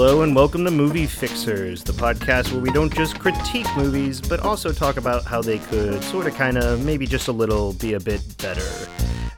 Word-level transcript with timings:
Hello 0.00 0.22
and 0.22 0.32
welcome 0.32 0.64
to 0.64 0.70
Movie 0.70 1.06
Fixers, 1.06 1.82
the 1.82 1.92
podcast 1.92 2.52
where 2.52 2.60
we 2.60 2.70
don't 2.70 2.94
just 2.94 3.18
critique 3.18 3.66
movies, 3.76 4.20
but 4.20 4.38
also 4.38 4.70
talk 4.70 4.96
about 4.96 5.24
how 5.24 5.42
they 5.42 5.58
could 5.58 6.04
sort 6.04 6.28
of, 6.28 6.36
kind 6.36 6.56
of, 6.56 6.84
maybe 6.84 7.04
just 7.04 7.26
a 7.26 7.32
little 7.32 7.72
be 7.72 7.94
a 7.94 7.98
bit 7.98 8.22
better. 8.38 8.62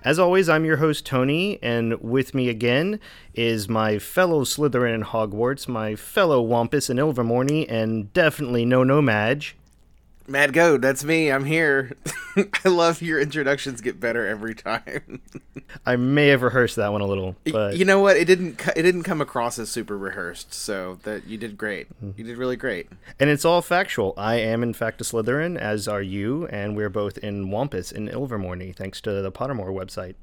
As 0.05 0.19
always, 0.19 0.51
I'm 0.51 0.67
your 0.67 0.77
host, 0.77 1.07
Tony, 1.07 1.59
and 1.63 1.99
with 2.03 2.35
me 2.35 2.51
again 2.51 3.01
is 3.33 3.71
my 3.71 3.99
fellow 3.99 4.45
Slytherin 4.45 4.97
in 4.97 5.03
Hogwarts, 5.03 5.67
my 5.67 5.97
fellow 5.97 6.43
Wampus 6.43 6.91
in 6.91 6.99
Ilvermorny, 6.99 7.65
and 7.67 8.13
definitely 8.13 8.67
no 8.67 8.85
No-Maj. 8.85 9.57
Mad 10.31 10.53
Goat, 10.53 10.81
that's 10.81 11.03
me. 11.03 11.33
I'm 11.33 11.45
here. 11.45 11.97
I 12.65 12.69
love 12.69 13.03
your 13.03 13.21
introductions 13.21 13.81
get 13.81 13.99
better 13.99 14.29
every 14.29 14.55
time. 14.55 15.21
I 15.85 15.97
may 15.97 16.29
have 16.29 16.43
rehearsed 16.43 16.77
that 16.77 16.93
one 16.93 17.01
a 17.01 17.07
little, 17.07 17.35
but 17.51 17.77
you 17.77 17.85
know 17.85 17.99
what? 17.99 18.17
It 18.17 18.27
didn't. 18.27 18.65
It 18.77 18.83
didn't 18.83 19.03
come 19.03 19.21
across 19.21 19.59
as 19.59 19.71
super 19.71 19.99
rehearsed. 19.99 20.55
So 20.55 21.01
that 21.03 21.27
you 21.27 21.37
did 21.37 21.59
great. 21.59 21.89
Mm-hmm. 21.97 22.13
You 22.17 22.25
did 22.25 22.39
really 22.39 22.55
great. 22.55 22.89
And 23.19 23.29
it's 23.29 23.45
all 23.45 23.61
factual. 23.61 24.15
I 24.17 24.37
am 24.37 24.63
in 24.63 24.73
fact 24.73 25.01
a 25.01 25.05
Slytherin, 25.05 25.59
as 25.59 25.89
are 25.89 26.03
you, 26.03 26.47
and 26.47 26.77
we're 26.77 26.91
both 26.91 27.19
in 27.19 27.51
Wampus 27.51 27.91
in 27.91 28.09
Ilvermorny, 28.09 28.75
thanks 28.75 29.01
to 29.01 29.23
the 29.23 29.33
Pottermore 29.33 29.75
website. 29.75 30.15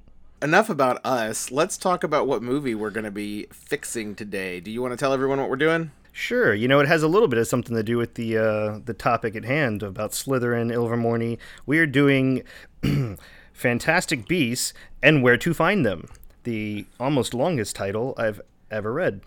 Enough 0.42 0.70
about 0.70 1.06
us. 1.06 1.52
Let's 1.52 1.78
talk 1.78 2.06
about 2.06 2.28
what 2.28 2.42
movie 2.42 2.76
we're 2.76 2.92
going 2.92 3.04
to 3.04 3.12
be 3.12 3.48
fixing 3.52 4.16
today. 4.16 4.62
Do 4.62 4.72
you 4.72 4.82
want 4.82 4.94
to 4.94 4.98
tell 4.98 5.12
everyone 5.12 5.42
what 5.42 5.50
we're 5.50 5.58
doing? 5.58 5.92
Sure, 6.20 6.52
you 6.52 6.68
know 6.68 6.80
it 6.80 6.88
has 6.88 7.04
a 7.04 7.08
little 7.08 7.28
bit 7.28 7.38
of 7.38 7.48
something 7.48 7.76
to 7.76 7.84
do 7.84 7.96
with 7.96 8.16
the 8.16 8.40
uh, 8.40 8.80
the 8.84 8.96
topic 8.96 9.36
at 9.36 9.46
hand 9.46 9.84
about 9.84 10.14
Slytherin, 10.14 10.74
Ilvermorny. 10.74 11.38
We 11.68 11.78
are 11.78 11.86
doing 11.86 12.42
Fantastic 13.54 14.28
Beasts 14.28 14.74
and 15.04 15.22
Where 15.22 15.38
to 15.38 15.54
Find 15.54 15.86
Them, 15.86 16.10
the 16.42 16.88
almost 17.00 17.36
longest 17.36 17.76
title 17.76 18.16
I've 18.18 18.42
ever 18.72 18.92
read. 18.92 19.22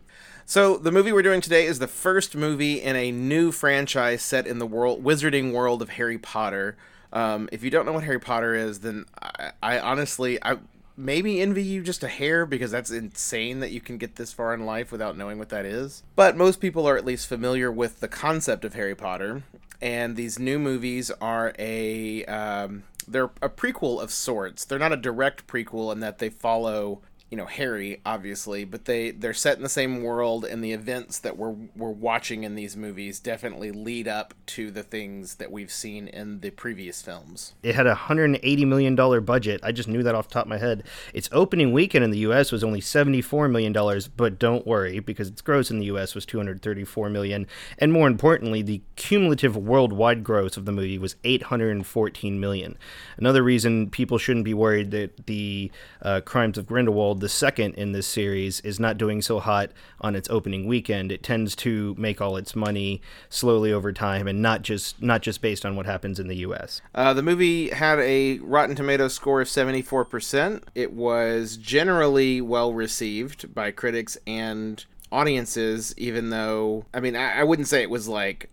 So 0.45 0.79
the 0.79 0.91
movie 0.91 1.13
we're 1.13 1.23
doing 1.23 1.41
today 1.41 1.65
is 1.65 1.79
the 1.79 1.87
first 1.87 2.35
movie 2.35 2.83
in 2.83 2.97
a 2.97 3.13
new 3.13 3.53
franchise 3.53 4.23
set 4.23 4.49
in 4.49 4.59
the 4.59 4.67
world 4.67 5.05
wizarding 5.05 5.53
world 5.53 5.83
of 5.83 5.91
Harry 5.91 6.19
Potter. 6.19 6.77
Um, 7.13 7.49
if 7.53 7.63
you 7.63 7.71
don't 7.71 7.87
know 7.87 7.93
what 7.93 8.03
Harry 8.03 8.19
Potter 8.19 8.57
is, 8.57 8.81
then 8.81 9.05
I, 9.23 9.53
I 9.63 9.79
honestly 9.79 10.43
I 10.43 10.57
maybe 10.97 11.41
envy 11.41 11.63
you 11.63 11.83
just 11.83 12.03
a 12.03 12.09
hair 12.09 12.47
because 12.47 12.71
that's 12.71 12.91
insane 12.91 13.61
that 13.61 13.71
you 13.71 13.81
can 13.81 13.99
get 13.99 14.17
this 14.17 14.33
far 14.33 14.55
in 14.55 14.67
life 14.67 14.93
without 14.93 15.17
knowing 15.17 15.39
what 15.39 15.49
that 15.51 15.65
is. 15.65 16.03
But 16.17 16.37
most 16.37 16.61
people 16.61 16.87
are 16.87 16.97
at 16.97 17.05
least 17.05 17.29
familiar 17.29 17.71
with 17.71 18.01
the 18.01 18.09
concept 18.09 18.65
of 18.65 18.75
Harry 18.75 18.95
Potter, 18.95 19.43
and 19.81 20.17
these 20.17 20.39
new 20.39 20.59
movies 20.59 21.11
are 21.21 21.55
a 21.59 22.25
um, 22.27 22.85
they're 23.09 23.31
a 23.43 23.49
prequel 23.49 24.01
of 24.03 24.11
sorts. 24.11 24.65
They're 24.65 24.79
not 24.79 24.93
a 24.93 24.97
direct 24.97 25.47
prequel 25.47 25.93
in 25.93 26.01
that 26.01 26.19
they 26.19 26.29
follow 26.29 27.01
you 27.31 27.37
know 27.37 27.47
Harry 27.47 28.01
obviously, 28.05 28.65
but 28.65 28.87
they 28.87 29.13
they're 29.13 29.33
set 29.33 29.57
in 29.57 29.63
the 29.63 29.69
same 29.69 30.03
world 30.03 30.45
and 30.45 30.65
the 30.65 30.73
events 30.73 31.21
that 31.21 31.37
we're 31.37 31.55
we're 31.77 31.91
watching 31.91 32.43
in 32.43 32.57
these 32.57 32.77
movies 32.77 33.21
definitely 33.21 33.71
lead 33.71 34.09
up 34.09 34.35
to 34.47 34.71
the 34.71 34.83
things 34.83 35.37
that 35.37 35.53
we've 35.53 35.71
seen 35.71 36.09
in 36.09 36.41
the 36.41 36.51
previous 36.51 37.01
films. 37.01 37.55
It 37.63 37.77
had 37.77 37.87
a 37.87 37.91
180 37.91 38.65
million 38.65 38.97
dollar 38.97 39.21
budget. 39.21 39.61
I 39.63 39.71
just 39.71 39.89
knew 39.89 40.03
that 40.03 40.15
off 40.15 40.29
the 40.29 40.35
top 40.35 40.47
of 40.47 40.49
my 40.49 40.59
head. 40.59 40.83
Its 41.15 41.29
opening 41.31 41.73
weekend 41.73 42.05
in 42.05 42.11
the 42.11 42.19
US 42.19 42.51
was 42.51 42.65
only 42.65 42.81
74 42.81 43.47
million 43.47 43.73
dollars, 43.73 44.09
but 44.09 44.39
don't 44.39 44.67
worry 44.67 44.99
because 44.99 45.29
its 45.29 45.41
gross 45.41 45.71
in 45.71 45.79
the 45.79 45.87
US 45.87 46.17
was 46.17 46.27
234 46.27 47.09
million, 47.11 47.47
and 47.79 47.93
more 47.93 48.09
importantly, 48.09 48.61
the 48.61 48.83
cumulative 48.97 49.57
worldwide 49.57 50.25
gross 50.25 50.57
of 50.57 50.65
the 50.65 50.73
movie 50.73 50.99
was 50.99 51.15
814 51.23 52.41
million. 52.41 52.77
Another 53.17 53.45
reason 53.45 53.89
people 53.89 54.19
shouldn't 54.19 54.45
be 54.45 54.55
worried 54.55 54.91
that 54.91 55.27
the 55.27 55.71
uh, 56.03 56.21
Crimes 56.23 56.59
of 56.59 56.67
Grindelwald 56.67 57.20
the 57.21 57.29
second 57.29 57.75
in 57.75 57.93
this 57.93 58.07
series, 58.07 58.61
is 58.61 58.81
not 58.81 58.99
doing 58.99 59.23
so 59.23 59.39
hot 59.39 59.71
on 60.01 60.15
its 60.17 60.29
opening 60.31 60.67
weekend. 60.67 61.13
It 61.13 61.23
tends 61.23 61.55
to 61.57 61.95
make 61.97 62.21
all 62.21 62.37
its 62.37 62.57
money 62.57 63.01
slowly 63.29 63.73
over 63.73 63.93
time, 63.93 64.27
and 64.27 64.43
not 64.43 64.63
just 64.63 65.01
not 65.03 65.23
just 65.23 65.41
based 65.41 65.65
on 65.65 65.77
what 65.77 65.87
happens 65.87 66.19
in 66.19 66.29
the 66.29 66.37
U.S. 66.37 66.81
Uh, 66.95 67.15
the 67.15 67.23
movie 67.23 67.71
had 67.71 67.99
a 68.01 68.39
Rotten 68.39 68.75
Tomatoes 68.75 69.15
score 69.15 69.41
of 69.41 69.49
seventy 69.49 69.83
four 69.83 70.05
percent. 70.05 70.65
It 70.75 70.93
was 70.93 71.57
generally 71.57 72.41
well 72.41 72.73
received 72.73 73.55
by 73.55 73.71
critics 73.71 74.19
and 74.27 74.85
audiences, 75.13 75.95
even 75.97 76.31
though 76.31 76.85
I 76.93 77.01
mean 77.01 77.17
I, 77.17 77.41
I 77.41 77.45
wouldn't 77.45 77.69
say 77.69 77.83
it 77.83 77.91
was 77.91 78.09
like 78.09 78.51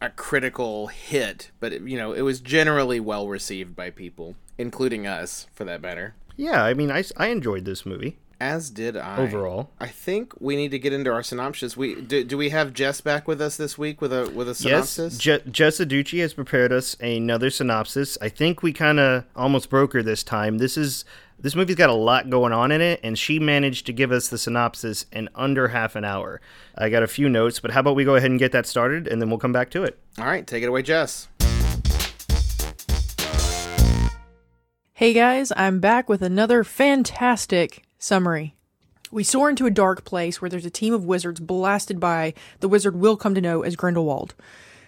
a 0.00 0.10
critical 0.10 0.88
hit, 0.88 1.50
but 1.60 1.72
it, 1.72 1.82
you 1.82 1.96
know 1.96 2.12
it 2.12 2.22
was 2.22 2.40
generally 2.40 3.00
well 3.00 3.28
received 3.28 3.74
by 3.74 3.90
people, 3.90 4.36
including 4.58 5.06
us, 5.06 5.46
for 5.54 5.64
that 5.64 5.80
matter. 5.80 6.14
Yeah, 6.36 6.62
I 6.62 6.74
mean, 6.74 6.90
I, 6.90 7.04
I 7.16 7.28
enjoyed 7.28 7.64
this 7.64 7.86
movie. 7.86 8.18
As 8.38 8.68
did 8.68 8.98
I. 8.98 9.16
Overall, 9.16 9.70
I 9.80 9.86
think 9.86 10.34
we 10.38 10.56
need 10.56 10.70
to 10.72 10.78
get 10.78 10.92
into 10.92 11.10
our 11.10 11.22
synopsis. 11.22 11.74
We 11.74 11.94
do, 11.94 12.22
do 12.22 12.36
we 12.36 12.50
have 12.50 12.74
Jess 12.74 13.00
back 13.00 13.26
with 13.26 13.40
us 13.40 13.56
this 13.56 13.78
week 13.78 14.02
with 14.02 14.12
a 14.12 14.28
with 14.28 14.46
a 14.46 14.54
synopsis? 14.54 15.14
Yes, 15.24 15.42
Je- 15.42 15.50
Jess 15.50 15.78
Aducci 15.78 16.20
has 16.20 16.34
prepared 16.34 16.70
us 16.70 16.96
another 17.00 17.48
synopsis. 17.48 18.18
I 18.20 18.28
think 18.28 18.62
we 18.62 18.74
kind 18.74 19.00
of 19.00 19.24
almost 19.34 19.70
broke 19.70 19.94
her 19.94 20.02
this 20.02 20.22
time. 20.22 20.58
This 20.58 20.76
is 20.76 21.06
this 21.38 21.54
movie's 21.54 21.76
got 21.76 21.88
a 21.88 21.94
lot 21.94 22.28
going 22.28 22.52
on 22.52 22.70
in 22.72 22.82
it, 22.82 23.00
and 23.02 23.18
she 23.18 23.38
managed 23.38 23.86
to 23.86 23.94
give 23.94 24.12
us 24.12 24.28
the 24.28 24.36
synopsis 24.36 25.06
in 25.10 25.30
under 25.34 25.68
half 25.68 25.96
an 25.96 26.04
hour. 26.04 26.42
I 26.76 26.90
got 26.90 27.02
a 27.02 27.06
few 27.06 27.30
notes, 27.30 27.58
but 27.60 27.70
how 27.70 27.80
about 27.80 27.96
we 27.96 28.04
go 28.04 28.16
ahead 28.16 28.30
and 28.30 28.38
get 28.38 28.52
that 28.52 28.66
started, 28.66 29.08
and 29.08 29.20
then 29.22 29.30
we'll 29.30 29.38
come 29.38 29.52
back 29.52 29.70
to 29.70 29.82
it. 29.82 29.98
All 30.18 30.26
right, 30.26 30.46
take 30.46 30.62
it 30.62 30.66
away, 30.66 30.82
Jess. 30.82 31.28
Hey 34.98 35.12
guys, 35.12 35.52
I'm 35.54 35.78
back 35.78 36.08
with 36.08 36.22
another 36.22 36.64
fantastic 36.64 37.84
summary. 37.98 38.54
We 39.10 39.24
soar 39.24 39.50
into 39.50 39.66
a 39.66 39.70
dark 39.70 40.06
place 40.06 40.40
where 40.40 40.48
there's 40.48 40.64
a 40.64 40.70
team 40.70 40.94
of 40.94 41.04
wizards 41.04 41.38
blasted 41.38 42.00
by 42.00 42.32
the 42.60 42.68
wizard 42.68 42.96
we'll 42.96 43.18
come 43.18 43.34
to 43.34 43.42
know 43.42 43.60
as 43.60 43.76
Grindelwald. 43.76 44.34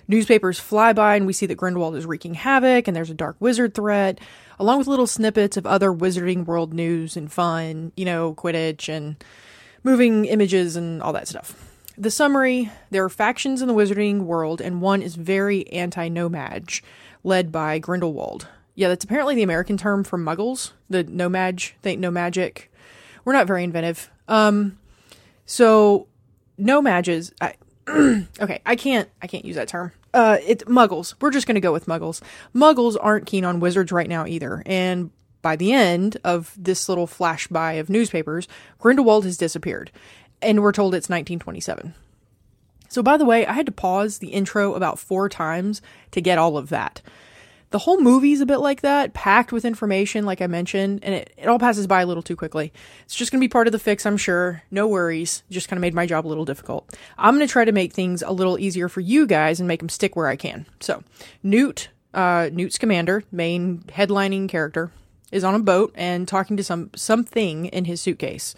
Newspapers 0.08 0.58
fly 0.58 0.94
by 0.94 1.16
and 1.16 1.26
we 1.26 1.34
see 1.34 1.44
that 1.44 1.58
Grindelwald 1.58 1.94
is 1.94 2.06
wreaking 2.06 2.32
havoc 2.32 2.88
and 2.88 2.96
there's 2.96 3.10
a 3.10 3.14
dark 3.14 3.36
wizard 3.38 3.74
threat, 3.74 4.19
along 4.58 4.78
with 4.78 4.86
little 4.86 5.06
snippets 5.06 5.58
of 5.58 5.66
other 5.66 5.92
wizarding 5.92 6.46
world 6.46 6.72
news 6.72 7.14
and 7.14 7.30
fun, 7.30 7.92
you 7.94 8.06
know, 8.06 8.32
Quidditch 8.32 8.88
and 8.88 9.22
moving 9.84 10.25
images 10.25 10.75
and 10.75 11.02
all 11.02 11.12
that 11.12 11.28
stuff. 11.28 11.54
The 11.98 12.10
summary 12.10 12.70
there 12.90 13.04
are 13.04 13.10
factions 13.10 13.60
in 13.60 13.69
the 13.69 13.75
wizarding 13.75 14.20
world, 14.20 14.62
and 14.62 14.80
one 14.80 15.02
is 15.02 15.16
very 15.16 15.70
anti 15.70 16.08
No-Maj, 16.08 16.82
led 17.22 17.52
by 17.52 17.78
Grindelwald. 17.78 18.48
Yeah, 18.78 18.86
that's 18.86 19.02
apparently 19.02 19.34
the 19.34 19.42
American 19.42 19.76
term 19.76 20.04
for 20.04 20.16
muggles. 20.16 20.70
The 20.88 21.02
no 21.02 21.28
mag, 21.28 21.60
think 21.82 21.98
no 21.98 22.12
magic. 22.12 22.70
We're 23.24 23.32
not 23.32 23.48
very 23.48 23.64
inventive. 23.64 24.08
Um, 24.28 24.78
so 25.46 26.06
no 26.56 26.80
mages. 26.80 27.32
I, 27.40 27.54
okay, 27.88 28.60
I 28.64 28.76
can't. 28.76 29.08
I 29.20 29.26
can't 29.26 29.44
use 29.44 29.56
that 29.56 29.66
term. 29.66 29.90
Uh, 30.14 30.38
it's 30.46 30.62
muggles. 30.62 31.14
We're 31.20 31.32
just 31.32 31.48
gonna 31.48 31.58
go 31.58 31.72
with 31.72 31.86
muggles. 31.86 32.22
Muggles 32.54 32.96
aren't 33.00 33.26
keen 33.26 33.44
on 33.44 33.58
wizards 33.58 33.90
right 33.90 34.08
now 34.08 34.24
either. 34.26 34.62
And 34.64 35.10
by 35.42 35.56
the 35.56 35.72
end 35.72 36.16
of 36.22 36.54
this 36.56 36.88
little 36.88 37.08
flash 37.08 37.48
by 37.48 37.72
of 37.72 37.90
newspapers, 37.90 38.46
Grindelwald 38.78 39.24
has 39.24 39.36
disappeared, 39.36 39.90
and 40.40 40.62
we're 40.62 40.70
told 40.70 40.94
it's 40.94 41.08
1927. 41.08 41.94
So, 42.88 43.02
by 43.02 43.16
the 43.16 43.24
way, 43.24 43.44
I 43.44 43.54
had 43.54 43.66
to 43.66 43.72
pause 43.72 44.18
the 44.18 44.28
intro 44.28 44.74
about 44.74 45.00
four 45.00 45.28
times 45.28 45.82
to 46.12 46.20
get 46.20 46.38
all 46.38 46.56
of 46.56 46.68
that. 46.68 47.02
The 47.70 47.78
whole 47.78 48.00
movie's 48.00 48.40
a 48.40 48.46
bit 48.46 48.58
like 48.58 48.80
that, 48.80 49.12
packed 49.12 49.52
with 49.52 49.66
information, 49.66 50.24
like 50.24 50.40
I 50.40 50.46
mentioned, 50.46 51.00
and 51.02 51.14
it, 51.14 51.34
it 51.36 51.48
all 51.48 51.58
passes 51.58 51.86
by 51.86 52.00
a 52.00 52.06
little 52.06 52.22
too 52.22 52.36
quickly. 52.36 52.72
It's 53.04 53.14
just 53.14 53.30
going 53.30 53.40
to 53.40 53.44
be 53.44 53.50
part 53.50 53.66
of 53.66 53.72
the 53.72 53.78
fix, 53.78 54.06
I'm 54.06 54.16
sure. 54.16 54.62
No 54.70 54.88
worries. 54.88 55.43
Just 55.50 55.69
kind 55.69 55.76
of 55.76 55.82
made 55.82 55.93
my 55.93 56.06
job 56.06 56.26
a 56.26 56.28
little 56.28 56.46
difficult. 56.46 56.96
I'm 57.19 57.34
going 57.34 57.46
to 57.46 57.52
try 57.52 57.66
to 57.66 57.72
make 57.72 57.93
things 57.93 58.22
a 58.22 58.32
little 58.32 58.58
easier 58.58 58.88
for 58.88 59.00
you 59.00 59.26
guys 59.26 59.60
and 59.60 59.69
make 59.69 59.81
them 59.81 59.90
stick 59.90 60.16
where 60.16 60.28
I 60.28 60.37
can. 60.37 60.64
So, 60.81 61.04
Newt, 61.43 61.90
uh, 62.14 62.48
Newt 62.50 62.72
Scamander, 62.72 63.25
main 63.31 63.81
headlining 63.88 64.48
character, 64.48 64.90
is 65.31 65.44
on 65.44 65.54
a 65.54 65.58
boat 65.58 65.93
and 65.94 66.26
talking 66.26 66.56
to 66.56 66.64
some 66.64 66.90
something 66.96 67.66
in 67.66 67.84
his 67.84 68.00
suitcase. 68.00 68.54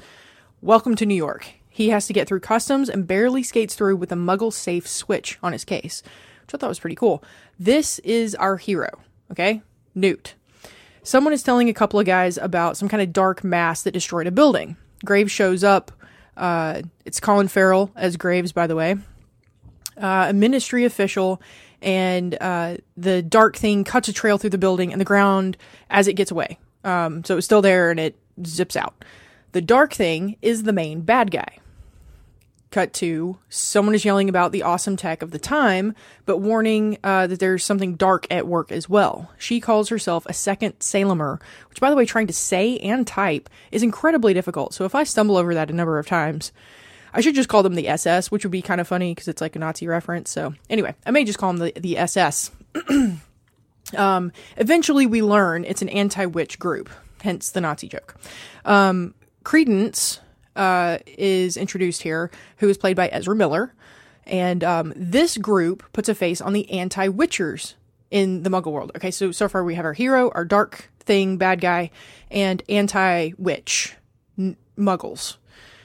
Welcome 0.61 0.95
to 0.95 1.07
New 1.07 1.17
York. 1.17 1.51
He 1.69 1.89
has 1.89 2.07
to 2.07 2.13
get 2.13 2.29
through 2.29 2.41
customs 2.41 2.89
and 2.89 3.09
barely 3.09 3.43
skates 3.43 3.75
through 3.75 3.97
with 3.97 4.13
a 4.13 4.17
muggle 4.17 4.53
safe 4.53 4.87
switch 4.87 5.37
on 5.43 5.53
his 5.53 5.65
case 5.65 6.05
which 6.51 6.55
I 6.55 6.59
thought 6.59 6.67
that 6.67 6.69
was 6.69 6.81
pretty 6.81 6.97
cool. 6.97 7.23
This 7.59 8.01
is 8.01 8.35
our 8.35 8.57
hero, 8.57 8.91
okay? 9.31 9.63
Newt. 9.95 10.35
Someone 11.03 11.33
is 11.33 11.43
telling 11.43 11.69
a 11.69 11.75
couple 11.75 12.01
of 12.01 12.07
guys 12.07 12.37
about 12.37 12.77
some 12.77 12.89
kind 12.89 13.03
of 13.03 13.13
dark 13.13 13.45
mass 13.45 13.83
that 13.83 13.93
destroyed 13.93 14.27
a 14.27 14.31
building. 14.31 14.77
Graves 15.05 15.31
shows 15.31 15.63
up. 15.63 15.93
Uh, 16.37 16.83
it's 17.05 17.21
Colin 17.21 17.49
Farrell 17.49 17.91
as 17.95 18.17
Graves, 18.17 18.53
by 18.53 18.67
the 18.67 18.75
way. 18.75 18.97
Uh, 19.97 20.27
a 20.31 20.33
ministry 20.33 20.85
official, 20.85 21.41
and 21.83 22.37
uh, 22.41 22.77
the 22.97 23.23
dark 23.23 23.57
thing 23.57 23.85
cuts 23.85 24.09
a 24.09 24.13
trail 24.13 24.37
through 24.37 24.51
the 24.51 24.59
building 24.59 24.93
and 24.93 25.01
the 25.01 25.05
ground 25.05 25.57
as 25.89 26.09
it 26.09 26.15
gets 26.15 26.31
away. 26.31 26.59
Um, 26.85 27.25
so 27.25 27.37
it's 27.37 27.45
still 27.47 27.63
there 27.63 27.91
and 27.91 28.01
it 28.01 28.19
zips 28.45 28.77
out. 28.77 29.05
The 29.53 29.61
dark 29.61 29.93
thing 29.93 30.37
is 30.43 30.63
the 30.63 30.73
main 30.73 31.03
bad 31.03 31.31
guy. 31.31 31.59
Cut 32.71 32.93
to 32.95 33.37
someone 33.49 33.97
is 33.97 34.05
yelling 34.05 34.29
about 34.29 34.53
the 34.53 34.63
awesome 34.63 34.97
tech 34.97 35.23
of 35.23 35.33
the 35.33 35.41
time, 35.41 35.93
but 36.25 36.39
warning 36.39 36.99
uh, 37.03 37.27
that 37.27 37.41
there's 37.41 37.65
something 37.65 37.97
dark 37.97 38.29
at 38.31 38.47
work 38.47 38.71
as 38.71 38.89
well. 38.89 39.29
She 39.39 39.59
calls 39.61 39.89
herself 39.89 40.25
a 40.27 40.33
second 40.33 40.79
Salemer, 40.79 41.41
which, 41.69 41.81
by 41.81 41.91
the 41.91 41.97
way, 41.97 42.07
trying 42.07 42.29
to 42.29 42.33
say 42.33 42.79
and 42.79 43.05
type 43.05 43.51
is 43.73 43.83
incredibly 43.83 44.35
difficult. 44.35 44.73
So 44.73 44.85
if 44.85 44.95
I 44.95 45.03
stumble 45.03 45.37
over 45.37 45.53
that 45.53 45.69
a 45.69 45.75
number 45.75 45.99
of 45.99 46.07
times, 46.07 46.53
I 47.13 47.21
should 47.21 47.35
just 47.35 47.49
call 47.49 47.65
them 47.65 47.75
the 47.75 47.89
SS, 47.89 48.31
which 48.31 48.45
would 48.45 48.53
be 48.53 48.63
kind 48.63 48.81
of 48.81 48.87
funny 48.87 49.15
because 49.15 49.27
it's 49.27 49.41
like 49.41 49.57
a 49.57 49.59
Nazi 49.59 49.89
reference. 49.89 50.31
So 50.31 50.55
anyway, 50.69 50.95
I 51.05 51.11
may 51.11 51.25
just 51.25 51.41
call 51.41 51.53
them 51.53 51.73
the, 51.75 51.81
the 51.81 51.99
SS. 51.99 52.53
um, 53.97 54.33
eventually, 54.57 55.07
we 55.07 55.23
learn 55.23 55.65
it's 55.65 55.83
an 55.83 55.89
anti-witch 55.89 56.61
group, 56.61 56.89
hence 57.23 57.51
the 57.51 57.61
Nazi 57.61 57.89
joke. 57.89 58.15
Um, 58.65 59.15
Credence 59.43 60.21
uh, 60.61 60.99
is 61.07 61.57
introduced 61.57 62.03
here, 62.03 62.31
who 62.59 62.69
is 62.69 62.77
played 62.77 62.95
by 62.95 63.09
Ezra 63.09 63.35
Miller, 63.35 63.73
and 64.27 64.63
um, 64.63 64.93
this 64.95 65.39
group 65.39 65.83
puts 65.95 66.09
a 66.09 66.15
face 66.15 66.43
on 66.43 66.53
the 66.53 66.71
anti-witchers 66.71 67.75
in 68.11 68.43
the 68.43 68.51
Muggle 68.51 68.71
world. 68.71 68.93
Okay, 68.95 69.11
so 69.11 69.33
so 69.33 69.49
far 69.49 69.65
we 69.65 69.75
have 69.75 69.87
our 69.87 69.95
hero, 69.95 70.31
our 70.35 70.45
dark 70.45 70.91
thing, 71.01 71.39
bad 71.39 71.63
guy, 71.63 71.91
and 72.31 72.63
anti-witch 72.69 73.97
n- 74.39 74.57
Muggles. 74.79 75.39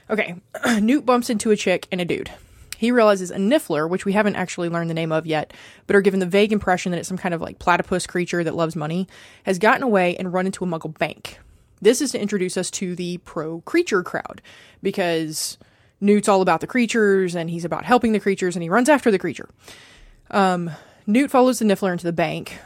Okay, 0.10 0.36
Newt 0.82 1.06
bumps 1.06 1.30
into 1.30 1.52
a 1.52 1.56
chick 1.56 1.88
and 1.90 2.02
a 2.02 2.06
dude. 2.06 2.30
He 2.78 2.92
realizes 2.92 3.32
a 3.32 3.38
Niffler, 3.38 3.90
which 3.90 4.04
we 4.04 4.12
haven't 4.12 4.36
actually 4.36 4.68
learned 4.68 4.90
the 4.90 4.94
name 4.94 5.14
of 5.14 5.26
yet, 5.26 5.54
but 5.88 5.96
are 5.96 6.02
given 6.02 6.20
the 6.20 6.26
vague 6.26 6.52
impression 6.52 6.92
that 6.92 6.98
it's 6.98 7.08
some 7.08 7.18
kind 7.18 7.34
of 7.34 7.40
like 7.40 7.60
platypus 7.60 8.06
creature 8.06 8.44
that 8.44 8.56
loves 8.56 8.76
money, 8.76 9.08
has 9.44 9.58
gotten 9.58 9.84
away 9.84 10.18
and 10.18 10.34
run 10.34 10.46
into 10.46 10.66
a 10.66 10.68
Muggle 10.68 10.96
bank. 10.98 11.40
This 11.86 12.02
is 12.02 12.14
to 12.14 12.20
introduce 12.20 12.58
us 12.58 12.72
to 12.72 12.96
the 12.96 13.20
pro 13.20 13.62
creature 13.62 14.02
crowd 14.02 14.42
because 14.82 15.60
Newt's 16.02 16.28
all 16.28 16.42
about 16.42 16.62
the 16.62 16.66
creatures 16.66 17.36
and 17.36 17.48
he's 17.48 17.64
about 17.64 17.86
helping 17.86 18.12
the 18.12 18.20
creatures 18.20 18.56
and 18.56 18.64
he 18.64 18.70
runs 18.70 18.90
after 18.90 19.12
the 19.12 19.20
creature. 19.20 19.48
Um, 20.32 20.72
Newt 21.06 21.30
follows 21.30 21.60
the 21.60 21.66
Niffler 21.66 21.92
into 21.92 22.04
the 22.04 22.12
bank. 22.12 22.58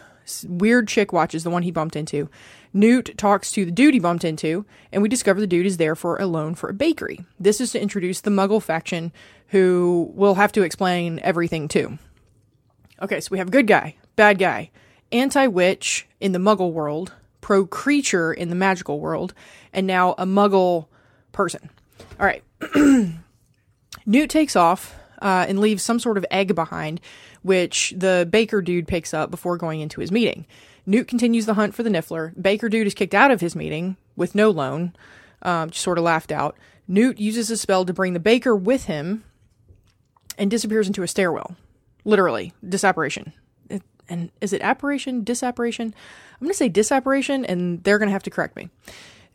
Weird 0.48 0.88
chick 0.88 1.12
watches 1.12 1.44
the 1.44 1.50
one 1.50 1.64
he 1.64 1.70
bumped 1.70 1.98
into. 1.98 2.30
Newt 2.72 3.18
talks 3.18 3.52
to 3.52 3.66
the 3.66 3.72
dude 3.72 3.94
he 3.94 4.00
bumped 4.00 4.24
into, 4.24 4.66
and 4.94 5.02
we 5.02 5.10
discover 5.10 5.42
the 5.42 5.48
dude 5.48 5.66
is 5.66 5.76
there 5.76 5.98
for 5.98 6.16
a 6.16 6.26
loan 6.26 6.56
for 6.56 6.70
a 6.70 6.74
bakery. 6.74 7.26
This 7.38 7.60
is 7.60 7.74
to 7.74 7.82
introduce 7.82 8.22
the 8.22 8.32
Muggle 8.32 8.64
faction, 8.64 9.12
who 9.48 10.14
will 10.16 10.36
have 10.36 10.54
to 10.54 10.62
explain 10.62 11.20
everything 11.24 11.68
to. 11.70 12.00
Okay, 13.02 13.20
so 13.20 13.28
we 13.32 13.40
have 13.40 13.52
good 13.52 13.68
guy, 13.68 13.98
bad 14.16 14.40
guy, 14.40 14.72
anti 15.12 15.46
witch 15.48 16.08
in 16.22 16.32
the 16.32 16.40
Muggle 16.40 16.72
world, 16.72 17.12
pro 17.42 17.66
creature 17.66 18.34
in 18.34 18.50
the 18.50 18.56
magical 18.56 19.00
world, 19.00 19.34
and 19.74 19.88
now 19.88 20.14
a 20.18 20.26
Muggle 20.26 20.88
person. 21.32 21.70
All 22.20 22.26
right. 22.26 22.44
Newt 24.06 24.30
takes 24.30 24.56
off 24.56 24.96
uh, 25.22 25.46
and 25.48 25.60
leaves 25.60 25.84
some 25.84 26.00
sort 26.00 26.18
of 26.18 26.26
egg 26.32 26.56
behind, 26.56 27.02
which 27.42 27.94
the 27.96 28.28
Baker 28.30 28.62
dude 28.62 28.88
picks 28.88 29.14
up 29.14 29.32
before 29.32 29.58
going 29.58 29.82
into 29.82 30.02
his 30.02 30.12
meeting. 30.12 30.46
Newt 30.86 31.08
continues 31.08 31.46
the 31.46 31.54
hunt 31.54 31.76
for 31.76 31.84
the 31.84 31.90
Niffler. 31.90 32.34
Baker 32.42 32.70
dude 32.70 32.88
is 32.88 32.94
kicked 32.94 33.14
out 33.14 33.32
of 33.32 33.42
his 33.42 33.56
meeting 33.56 33.98
with 34.16 34.36
no 34.36 34.50
loan, 34.50 34.94
um, 35.42 35.70
just 35.70 35.84
sort 35.84 35.98
of 35.98 36.04
laughed 36.04 36.32
out. 36.32 36.58
Newt 36.88 37.20
uses 37.20 37.52
a 37.52 37.58
spell 37.58 37.86
to 37.86 37.94
bring 37.94 38.14
the 38.14 38.20
Baker 38.20 38.56
with 38.56 38.86
him 38.86 39.24
and 40.38 40.50
disappears 40.50 40.88
into 40.88 41.04
a 41.04 41.08
stairwell. 41.08 41.56
Literally, 42.06 42.54
disapparition. 42.66 43.34
And 44.10 44.32
is 44.42 44.54
it 44.54 44.62
apparition, 44.62 45.24
disapparition? 45.24 45.86
I'm 45.86 46.40
going 46.40 46.52
to 46.52 46.58
say 46.58 46.70
disapparition, 46.70 47.46
and 47.48 47.84
they're 47.84 48.00
going 48.00 48.10
to 48.10 48.14
have 48.14 48.24
to 48.24 48.30
correct 48.30 48.56
me. 48.56 48.70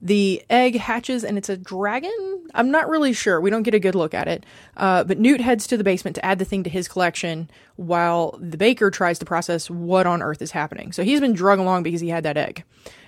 The 0.03 0.45
egg 0.51 0.77
hatches 0.77 1.25
and 1.25 1.39
it's 1.39 1.49
a 1.49 1.57
dragon? 1.57 2.49
I'm 2.53 2.71
not 2.71 2.91
really 2.91 3.15
sure. 3.15 3.41
We 3.41 3.49
don't 3.49 3.63
get 3.63 3.73
a 3.73 3.79
good 3.79 3.95
look 3.95 4.13
at 4.13 4.29
it. 4.29 4.45
Uh, 4.77 5.03
but 5.03 5.19
Newt 5.19 5.41
heads 5.41 5.67
to 5.69 5.79
the 5.79 5.85
basement 5.85 6.15
to 6.17 6.25
add 6.25 6.39
the 6.39 6.45
thing 6.45 6.63
to 6.65 6.69
his 6.69 6.89
collection 6.89 7.49
while 7.77 8.39
the 8.39 8.59
baker 8.59 8.91
tries 8.91 9.19
to 9.21 9.25
process 9.25 9.71
what 9.71 10.07
on 10.07 10.21
earth 10.21 10.43
is 10.43 10.51
happening. 10.51 10.93
So 10.93 11.05
he's 11.05 11.21
been 11.21 11.33
drug 11.33 11.59
along 11.59 11.85
because 11.85 12.03
he 12.03 12.11
had 12.11 12.25
that 12.25 12.37
egg. 12.37 12.65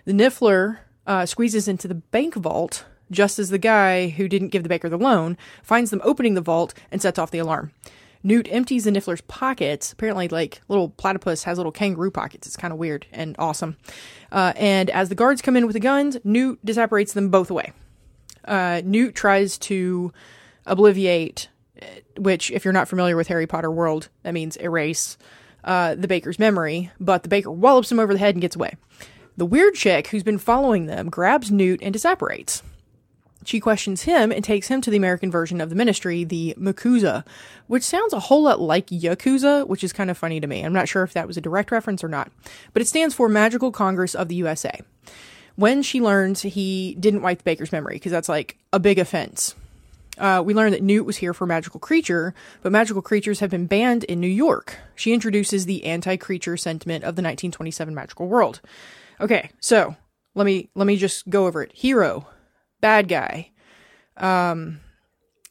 The 0.07 0.13
Niffler 0.13 0.79
uh, 1.07 1.27
squeezes 1.27 1.69
into 1.69 1.87
the 1.87 1.97
bank 1.97 2.35
vault 2.35 2.87
just 3.11 3.39
as 3.39 3.51
the 3.51 3.59
guy 3.59 4.09
who 4.09 4.27
didn't 4.27 4.49
give 4.49 4.63
the 4.63 4.69
baker 4.69 4.89
the 4.89 4.97
loan 4.97 5.37
finds 5.63 5.91
them 5.91 6.01
opening 6.03 6.35
the 6.35 6.41
vault 6.41 6.73
and 6.91 7.03
sets 7.03 7.19
off 7.19 7.31
the 7.31 7.39
alarm. 7.39 7.73
Newt 8.27 8.49
empties 8.51 8.83
the 8.83 8.91
Niffler's 8.91 9.21
pockets. 9.21 9.93
Apparently, 9.93 10.27
like 10.27 10.61
little 10.67 10.89
platypus 10.89 11.45
has 11.45 11.59
little 11.59 11.71
kangaroo 11.71 12.11
pockets. 12.11 12.47
It's 12.49 12.57
kind 12.57 12.73
of 12.73 12.79
weird 12.79 13.07
and 13.13 13.37
awesome. 13.39 13.77
Uh, 14.33 14.53
and 14.57 14.91
as 14.91 15.09
the 15.09 15.15
guards 15.15 15.41
come 15.41 15.57
in 15.57 15.65
with 15.65 15.75
the 15.75 15.81
guns, 15.81 16.19
Newt 16.25 16.59
disapparates 16.67 17.15
them 17.15 17.31
both 17.31 17.51
away. 17.51 17.73
Uh, 18.45 18.83
Newt 18.85 19.15
tries 19.15 19.57
to 19.59 20.13
obliviate, 20.67 21.47
which, 22.17 22.51
if 22.51 22.65
you're 22.65 22.73
not 22.73 22.89
familiar 22.89 23.15
with 23.17 23.29
Harry 23.29 23.47
Potter 23.47 23.71
world, 23.71 24.09
that 24.25 24.35
means 24.35 24.57
erase 24.57 25.17
uh, 25.63 25.95
the 25.95 26.09
baker's 26.09 26.41
memory. 26.41 26.91
But 26.99 27.23
the 27.23 27.29
baker 27.29 27.53
wallops 27.53 27.93
him 27.93 28.01
over 28.01 28.13
the 28.13 28.19
head 28.19 28.35
and 28.35 28.43
gets 28.43 28.57
away. 28.57 28.75
The 29.37 29.47
weird 29.47 29.75
chick 29.75 30.09
who's 30.09 30.25
been 30.25 30.39
following 30.39 30.87
them 30.87 31.11
grabs 31.11 31.53
Newt 31.53 31.81
and 31.81 31.95
disapparates. 31.95 32.63
She 33.47 33.61
questions 33.61 34.03
him 34.03 34.33
and 34.33 34.43
takes 34.43 34.67
him 34.67 34.81
to 34.81 34.91
the 34.91 34.97
American 34.97 35.31
version 35.31 35.61
of 35.61 35.71
the 35.71 35.77
ministry, 35.77 36.25
the 36.25 36.55
MACUSA, 36.59 37.25
which 37.69 37.85
sounds 37.85 38.13
a 38.13 38.19
whole 38.19 38.43
lot 38.43 38.61
like 38.61 38.89
Yakuza, 38.89 39.67
which 39.69 39.85
is 39.85 39.93
kind 39.93 40.11
of 40.11 40.19
funny 40.19 40.41
to 40.41 40.49
me. 40.49 40.63
I'm 40.63 40.73
not 40.73 40.89
sure 40.89 41.05
if 41.05 41.13
that 41.13 41.29
was 41.29 41.37
a 41.37 41.41
direct 41.41 41.71
reference 41.71 42.03
or 42.03 42.09
not, 42.09 42.33
but 42.73 42.83
it 42.83 42.89
stands 42.89 43.15
for 43.15 43.29
Magical 43.29 43.71
Congress 43.71 44.17
of 44.17 44.27
the 44.27 44.35
USA. 44.35 44.81
When 45.55 45.83
she 45.83 46.01
learns 46.01 46.43
he 46.43 46.97
didn't 46.99 47.23
wipe 47.23 47.39
the 47.39 47.45
baker's 47.45 47.71
memory, 47.71 47.95
because 47.95 48.11
that's 48.11 48.29
like 48.29 48.59
a 48.73 48.81
big 48.81 48.99
offense. 48.99 49.55
Uh, 50.19 50.43
we 50.45 50.53
learn 50.53 50.73
that 50.73 50.83
Newt 50.83 51.07
was 51.07 51.19
here 51.19 51.33
for 51.33 51.47
magical 51.47 51.79
creature, 51.79 52.35
but 52.63 52.73
magical 52.73 53.03
creatures 53.03 53.41
have 53.41 53.51
been 53.51 53.67
banned 53.67 54.03
in 54.05 54.19
New 54.19 54.27
York. 54.27 54.79
She 54.97 55.13
introduces 55.13 55.67
the 55.67 55.85
anti-creature 55.85 56.57
sentiment 56.57 57.05
of 57.05 57.17
the 57.17 57.23
1927 57.23 57.95
magical 57.95 58.27
world. 58.27 58.61
Okay, 59.21 59.51
so 59.61 59.95
let 60.35 60.47
me 60.47 60.69
let 60.75 60.87
me 60.87 60.97
just 60.97 61.29
go 61.29 61.47
over 61.47 61.63
it. 61.63 61.73
Hero, 61.73 62.27
bad 62.87 63.09
guy. 63.09 63.51
Um, 64.17 64.79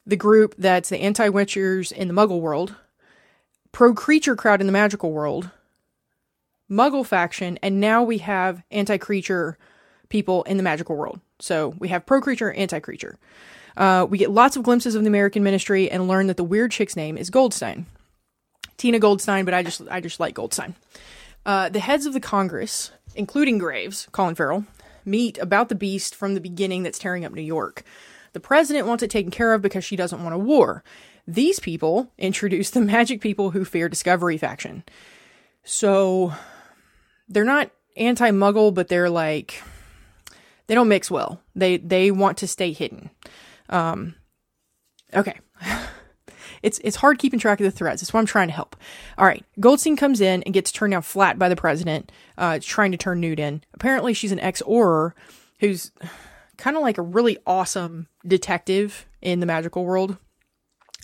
the 0.05 0.15
group 0.15 0.55
that's 0.57 0.87
the 0.87 0.99
anti 0.99 1.27
witchers 1.27 1.91
in 1.91 2.07
the 2.07 2.13
muggle 2.13 2.39
world, 2.39 2.75
pro 3.73 3.93
creature 3.93 4.37
crowd 4.37 4.61
in 4.61 4.67
the 4.67 4.73
magical 4.73 5.11
world, 5.11 5.49
muggle 6.71 7.05
faction, 7.05 7.59
and 7.61 7.81
now 7.81 8.03
we 8.03 8.19
have 8.19 8.63
anti 8.71 8.97
creature 8.97 9.57
people 10.07 10.43
in 10.43 10.55
the 10.55 10.63
magical 10.63 10.95
world. 10.95 11.19
So 11.39 11.75
we 11.77 11.89
have 11.89 12.05
pro 12.05 12.21
creature, 12.21 12.53
anti 12.53 12.79
creature. 12.79 13.17
Uh, 13.75 14.07
we 14.09 14.17
get 14.17 14.31
lots 14.31 14.55
of 14.55 14.63
glimpses 14.63 14.95
of 14.95 15.01
the 15.01 15.09
American 15.09 15.43
ministry 15.43 15.91
and 15.91 16.07
learn 16.07 16.27
that 16.27 16.37
the 16.37 16.43
weird 16.45 16.71
chick's 16.71 16.95
name 16.95 17.17
is 17.17 17.29
Goldstein. 17.29 17.85
Tina 18.77 18.97
Goldstein, 18.97 19.43
but 19.43 19.53
I 19.53 19.61
just 19.61 19.81
I 19.91 19.99
just 19.99 20.21
like 20.21 20.35
Goldstein. 20.35 20.73
Uh, 21.45 21.67
the 21.67 21.81
heads 21.81 22.05
of 22.05 22.13
the 22.13 22.21
Congress, 22.21 22.91
including 23.13 23.57
Graves, 23.57 24.07
Colin 24.13 24.35
Farrell, 24.35 24.63
meet 25.05 25.37
about 25.37 25.69
the 25.69 25.75
beast 25.75 26.15
from 26.15 26.33
the 26.33 26.41
beginning 26.41 26.83
that's 26.83 26.99
tearing 26.99 27.25
up 27.25 27.33
New 27.33 27.41
York. 27.41 27.83
The 28.33 28.39
president 28.39 28.87
wants 28.87 29.03
it 29.03 29.09
taken 29.09 29.31
care 29.31 29.53
of 29.53 29.61
because 29.61 29.85
she 29.85 29.95
doesn't 29.95 30.23
want 30.23 30.35
a 30.35 30.39
war. 30.39 30.83
These 31.27 31.59
people 31.59 32.11
introduce 32.17 32.69
the 32.69 32.81
magic 32.81 33.21
people 33.21 33.51
who 33.51 33.65
fear 33.65 33.89
discovery 33.89 34.37
faction. 34.37 34.83
So 35.63 36.33
they're 37.27 37.43
not 37.43 37.71
anti-muggle, 37.97 38.73
but 38.73 38.87
they're 38.87 39.09
like 39.09 39.63
they 40.67 40.75
don't 40.75 40.87
mix 40.87 41.09
well. 41.09 41.41
They 41.55 41.77
they 41.77 42.11
want 42.11 42.37
to 42.39 42.47
stay 42.47 42.73
hidden. 42.73 43.09
Um 43.69 44.15
okay. 45.13 45.39
It's 46.65 46.79
it's 46.83 46.95
hard 46.95 47.19
keeping 47.19 47.39
track 47.39 47.59
of 47.59 47.63
the 47.63 47.69
threads. 47.69 48.01
That's 48.01 48.11
why 48.11 48.19
I'm 48.19 48.25
trying 48.25 48.47
to 48.47 48.53
help. 48.53 48.75
All 49.19 49.25
right, 49.25 49.45
Goldstein 49.59 49.95
comes 49.95 50.19
in 50.19 50.41
and 50.43 50.53
gets 50.53 50.71
turned 50.71 50.91
down 50.91 51.03
flat 51.03 51.37
by 51.37 51.47
the 51.47 51.55
president, 51.55 52.11
uh, 52.39 52.57
trying 52.59 52.91
to 52.91 52.97
turn 52.97 53.19
Newt 53.19 53.39
in. 53.39 53.61
Apparently, 53.75 54.15
she's 54.15 54.31
an 54.31 54.39
ex 54.39 54.63
Auror 54.63 55.11
who's 55.59 55.91
kind 56.57 56.75
of 56.75 56.81
like 56.81 56.97
a 56.97 57.03
really 57.03 57.37
awesome 57.45 58.07
detective 58.25 59.05
in 59.21 59.41
the 59.41 59.45
magical 59.45 59.85
world. 59.85 60.17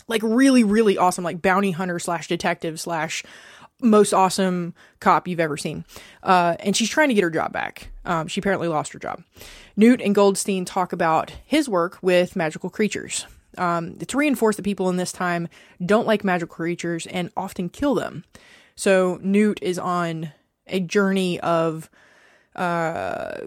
Like 0.08 0.22
really, 0.24 0.64
really 0.64 0.98
awesome, 0.98 1.22
like 1.22 1.40
bounty 1.40 1.70
hunter 1.70 2.00
slash 2.00 2.26
detective 2.26 2.80
slash 2.80 3.22
most 3.80 4.12
awesome 4.12 4.74
cop 4.98 5.28
you've 5.28 5.38
ever 5.38 5.56
seen. 5.56 5.84
Uh, 6.24 6.56
and 6.58 6.76
she's 6.76 6.90
trying 6.90 7.08
to 7.08 7.14
get 7.14 7.22
her 7.22 7.30
job 7.30 7.52
back. 7.52 7.92
Um, 8.04 8.26
she 8.26 8.40
apparently 8.40 8.66
lost 8.66 8.92
her 8.94 8.98
job. 8.98 9.22
Newt 9.76 10.00
and 10.00 10.12
Goldstein 10.12 10.64
talk 10.64 10.92
about 10.92 11.32
his 11.44 11.68
work 11.68 11.98
with 12.02 12.34
magical 12.34 12.68
creatures. 12.68 13.26
Um, 13.58 13.96
it's 14.00 14.14
reinforced 14.14 14.56
that 14.56 14.62
people 14.62 14.88
in 14.88 14.96
this 14.96 15.12
time 15.12 15.48
don't 15.84 16.06
like 16.06 16.24
magical 16.24 16.54
creatures 16.54 17.06
and 17.06 17.30
often 17.36 17.68
kill 17.68 17.94
them. 17.94 18.24
So 18.74 19.18
Newt 19.22 19.58
is 19.62 19.78
on 19.78 20.32
a 20.66 20.80
journey 20.80 21.38
of 21.40 21.90
uh, 22.56 23.38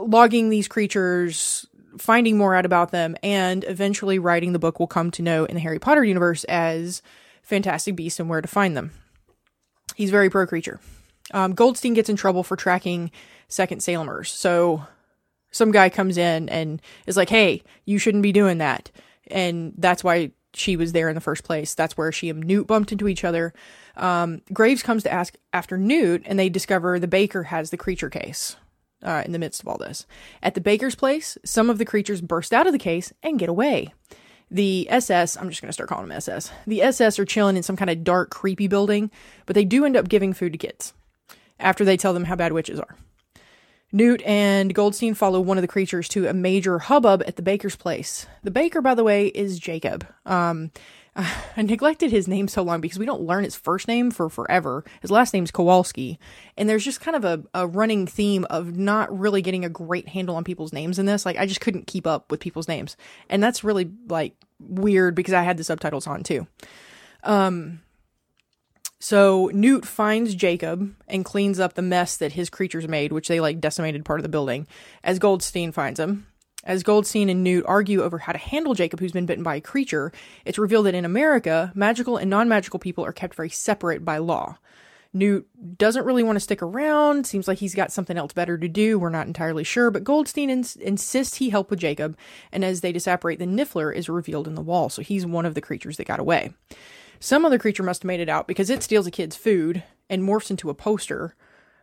logging 0.00 0.48
these 0.48 0.68
creatures, 0.68 1.66
finding 1.98 2.36
more 2.36 2.54
out 2.54 2.66
about 2.66 2.90
them, 2.90 3.16
and 3.22 3.64
eventually 3.64 4.18
writing 4.18 4.52
the 4.52 4.58
book 4.58 4.78
we'll 4.78 4.86
come 4.86 5.10
to 5.12 5.22
know 5.22 5.44
in 5.44 5.54
the 5.54 5.60
Harry 5.60 5.78
Potter 5.78 6.04
universe 6.04 6.44
as 6.44 7.02
Fantastic 7.42 7.96
Beasts 7.96 8.20
and 8.20 8.28
Where 8.28 8.40
to 8.40 8.48
Find 8.48 8.76
Them. 8.76 8.92
He's 9.94 10.10
very 10.10 10.28
pro 10.28 10.46
creature. 10.46 10.80
Um, 11.32 11.54
Goldstein 11.54 11.94
gets 11.94 12.08
in 12.08 12.16
trouble 12.16 12.42
for 12.42 12.56
tracking 12.56 13.10
Second 13.48 13.80
Salemers. 13.80 14.28
So 14.28 14.84
some 15.50 15.72
guy 15.72 15.88
comes 15.88 16.18
in 16.18 16.48
and 16.48 16.80
is 17.06 17.16
like, 17.16 17.30
hey, 17.30 17.62
you 17.84 17.98
shouldn't 17.98 18.22
be 18.22 18.32
doing 18.32 18.58
that 18.58 18.90
and 19.30 19.72
that's 19.76 20.04
why 20.04 20.32
she 20.54 20.76
was 20.76 20.92
there 20.92 21.08
in 21.08 21.14
the 21.14 21.20
first 21.20 21.44
place. 21.44 21.74
That's 21.74 21.96
where 21.96 22.10
she 22.12 22.30
and 22.30 22.44
Newt 22.44 22.66
bumped 22.66 22.92
into 22.92 23.08
each 23.08 23.24
other. 23.24 23.52
Um, 23.96 24.42
Graves 24.52 24.82
comes 24.82 25.02
to 25.02 25.12
ask 25.12 25.36
after 25.52 25.76
Newt, 25.76 26.22
and 26.24 26.38
they 26.38 26.48
discover 26.48 26.98
the 26.98 27.06
baker 27.06 27.44
has 27.44 27.70
the 27.70 27.76
creature 27.76 28.10
case 28.10 28.56
uh, 29.02 29.22
in 29.24 29.32
the 29.32 29.38
midst 29.38 29.62
of 29.62 29.68
all 29.68 29.78
this. 29.78 30.06
At 30.42 30.54
the 30.54 30.60
baker's 30.60 30.94
place, 30.94 31.36
some 31.44 31.70
of 31.70 31.78
the 31.78 31.84
creatures 31.84 32.20
burst 32.20 32.52
out 32.52 32.66
of 32.66 32.72
the 32.72 32.78
case 32.78 33.12
and 33.22 33.38
get 33.38 33.48
away. 33.48 33.92
The 34.50 34.86
SS, 34.90 35.36
I'm 35.36 35.48
just 35.48 35.60
going 35.60 35.68
to 35.68 35.72
start 35.72 35.88
calling 35.88 36.08
them 36.08 36.16
SS. 36.16 36.50
The 36.66 36.82
SS 36.82 37.18
are 37.18 37.24
chilling 37.24 37.56
in 37.56 37.62
some 37.62 37.76
kind 37.76 37.90
of 37.90 38.04
dark, 38.04 38.30
creepy 38.30 38.68
building, 38.68 39.10
but 39.44 39.54
they 39.54 39.64
do 39.64 39.84
end 39.84 39.96
up 39.96 40.08
giving 40.08 40.32
food 40.32 40.52
to 40.52 40.58
kids 40.58 40.94
after 41.58 41.84
they 41.84 41.96
tell 41.96 42.12
them 42.12 42.24
how 42.24 42.36
bad 42.36 42.52
witches 42.52 42.78
are. 42.78 42.96
Newt 43.92 44.22
and 44.22 44.74
Goldstein 44.74 45.14
follow 45.14 45.40
one 45.40 45.58
of 45.58 45.62
the 45.62 45.68
creatures 45.68 46.08
to 46.10 46.26
a 46.26 46.34
major 46.34 46.78
hubbub 46.78 47.22
at 47.26 47.36
the 47.36 47.42
baker's 47.42 47.76
place. 47.76 48.26
The 48.42 48.50
baker, 48.50 48.80
by 48.82 48.94
the 48.94 49.04
way, 49.04 49.28
is 49.28 49.58
Jacob. 49.58 50.06
Um, 50.24 50.72
I 51.16 51.62
neglected 51.62 52.10
his 52.10 52.28
name 52.28 52.48
so 52.48 52.62
long 52.62 52.80
because 52.80 52.98
we 52.98 53.06
don't 53.06 53.22
learn 53.22 53.44
his 53.44 53.56
first 53.56 53.88
name 53.88 54.10
for 54.10 54.28
forever. 54.28 54.84
His 55.00 55.10
last 55.10 55.32
name's 55.32 55.50
Kowalski. 55.50 56.18
And 56.56 56.68
there's 56.68 56.84
just 56.84 57.00
kind 57.00 57.16
of 57.16 57.24
a, 57.24 57.44
a 57.54 57.66
running 57.66 58.06
theme 58.06 58.44
of 58.50 58.76
not 58.76 59.16
really 59.16 59.40
getting 59.40 59.64
a 59.64 59.70
great 59.70 60.08
handle 60.08 60.36
on 60.36 60.44
people's 60.44 60.72
names 60.72 60.98
in 60.98 61.06
this. 61.06 61.24
Like, 61.24 61.38
I 61.38 61.46
just 61.46 61.60
couldn't 61.60 61.86
keep 61.86 62.06
up 62.06 62.30
with 62.30 62.40
people's 62.40 62.68
names. 62.68 62.96
And 63.30 63.42
that's 63.42 63.64
really, 63.64 63.90
like, 64.08 64.34
weird 64.60 65.14
because 65.14 65.34
I 65.34 65.42
had 65.42 65.56
the 65.56 65.64
subtitles 65.64 66.06
on 66.06 66.22
too. 66.22 66.46
Um, 67.22 67.80
so 69.06 69.52
Newt 69.54 69.86
finds 69.86 70.34
Jacob 70.34 70.92
and 71.06 71.24
cleans 71.24 71.60
up 71.60 71.74
the 71.74 71.80
mess 71.80 72.16
that 72.16 72.32
his 72.32 72.50
creatures 72.50 72.88
made, 72.88 73.12
which 73.12 73.28
they 73.28 73.38
like 73.38 73.60
decimated 73.60 74.04
part 74.04 74.18
of 74.18 74.24
the 74.24 74.28
building, 74.28 74.66
as 75.04 75.20
Goldstein 75.20 75.70
finds 75.70 76.00
him. 76.00 76.26
As 76.64 76.82
Goldstein 76.82 77.28
and 77.28 77.44
Newt 77.44 77.64
argue 77.68 78.02
over 78.02 78.18
how 78.18 78.32
to 78.32 78.38
handle 78.38 78.74
Jacob, 78.74 78.98
who's 78.98 79.12
been 79.12 79.24
bitten 79.24 79.44
by 79.44 79.54
a 79.54 79.60
creature, 79.60 80.10
it's 80.44 80.58
revealed 80.58 80.86
that 80.86 80.96
in 80.96 81.04
America, 81.04 81.70
magical 81.72 82.16
and 82.16 82.28
non 82.28 82.48
magical 82.48 82.80
people 82.80 83.04
are 83.04 83.12
kept 83.12 83.36
very 83.36 83.48
separate 83.48 84.04
by 84.04 84.18
law. 84.18 84.58
Newt 85.12 85.46
doesn't 85.78 86.04
really 86.04 86.24
want 86.24 86.34
to 86.34 86.40
stick 86.40 86.60
around. 86.60 87.28
Seems 87.28 87.46
like 87.46 87.58
he's 87.58 87.76
got 87.76 87.92
something 87.92 88.18
else 88.18 88.32
better 88.32 88.58
to 88.58 88.66
do. 88.66 88.98
We're 88.98 89.10
not 89.10 89.28
entirely 89.28 89.62
sure, 89.62 89.92
but 89.92 90.02
Goldstein 90.02 90.50
ins- 90.50 90.74
insists 90.74 91.36
he 91.36 91.50
help 91.50 91.70
with 91.70 91.78
Jacob. 91.78 92.18
And 92.50 92.64
as 92.64 92.80
they 92.80 92.90
disapparate, 92.90 93.38
the 93.38 93.46
Niffler 93.46 93.94
is 93.94 94.08
revealed 94.08 94.48
in 94.48 94.56
the 94.56 94.62
wall, 94.62 94.88
so 94.88 95.00
he's 95.00 95.24
one 95.24 95.46
of 95.46 95.54
the 95.54 95.60
creatures 95.60 95.96
that 95.98 96.08
got 96.08 96.18
away. 96.18 96.54
Some 97.20 97.44
other 97.44 97.58
creature 97.58 97.82
must 97.82 98.02
have 98.02 98.06
made 98.06 98.20
it 98.20 98.28
out 98.28 98.46
because 98.46 98.70
it 98.70 98.82
steals 98.82 99.06
a 99.06 99.10
kid's 99.10 99.36
food 99.36 99.82
and 100.08 100.22
morphs 100.22 100.50
into 100.50 100.70
a 100.70 100.74
poster, 100.74 101.34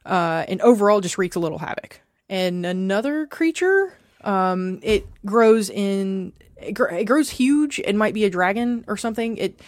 uh, 0.06 0.46
and 0.48 0.62
overall 0.62 1.02
just 1.02 1.18
wreaks 1.18 1.36
a 1.36 1.40
little 1.40 1.60
havoc. 1.60 2.02
And 2.30 2.66
another 2.66 3.25
creature, 3.28 3.98
um, 4.24 4.80
it 4.82 5.08
grows 5.25 5.70
in, 5.70 6.34
it, 6.58 6.74
gr- 6.74 6.88
it 6.88 7.06
grows 7.06 7.30
huge 7.30 7.80
and 7.80 7.98
might 7.98 8.13
be 8.13 8.25
a 8.25 8.30
dragon 8.30 8.86
or 8.88 8.98
something. 8.98 9.38
It, 9.38 9.60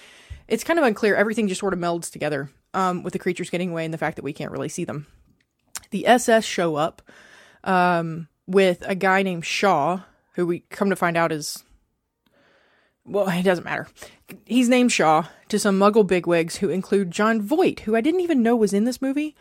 it's 0.47 0.63
kind 0.63 0.79
of 0.79 0.85
unclear. 0.85 1.15
Everything 1.15 1.47
just 1.47 1.59
sort 1.59 1.73
of 1.73 1.79
melds 1.79 2.11
together, 2.11 2.49
um, 2.73 3.03
with 3.03 3.13
the 3.13 3.19
creatures 3.19 3.49
getting 3.49 3.71
away 3.71 3.85
and 3.85 3.93
the 3.93 3.97
fact 3.97 4.15
that 4.15 4.23
we 4.23 4.33
can't 4.33 4.51
really 4.51 4.69
see 4.69 4.85
them. 4.85 5.07
The 5.91 6.07
SS 6.07 6.45
show 6.45 6.75
up, 6.75 7.01
um, 7.63 8.27
with 8.47 8.83
a 8.85 8.95
guy 8.95 9.23
named 9.23 9.45
Shaw, 9.45 10.01
who 10.33 10.45
we 10.45 10.59
come 10.69 10.89
to 10.89 10.95
find 10.95 11.17
out 11.17 11.31
is 11.31 11.63
well, 13.05 13.29
it 13.29 13.43
doesn't 13.43 13.65
matter. 13.65 13.87
He's 14.45 14.69
named 14.69 14.91
Shaw 14.91 15.27
to 15.49 15.59
some 15.59 15.79
muggle 15.79 16.05
bigwigs 16.05 16.57
who 16.57 16.69
include 16.69 17.11
Jon 17.11 17.41
Voight, 17.41 17.81
who 17.81 17.95
I 17.95 18.01
didn't 18.01 18.21
even 18.21 18.41
know 18.41 18.55
was 18.55 18.73
in 18.73 18.85
this 18.85 19.01
movie. 19.01 19.35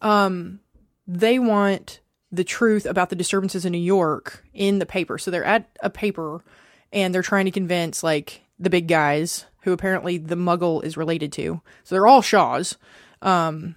Um, 0.00 0.60
they 1.06 1.38
want 1.38 2.00
the 2.30 2.44
truth 2.44 2.86
about 2.86 3.10
the 3.10 3.16
disturbances 3.16 3.64
in 3.64 3.72
New 3.72 3.78
York 3.78 4.44
in 4.52 4.78
the 4.78 4.86
paper. 4.86 5.18
So 5.18 5.30
they're 5.30 5.44
at 5.44 5.68
a 5.82 5.90
paper 5.90 6.44
and 6.92 7.14
they're 7.14 7.22
trying 7.22 7.46
to 7.46 7.50
convince 7.50 8.02
like 8.02 8.42
the 8.58 8.70
big 8.70 8.86
guys 8.86 9.46
who 9.62 9.72
apparently 9.72 10.18
the 10.18 10.36
muggle 10.36 10.84
is 10.84 10.96
related 10.96 11.32
to. 11.32 11.60
So 11.84 11.94
they're 11.94 12.06
all 12.06 12.22
Shaws. 12.22 12.76
Um, 13.22 13.76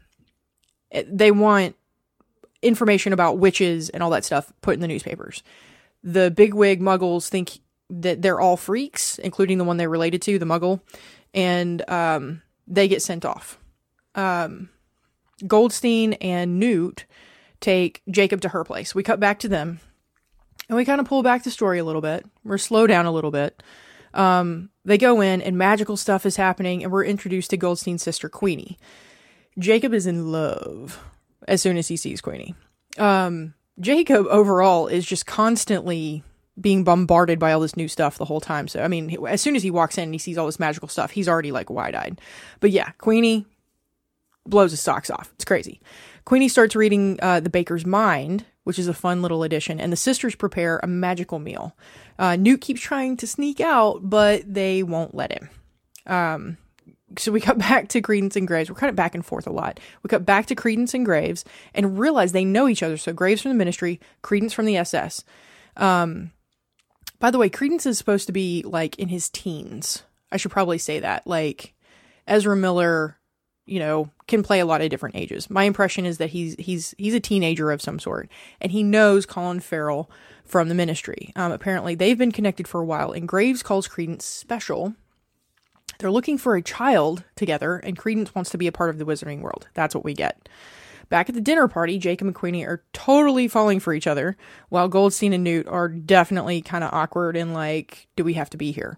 they 1.08 1.32
want 1.32 1.76
information 2.62 3.14
about 3.14 3.40
witches 3.40 3.90
and 3.90 4.04
all 4.04 4.10
that 4.12 4.26
stuff 4.26 4.54
put 4.62 4.76
in 4.76 4.82
the 4.82 4.88
newspapers. 4.88 5.42
The 6.04 6.30
bigwig 6.30 6.82
muggles 6.82 7.30
think 7.30 7.60
that 7.92 8.22
they're 8.22 8.40
all 8.40 8.58
freaks, 8.58 9.20
including 9.20 9.58
the 9.58 9.64
one 9.64 9.78
they're 9.78 9.90
related 9.90 10.22
to, 10.24 10.40
the 10.40 10.46
muggle, 10.46 10.82
and 11.34 11.88
um, 11.90 12.42
they 12.68 12.88
get 12.88 13.02
sent 13.02 13.26
off. 13.26 13.60
Um, 14.16 14.70
Goldstein 15.46 16.14
and 16.14 16.60
Newt 16.60 17.06
take 17.60 18.02
Jacob 18.10 18.42
to 18.42 18.50
her 18.50 18.64
place. 18.64 18.96
We 18.96 19.04
cut 19.04 19.20
back 19.20 19.40
to 19.40 19.50
them, 19.50 19.80
and 20.70 20.78
we 20.78 20.86
kind 20.86 21.02
of 21.02 21.08
pull 21.08 21.24
back 21.24 21.44
the 21.44 21.52
story 21.52 21.80
a 21.80 21.86
little 21.86 22.02
bit. 22.02 22.26
We're 22.44 22.58
slow 22.58 22.88
down 22.88 23.06
a 23.06 23.12
little 23.12 23.32
bit. 23.32 23.62
Um, 24.14 24.70
they 24.86 24.98
go 24.98 25.22
in, 25.22 25.42
and 25.42 25.58
magical 25.58 25.98
stuff 25.98 26.26
is 26.26 26.38
happening, 26.38 26.84
and 26.84 26.92
we're 26.92 27.06
introduced 27.06 27.50
to 27.52 27.58
Goldstein's 27.58 28.04
sister, 28.04 28.30
Queenie. 28.30 28.78
Jacob 29.60 29.94
is 29.94 30.08
in 30.08 30.32
love 30.32 31.04
as 31.48 31.62
soon 31.62 31.78
as 31.78 31.88
he 31.88 31.98
sees 31.98 32.22
Queenie. 32.22 32.56
Um, 32.98 33.54
Jacob 33.80 34.28
overall 34.28 34.88
is 34.88 35.06
just 35.06 35.26
constantly 35.26 36.24
being 36.62 36.84
bombarded 36.84 37.40
by 37.40 37.52
all 37.52 37.60
this 37.60 37.76
new 37.76 37.88
stuff 37.88 38.18
the 38.18 38.26
whole 38.26 38.42
time. 38.42 38.68
So, 38.68 38.82
I 38.84 38.88
mean, 38.88 39.18
as 39.28 39.42
soon 39.42 39.56
as 39.56 39.64
he 39.64 39.72
walks 39.72 39.98
in 39.98 40.06
and 40.06 40.14
he 40.14 40.20
sees 40.20 40.38
all 40.38 40.46
this 40.46 40.60
magical 40.60 40.88
stuff, 40.88 41.12
he's 41.12 41.28
already 41.28 41.52
like 41.52 41.70
wide 41.70 41.96
eyed. 41.96 42.22
But 42.60 42.72
yeah, 42.72 42.92
Queenie 42.98 43.46
blows 44.46 44.72
his 44.72 44.82
socks 44.82 45.10
off. 45.10 45.32
It's 45.36 45.46
crazy. 45.46 45.82
Queenie 46.26 46.50
starts 46.50 46.76
reading 46.76 47.20
uh, 47.22 47.40
The 47.40 47.50
Baker's 47.50 47.86
Mind, 47.86 48.46
which 48.64 48.80
is 48.80 48.88
a 48.88 48.94
fun 48.94 49.22
little 49.22 49.44
addition, 49.44 49.80
and 49.80 49.92
the 49.92 49.98
sisters 49.98 50.36
prepare 50.36 50.80
a 50.84 50.88
magical 50.88 51.40
meal. 51.40 51.76
Uh, 52.20 52.36
Newt 52.36 52.62
keeps 52.62 52.82
trying 52.82 53.18
to 53.18 53.28
sneak 53.28 53.60
out, 53.60 54.02
but 54.04 54.44
they 54.52 54.84
won't 54.84 55.16
let 55.16 55.32
him. 55.32 55.50
Um, 56.06 56.58
so 57.18 57.32
we 57.32 57.42
cut 57.42 57.58
back 57.58 57.90
to 57.90 58.02
Credence 58.02 58.36
and 58.36 58.48
Graves. 58.48 58.70
We're 58.70 58.76
kind 58.76 58.90
of 58.90 58.96
back 58.96 59.16
and 59.16 59.26
forth 59.26 59.48
a 59.48 59.52
lot. 59.52 59.80
We 60.04 60.10
cut 60.10 60.26
back 60.26 60.46
to 60.48 60.56
Credence 60.56 60.94
and 60.94 61.06
Graves 61.06 61.44
and 61.74 62.00
realize 62.00 62.32
they 62.32 62.46
know 62.46 62.68
each 62.68 62.84
other. 62.84 62.98
So 62.98 63.14
Graves 63.14 63.42
from 63.42 63.50
the 63.50 63.58
Ministry, 63.58 64.00
Credence 64.22 64.54
from 64.54 64.66
the 64.66 64.78
SS. 64.78 65.24
Um, 65.78 66.32
by 67.22 67.32
the 67.32 67.38
way, 67.38 67.50
Credence 67.50 67.86
is 67.86 67.98
supposed 67.98 68.26
to 68.26 68.34
be 68.34 68.64
like 68.66 68.98
in 69.00 69.08
his 69.08 69.30
teens. 69.30 70.04
I 70.32 70.38
should 70.38 70.52
probably 70.52 70.80
say 70.80 71.00
that. 71.00 71.26
Like 71.28 71.74
Ezra 72.28 72.58
Miller, 72.58 73.18
you 73.66 73.80
know, 73.80 74.10
can 74.28 74.42
play 74.42 74.60
a 74.60 74.66
lot 74.66 74.82
of 74.82 74.90
different 74.90 75.16
ages. 75.16 75.50
My 75.50 75.64
impression 75.64 76.06
is 76.06 76.18
that 76.18 76.32
he's 76.32 76.56
he's 76.58 76.96
he's 76.98 77.14
a 77.14 77.20
teenager 77.20 77.72
of 77.72 77.82
some 77.82 78.00
sort, 78.00 78.30
and 78.60 78.72
he 78.72 78.82
knows 78.82 79.28
Colin 79.28 79.60
Farrell 79.60 80.10
from 80.44 80.68
the 80.68 80.76
Ministry. 80.76 81.32
Um, 81.36 81.52
apparently, 81.52 81.94
they've 81.94 82.18
been 82.18 82.32
connected 82.32 82.68
for 82.68 82.82
a 82.82 82.86
while, 82.86 83.12
and 83.12 83.28
Graves 83.28 83.64
calls 83.64 83.88
Credence 83.88 84.26
special. 84.26 84.96
They're 86.00 86.10
looking 86.10 86.40
for 86.40 86.56
a 86.56 86.64
child 86.64 87.24
together, 87.36 87.78
and 87.78 87.96
Credence 87.96 88.34
wants 88.34 88.50
to 88.50 88.58
be 88.58 88.66
a 88.66 88.72
part 88.72 88.90
of 88.90 88.98
the 88.98 89.06
Wizarding 89.06 89.42
world. 89.42 89.68
That's 89.76 89.94
what 89.94 90.04
we 90.04 90.16
get. 90.16 90.50
Back 91.12 91.28
at 91.28 91.36
the 91.36 91.42
dinner 91.42 91.68
party, 91.68 91.98
Jacob 91.98 92.28
and 92.28 92.34
Queenie 92.34 92.64
are 92.64 92.86
totally 92.94 93.50
falling 93.50 93.82
for 93.82 93.94
each 93.94 94.08
other, 94.08 94.38
while 94.70 94.88
Goldstein 94.88 95.34
and 95.34 95.44
Newt 95.44 95.68
are 95.68 95.90
definitely 95.90 96.62
kind 96.62 96.86
of 96.86 96.94
awkward 96.94 97.36
and 97.36 97.54
like, 97.54 98.08
do 98.16 98.24
we 98.24 98.36
have 98.36 98.50
to 98.52 98.58
be 98.58 98.72
here? 98.72 98.98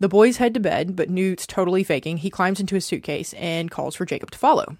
The 0.00 0.08
boys 0.08 0.38
head 0.38 0.54
to 0.54 0.60
bed, 0.60 0.96
but 0.96 1.08
Newt's 1.08 1.46
totally 1.46 1.84
faking. 1.84 2.16
He 2.16 2.30
climbs 2.30 2.58
into 2.58 2.74
his 2.74 2.84
suitcase 2.84 3.32
and 3.34 3.70
calls 3.70 3.94
for 3.94 4.04
Jacob 4.04 4.32
to 4.32 4.38
follow. 4.38 4.76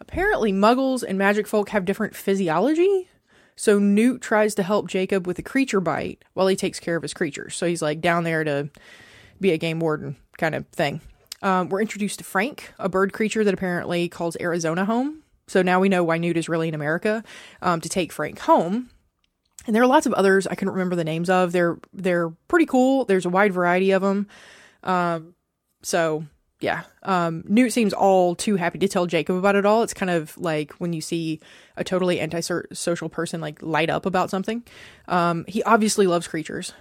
Apparently, 0.00 0.52
muggles 0.52 1.04
and 1.06 1.18
magic 1.18 1.46
folk 1.46 1.68
have 1.68 1.84
different 1.84 2.16
physiology, 2.16 3.08
so 3.54 3.78
Newt 3.78 4.20
tries 4.20 4.56
to 4.56 4.64
help 4.64 4.88
Jacob 4.88 5.24
with 5.24 5.38
a 5.38 5.42
creature 5.42 5.80
bite 5.80 6.24
while 6.34 6.48
he 6.48 6.56
takes 6.56 6.80
care 6.80 6.96
of 6.96 7.02
his 7.02 7.14
creatures. 7.14 7.54
So 7.54 7.64
he's 7.64 7.80
like 7.80 8.00
down 8.00 8.24
there 8.24 8.42
to 8.42 8.70
be 9.40 9.52
a 9.52 9.56
game 9.56 9.78
warden 9.78 10.16
kind 10.36 10.56
of 10.56 10.66
thing. 10.70 11.00
Um, 11.42 11.68
we're 11.68 11.80
introduced 11.80 12.18
to 12.18 12.24
Frank, 12.24 12.72
a 12.76 12.88
bird 12.88 13.12
creature 13.12 13.44
that 13.44 13.54
apparently 13.54 14.08
calls 14.08 14.36
Arizona 14.40 14.84
home. 14.84 15.22
So 15.48 15.62
now 15.62 15.80
we 15.80 15.88
know 15.88 16.04
why 16.04 16.18
Newt 16.18 16.36
is 16.36 16.48
really 16.48 16.68
in 16.68 16.74
America 16.74 17.24
um, 17.60 17.80
to 17.80 17.88
take 17.88 18.12
Frank 18.12 18.38
home. 18.38 18.90
And 19.66 19.74
there 19.74 19.82
are 19.82 19.88
lots 19.88 20.06
of 20.06 20.14
others 20.14 20.46
I 20.46 20.54
couldn't 20.54 20.74
remember 20.74 20.96
the 20.96 21.04
names 21.04 21.28
of. 21.28 21.52
They're 21.52 21.78
they're 21.92 22.30
pretty 22.46 22.66
cool. 22.66 23.04
There's 23.04 23.26
a 23.26 23.30
wide 23.30 23.52
variety 23.52 23.90
of 23.90 24.02
them. 24.02 24.28
Um, 24.82 25.34
so 25.82 26.24
yeah, 26.60 26.84
um, 27.02 27.44
Newt 27.46 27.72
seems 27.72 27.92
all 27.92 28.34
too 28.34 28.56
happy 28.56 28.78
to 28.80 28.88
tell 28.88 29.06
Jacob 29.06 29.36
about 29.36 29.56
it 29.56 29.64
all. 29.66 29.82
It's 29.82 29.94
kind 29.94 30.10
of 30.10 30.36
like 30.38 30.72
when 30.74 30.92
you 30.92 31.00
see 31.00 31.40
a 31.76 31.84
totally 31.84 32.20
antisocial 32.20 33.08
person 33.08 33.40
like 33.40 33.62
light 33.62 33.90
up 33.90 34.06
about 34.06 34.30
something. 34.30 34.64
Um, 35.06 35.44
he 35.46 35.62
obviously 35.62 36.06
loves 36.06 36.26
creatures. 36.26 36.72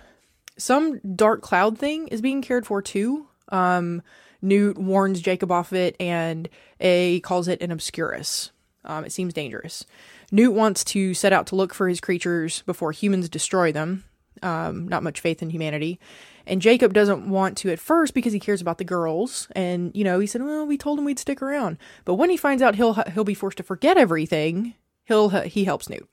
Some 0.58 1.00
dark 1.16 1.42
cloud 1.42 1.78
thing 1.78 2.08
is 2.08 2.22
being 2.22 2.42
cared 2.42 2.66
for 2.66 2.82
too. 2.82 3.28
Um, 3.50 4.02
Newt 4.42 4.78
warns 4.78 5.22
Jacob 5.22 5.52
off 5.52 5.74
it, 5.74 5.96
and 6.00 6.50
A 6.80 7.20
calls 7.22 7.48
it 7.48 7.62
an 7.62 7.72
obscurus. 7.72 8.52
Um, 8.88 9.06
it 9.06 9.12
seems 9.12 9.34
dangerous. 9.34 9.86
Newt 10.32 10.54
wants 10.54 10.84
to 10.86 11.14
set 11.14 11.34
out 11.34 11.46
to 11.48 11.56
look 11.56 11.74
for 11.74 11.88
his 11.88 12.02
creatures 12.02 12.64
before 12.66 12.92
humans 12.92 13.30
destroy 13.30 13.72
them. 13.72 14.04
Um, 14.42 14.88
not 14.88 15.04
much 15.04 15.20
faith 15.20 15.42
in 15.42 15.50
humanity. 15.50 16.00
And 16.46 16.62
Jacob 16.62 16.94
doesn't 16.94 17.30
want 17.30 17.58
to 17.58 17.72
at 17.72 17.80
first 17.80 18.14
because 18.14 18.34
he 18.34 18.40
cares 18.40 18.62
about 18.62 18.78
the 18.78 18.84
girls. 18.84 19.48
And, 19.56 19.92
you 19.94 20.04
know, 20.04 20.20
he 20.20 20.28
said, 20.28 20.42
well, 20.42 20.66
we 20.66 20.78
told 20.78 20.98
him 20.98 21.06
we'd 21.06 21.20
stick 21.20 21.42
around. 21.42 21.78
But 22.06 22.16
when 22.16 22.30
he 22.30 22.38
finds 22.38 22.64
out 22.64 22.76
he'll, 22.76 22.94
he'll 22.94 23.24
be 23.24 23.34
forced 23.34 23.58
to 23.58 23.64
forget 23.64 23.98
everything, 23.98 24.76
he'll, 25.06 25.30
he 25.30 25.66
helps 25.66 25.90
Newt. 25.90 26.08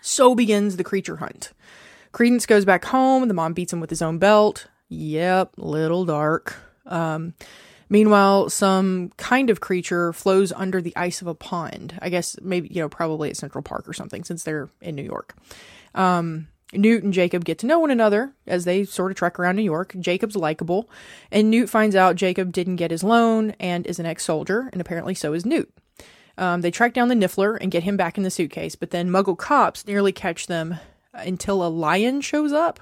So 0.00 0.34
begins 0.34 0.76
the 0.76 0.84
creature 0.84 1.16
hunt. 1.16 1.52
Credence 2.12 2.46
goes 2.46 2.64
back 2.64 2.86
home. 2.86 3.28
The 3.28 3.34
mom 3.34 3.52
beats 3.52 3.72
him 3.72 3.80
with 3.80 3.90
his 3.90 4.02
own 4.02 4.18
belt. 4.18 4.66
Yep, 4.88 5.52
little 5.58 6.04
dark. 6.04 6.56
Um, 6.86 7.34
Meanwhile, 7.90 8.50
some 8.50 9.10
kind 9.16 9.50
of 9.50 9.60
creature 9.60 10.12
flows 10.12 10.52
under 10.52 10.80
the 10.80 10.96
ice 10.96 11.20
of 11.20 11.26
a 11.26 11.34
pond. 11.34 11.98
I 12.00 12.08
guess 12.08 12.38
maybe, 12.40 12.68
you 12.68 12.80
know, 12.80 12.88
probably 12.88 13.30
at 13.30 13.36
Central 13.36 13.62
Park 13.62 13.88
or 13.88 13.92
something 13.92 14.24
since 14.24 14.44
they're 14.44 14.70
in 14.80 14.94
New 14.94 15.02
York. 15.02 15.34
Um, 15.94 16.46
Newt 16.72 17.02
and 17.02 17.12
Jacob 17.12 17.44
get 17.44 17.58
to 17.58 17.66
know 17.66 17.80
one 17.80 17.90
another 17.90 18.32
as 18.46 18.64
they 18.64 18.84
sort 18.84 19.10
of 19.10 19.16
trek 19.16 19.40
around 19.40 19.56
New 19.56 19.62
York. 19.62 19.94
Jacob's 19.98 20.36
likable, 20.36 20.88
and 21.32 21.50
Newt 21.50 21.68
finds 21.68 21.96
out 21.96 22.14
Jacob 22.14 22.52
didn't 22.52 22.76
get 22.76 22.92
his 22.92 23.02
loan 23.02 23.56
and 23.58 23.86
is 23.86 23.98
an 23.98 24.06
ex 24.06 24.24
soldier, 24.24 24.70
and 24.72 24.80
apparently 24.80 25.14
so 25.14 25.32
is 25.32 25.44
Newt. 25.44 25.68
Um, 26.38 26.60
they 26.60 26.70
track 26.70 26.94
down 26.94 27.08
the 27.08 27.16
Niffler 27.16 27.58
and 27.60 27.72
get 27.72 27.82
him 27.82 27.96
back 27.96 28.16
in 28.16 28.22
the 28.22 28.30
suitcase, 28.30 28.76
but 28.76 28.92
then 28.92 29.10
Muggle 29.10 29.36
cops 29.36 29.86
nearly 29.86 30.12
catch 30.12 30.46
them 30.46 30.76
until 31.12 31.66
a 31.66 31.68
lion 31.68 32.20
shows 32.20 32.52
up, 32.52 32.78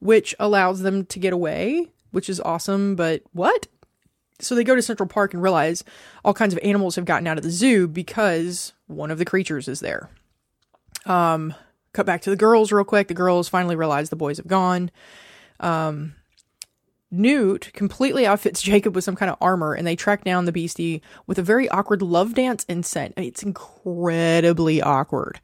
which 0.00 0.34
allows 0.40 0.80
them 0.80 1.06
to 1.06 1.20
get 1.20 1.32
away, 1.32 1.88
which 2.10 2.28
is 2.28 2.40
awesome, 2.40 2.96
but 2.96 3.22
what? 3.32 3.68
So 4.42 4.54
they 4.54 4.64
go 4.64 4.74
to 4.74 4.82
Central 4.82 5.08
Park 5.08 5.34
and 5.34 5.42
realize 5.42 5.84
all 6.24 6.34
kinds 6.34 6.52
of 6.52 6.60
animals 6.62 6.96
have 6.96 7.04
gotten 7.04 7.26
out 7.26 7.38
of 7.38 7.44
the 7.44 7.50
zoo 7.50 7.86
because 7.86 8.72
one 8.86 9.10
of 9.10 9.18
the 9.18 9.24
creatures 9.24 9.68
is 9.68 9.80
there. 9.80 10.10
Um, 11.06 11.54
cut 11.92 12.06
back 12.06 12.22
to 12.22 12.30
the 12.30 12.36
girls 12.36 12.72
real 12.72 12.84
quick. 12.84 13.08
The 13.08 13.14
girls 13.14 13.48
finally 13.48 13.76
realize 13.76 14.10
the 14.10 14.16
boys 14.16 14.38
have 14.38 14.46
gone. 14.46 14.90
Um, 15.60 16.14
Newt 17.10 17.72
completely 17.74 18.26
outfits 18.26 18.62
Jacob 18.62 18.94
with 18.94 19.04
some 19.04 19.16
kind 19.16 19.30
of 19.30 19.36
armor, 19.40 19.74
and 19.74 19.86
they 19.86 19.96
track 19.96 20.24
down 20.24 20.46
the 20.46 20.52
beastie 20.52 21.02
with 21.26 21.38
a 21.38 21.42
very 21.42 21.68
awkward 21.68 22.02
love 22.02 22.34
dance 22.34 22.64
and 22.68 22.84
scent. 22.84 23.14
I 23.16 23.20
mean, 23.20 23.28
it's 23.28 23.42
incredibly 23.42 24.82
awkward. 24.82 25.40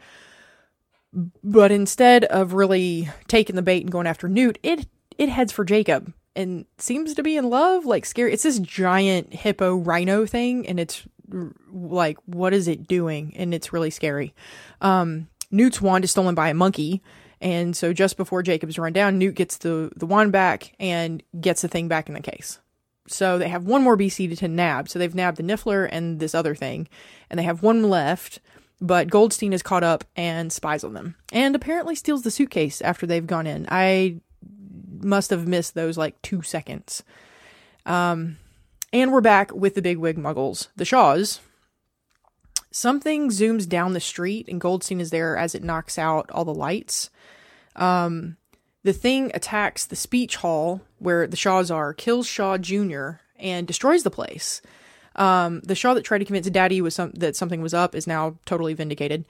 But 1.13 1.71
instead 1.71 2.25
of 2.25 2.53
really 2.53 3.09
taking 3.29 3.57
the 3.57 3.63
bait 3.63 3.83
and 3.83 3.93
going 3.93 4.07
after 4.07 4.29
Newt, 4.29 4.59
it 4.63 4.87
it 5.17 5.29
heads 5.29 5.53
for 5.53 5.65
Jacob 5.65 6.13
and 6.39 6.65
seems 6.79 7.15
to 7.15 7.23
be 7.23 7.37
in 7.37 7.51
love. 7.51 7.85
Like 7.85 8.07
scary. 8.07 8.33
It's 8.33 8.45
this 8.45 8.59
giant 8.59 9.35
hippo 9.35 9.77
rhino 9.77 10.25
thing, 10.25 10.67
and 10.67 10.81
it's 10.81 11.03
like, 11.73 12.17
what 12.27 12.55
is 12.55 12.69
it 12.69 12.87
doing? 12.87 13.35
And 13.37 13.53
it's 13.53 13.73
really 13.73 13.91
scary. 13.91 14.35
Um, 14.81 15.29
Newt's 15.51 15.81
wand 15.81 16.05
is 16.05 16.11
stolen 16.11 16.35
by 16.35 16.49
a 16.49 16.55
monkey. 16.55 17.03
And 17.41 17.77
so 17.77 17.93
just 17.93 18.17
before 18.17 18.43
Jacob's 18.43 18.79
run 18.79 18.93
down, 18.93 19.19
Newt 19.19 19.35
gets 19.35 19.59
the, 19.59 19.91
the 19.97 20.07
wand 20.07 20.33
back 20.33 20.75
and 20.81 21.23
gets 21.41 21.63
the 21.63 21.69
thing 21.69 21.89
back 21.89 22.09
in 22.09 22.15
the 22.15 22.21
case. 22.21 22.59
So 23.07 23.39
they 23.39 23.49
have 23.49 23.65
one 23.65 23.83
more 23.83 23.97
BC 23.97 24.37
to 24.39 24.49
nab. 24.49 24.89
So 24.89 24.99
they've 24.99 25.15
nabbed 25.15 25.39
the 25.39 25.43
Niffler 25.43 25.89
and 25.91 26.19
this 26.21 26.35
other 26.35 26.55
thing. 26.55 26.89
And 27.31 27.39
they 27.39 27.45
have 27.45 27.63
one 27.63 27.89
left, 27.89 28.41
but 28.81 29.09
Goldstein 29.09 29.53
is 29.53 29.63
caught 29.63 29.85
up 29.85 30.05
and 30.17 30.53
spies 30.53 30.85
on 30.85 30.95
them. 30.95 31.15
And 31.33 31.55
apparently 31.55 31.95
steals 31.95 32.23
the 32.23 32.31
suitcase 32.31 32.83
after 32.83 33.07
they've 33.07 33.27
gone 33.27 33.47
in. 33.47 33.67
I 33.71 34.21
must 35.03 35.31
have 35.31 35.47
missed 35.47 35.75
those 35.75 35.99
like 35.99 36.21
two 36.23 36.43
seconds. 36.43 37.03
Um, 37.87 38.39
and 38.93 39.13
we're 39.13 39.21
back 39.21 39.55
with 39.55 39.75
the 39.75 39.83
bigwig 39.83 40.17
muggles, 40.17 40.69
the 40.77 40.85
Shaws, 40.85 41.41
something 42.71 43.29
zooms 43.29 43.69
down 43.69 43.93
the 43.93 44.01
street 44.01 44.49
and 44.49 44.61
Goldstein 44.61 45.01
is 45.01 45.11
there 45.11 45.37
as 45.37 45.55
it 45.55 45.65
knocks 45.65 45.99
out 45.99 46.31
all 46.31 46.45
the 46.45 46.55
lights. 46.55 47.11
Um, 47.77 48.37
the 48.83 48.93
thing 48.93 49.31
attacks 49.35 49.85
the 49.85 49.97
speech 49.97 50.37
hall 50.37 50.81
where 50.99 51.27
the 51.27 51.37
Shaws 51.37 51.71
are, 51.71 51.93
kills 51.93 52.27
Shaw 52.27 52.59
Jr., 52.59 53.11
and 53.39 53.67
destroys 53.67 54.03
the 54.03 54.11
place. 54.11 54.61
Um, 55.17 55.61
the 55.61 55.75
Shaw 55.75 55.95
that 55.95 56.05
tried 56.05 56.19
to 56.19 56.25
convince 56.25 56.49
Daddy 56.51 56.81
was 56.81 56.95
some, 56.95 57.11
that 57.13 57.37
something 57.37 57.61
was 57.61 57.75
up 57.75 57.95
is 57.95 58.07
now 58.07 58.39
totally 58.47 58.75
vindicated. 58.75 59.25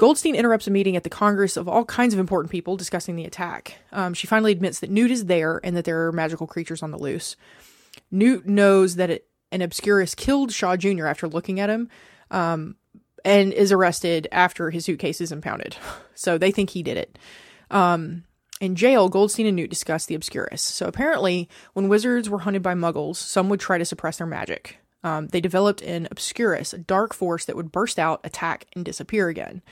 Goldstein 0.00 0.34
interrupts 0.34 0.66
a 0.66 0.70
meeting 0.70 0.96
at 0.96 1.02
the 1.02 1.10
Congress 1.10 1.58
of 1.58 1.68
all 1.68 1.84
kinds 1.84 2.14
of 2.14 2.20
important 2.20 2.50
people 2.50 2.74
discussing 2.74 3.16
the 3.16 3.26
attack. 3.26 3.74
Um, 3.92 4.14
she 4.14 4.26
finally 4.26 4.50
admits 4.50 4.80
that 4.80 4.88
Newt 4.88 5.10
is 5.10 5.26
there 5.26 5.60
and 5.62 5.76
that 5.76 5.84
there 5.84 6.06
are 6.06 6.12
magical 6.12 6.46
creatures 6.46 6.82
on 6.82 6.90
the 6.90 6.96
loose. 6.96 7.36
Newt 8.10 8.46
knows 8.46 8.96
that 8.96 9.10
it, 9.10 9.26
an 9.52 9.60
Obscurus 9.60 10.14
killed 10.14 10.52
Shaw 10.52 10.74
Jr. 10.78 11.04
after 11.04 11.28
looking 11.28 11.60
at 11.60 11.68
him, 11.68 11.90
um, 12.30 12.76
and 13.26 13.52
is 13.52 13.72
arrested 13.72 14.26
after 14.32 14.70
his 14.70 14.86
suitcase 14.86 15.20
is 15.20 15.32
impounded. 15.32 15.76
So 16.14 16.36
they 16.36 16.50
think 16.50 16.68
he 16.68 16.82
did 16.82 16.98
it. 16.98 17.18
Um, 17.70 18.24
in 18.60 18.76
jail, 18.76 19.08
Goldstein 19.08 19.46
and 19.46 19.56
Newt 19.56 19.70
discuss 19.70 20.04
the 20.04 20.14
Obscurus. 20.14 20.60
So 20.60 20.86
apparently, 20.86 21.48
when 21.72 21.88
wizards 21.88 22.28
were 22.28 22.40
hunted 22.40 22.62
by 22.62 22.74
muggles, 22.74 23.16
some 23.16 23.48
would 23.48 23.58
try 23.58 23.78
to 23.78 23.86
suppress 23.86 24.18
their 24.18 24.26
magic. 24.26 24.78
Um, 25.02 25.28
they 25.28 25.40
developed 25.40 25.82
an 25.82 26.08
Obscurus, 26.10 26.72
a 26.72 26.78
dark 26.78 27.14
force 27.14 27.44
that 27.46 27.56
would 27.56 27.72
burst 27.72 27.98
out, 27.98 28.20
attack, 28.24 28.66
and 28.74 28.84
disappear 28.84 29.28
again. 29.28 29.62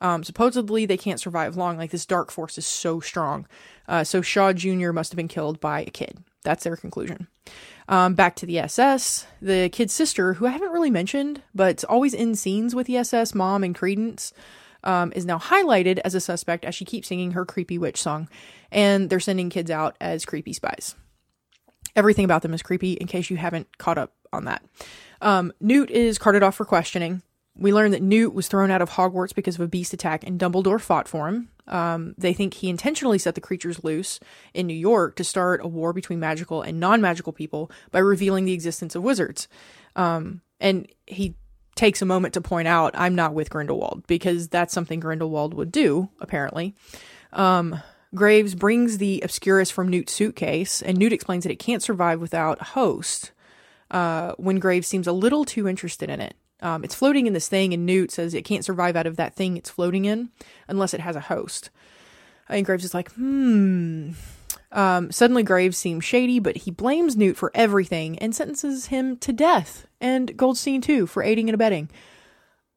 Um, 0.00 0.24
supposedly, 0.24 0.86
they 0.86 0.96
can't 0.96 1.20
survive 1.20 1.56
long. 1.56 1.76
Like, 1.76 1.90
this 1.90 2.06
dark 2.06 2.30
force 2.30 2.56
is 2.56 2.66
so 2.66 3.00
strong. 3.00 3.46
Uh, 3.86 4.04
so, 4.04 4.22
Shaw 4.22 4.52
Jr. 4.52 4.92
must 4.92 5.12
have 5.12 5.16
been 5.16 5.28
killed 5.28 5.60
by 5.60 5.82
a 5.82 5.90
kid. 5.90 6.24
That's 6.42 6.64
their 6.64 6.76
conclusion. 6.76 7.28
Um, 7.88 8.14
back 8.14 8.36
to 8.36 8.46
the 8.46 8.58
SS, 8.60 9.26
the 9.42 9.68
kid's 9.68 9.92
sister, 9.92 10.34
who 10.34 10.46
I 10.46 10.50
haven't 10.50 10.72
really 10.72 10.90
mentioned, 10.90 11.42
but 11.54 11.84
always 11.84 12.14
in 12.14 12.34
scenes 12.34 12.74
with 12.74 12.86
the 12.86 12.96
SS, 12.96 13.34
mom 13.34 13.62
and 13.62 13.74
Credence, 13.74 14.32
um, 14.84 15.12
is 15.14 15.26
now 15.26 15.38
highlighted 15.38 15.98
as 16.04 16.14
a 16.14 16.20
suspect 16.20 16.64
as 16.64 16.74
she 16.74 16.84
keeps 16.84 17.08
singing 17.08 17.32
her 17.32 17.44
creepy 17.44 17.76
witch 17.76 18.00
song, 18.00 18.28
and 18.70 19.10
they're 19.10 19.20
sending 19.20 19.50
kids 19.50 19.70
out 19.70 19.96
as 20.00 20.24
creepy 20.24 20.52
spies. 20.52 20.94
Everything 21.96 22.24
about 22.24 22.42
them 22.42 22.54
is 22.54 22.62
creepy, 22.62 22.92
in 22.92 23.06
case 23.06 23.28
you 23.28 23.36
haven't 23.36 23.76
caught 23.76 23.98
up 23.98 24.14
on 24.32 24.44
that. 24.44 24.64
Um, 25.20 25.52
Newt 25.60 25.90
is 25.90 26.18
carted 26.18 26.42
off 26.42 26.54
for 26.54 26.64
questioning. 26.64 27.22
We 27.56 27.72
learn 27.74 27.90
that 27.90 28.02
Newt 28.02 28.32
was 28.32 28.48
thrown 28.48 28.70
out 28.70 28.80
of 28.80 28.90
Hogwarts 28.90 29.34
because 29.34 29.56
of 29.56 29.60
a 29.60 29.68
beast 29.68 29.92
attack, 29.92 30.24
and 30.26 30.40
Dumbledore 30.40 30.80
fought 30.80 31.08
for 31.08 31.28
him. 31.28 31.50
Um, 31.66 32.14
they 32.16 32.32
think 32.32 32.54
he 32.54 32.68
intentionally 32.68 33.18
set 33.18 33.34
the 33.34 33.40
creatures 33.40 33.84
loose 33.84 34.18
in 34.54 34.66
New 34.66 34.74
York 34.74 35.16
to 35.16 35.24
start 35.24 35.60
a 35.62 35.68
war 35.68 35.92
between 35.92 36.18
magical 36.18 36.62
and 36.62 36.80
non 36.80 37.00
magical 37.00 37.32
people 37.32 37.70
by 37.90 37.98
revealing 37.98 38.44
the 38.44 38.54
existence 38.54 38.94
of 38.94 39.02
wizards. 39.02 39.46
Um, 39.94 40.40
and 40.58 40.88
he 41.06 41.36
takes 41.76 42.02
a 42.02 42.06
moment 42.06 42.34
to 42.34 42.40
point 42.40 42.68
out, 42.68 42.94
I'm 42.94 43.14
not 43.14 43.34
with 43.34 43.50
Grindelwald, 43.50 44.06
because 44.06 44.48
that's 44.48 44.74
something 44.74 45.00
Grindelwald 45.00 45.54
would 45.54 45.72
do, 45.72 46.08
apparently. 46.20 46.74
Um, 47.32 47.80
Graves 48.14 48.54
brings 48.54 48.98
the 48.98 49.20
Obscurus 49.22 49.70
from 49.70 49.88
Newt's 49.88 50.12
suitcase, 50.12 50.82
and 50.82 50.98
Newt 50.98 51.12
explains 51.12 51.44
that 51.44 51.52
it 51.52 51.58
can't 51.58 51.82
survive 51.82 52.20
without 52.20 52.60
a 52.60 52.64
host. 52.64 53.32
Uh, 53.90 54.32
when 54.36 54.58
Graves 54.58 54.86
seems 54.86 55.06
a 55.06 55.12
little 55.12 55.44
too 55.44 55.66
interested 55.66 56.10
in 56.10 56.20
it. 56.20 56.34
Um, 56.62 56.84
it's 56.84 56.94
floating 56.94 57.26
in 57.26 57.32
this 57.32 57.48
thing, 57.48 57.72
and 57.72 57.86
Newt 57.86 58.10
says 58.10 58.34
it 58.34 58.44
can't 58.44 58.64
survive 58.64 58.94
out 58.94 59.06
of 59.06 59.16
that 59.16 59.34
thing 59.34 59.56
it's 59.56 59.70
floating 59.70 60.04
in 60.04 60.28
unless 60.68 60.94
it 60.94 61.00
has 61.00 61.16
a 61.16 61.20
host. 61.20 61.70
And 62.48 62.66
Graves 62.66 62.84
is 62.84 62.94
like, 62.94 63.10
hmm. 63.12 64.12
Um, 64.72 65.10
suddenly, 65.10 65.42
Graves 65.42 65.76
seems 65.76 66.04
shady, 66.04 66.38
but 66.38 66.58
he 66.58 66.70
blames 66.70 67.16
Newt 67.16 67.36
for 67.36 67.50
everything 67.54 68.18
and 68.18 68.34
sentences 68.34 68.86
him 68.86 69.16
to 69.18 69.32
death, 69.32 69.86
and 70.00 70.36
Goldstein 70.36 70.80
too 70.80 71.06
for 71.06 71.22
aiding 71.22 71.48
and 71.48 71.54
abetting. 71.54 71.90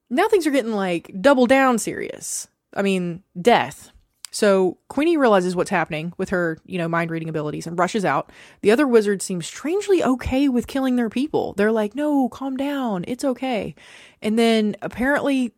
Now 0.10 0.28
things 0.28 0.48
are 0.48 0.52
getting 0.52 0.74
like 0.74 1.12
double 1.22 1.46
down 1.46 1.78
serious. 1.78 2.48
I 2.74 2.82
mean, 2.82 3.24
death. 3.40 3.92
So 4.34 4.80
Queenie 4.88 5.16
realizes 5.16 5.56
what's 5.56 5.70
happening 5.70 6.12
with 6.18 6.30
her, 6.30 6.58
you 6.66 6.80
know, 6.80 6.88
mind 6.88 7.12
reading 7.12 7.30
abilities 7.30 7.68
and 7.68 7.78
rushes 7.78 8.04
out. 8.04 8.32
The 8.62 8.72
other 8.72 8.88
wizards 8.88 9.24
seem 9.24 9.44
strangely 9.44 10.04
okay 10.04 10.50
with 10.50 10.66
killing 10.66 10.96
their 10.96 11.10
people. 11.10 11.54
They're 11.54 11.72
like, 11.72 11.94
"No, 11.94 12.30
calm 12.30 12.58
down. 12.58 13.06
It's 13.08 13.24
okay." 13.24 13.76
And 14.24 14.38
then 14.38 14.76
apparently 14.82 15.54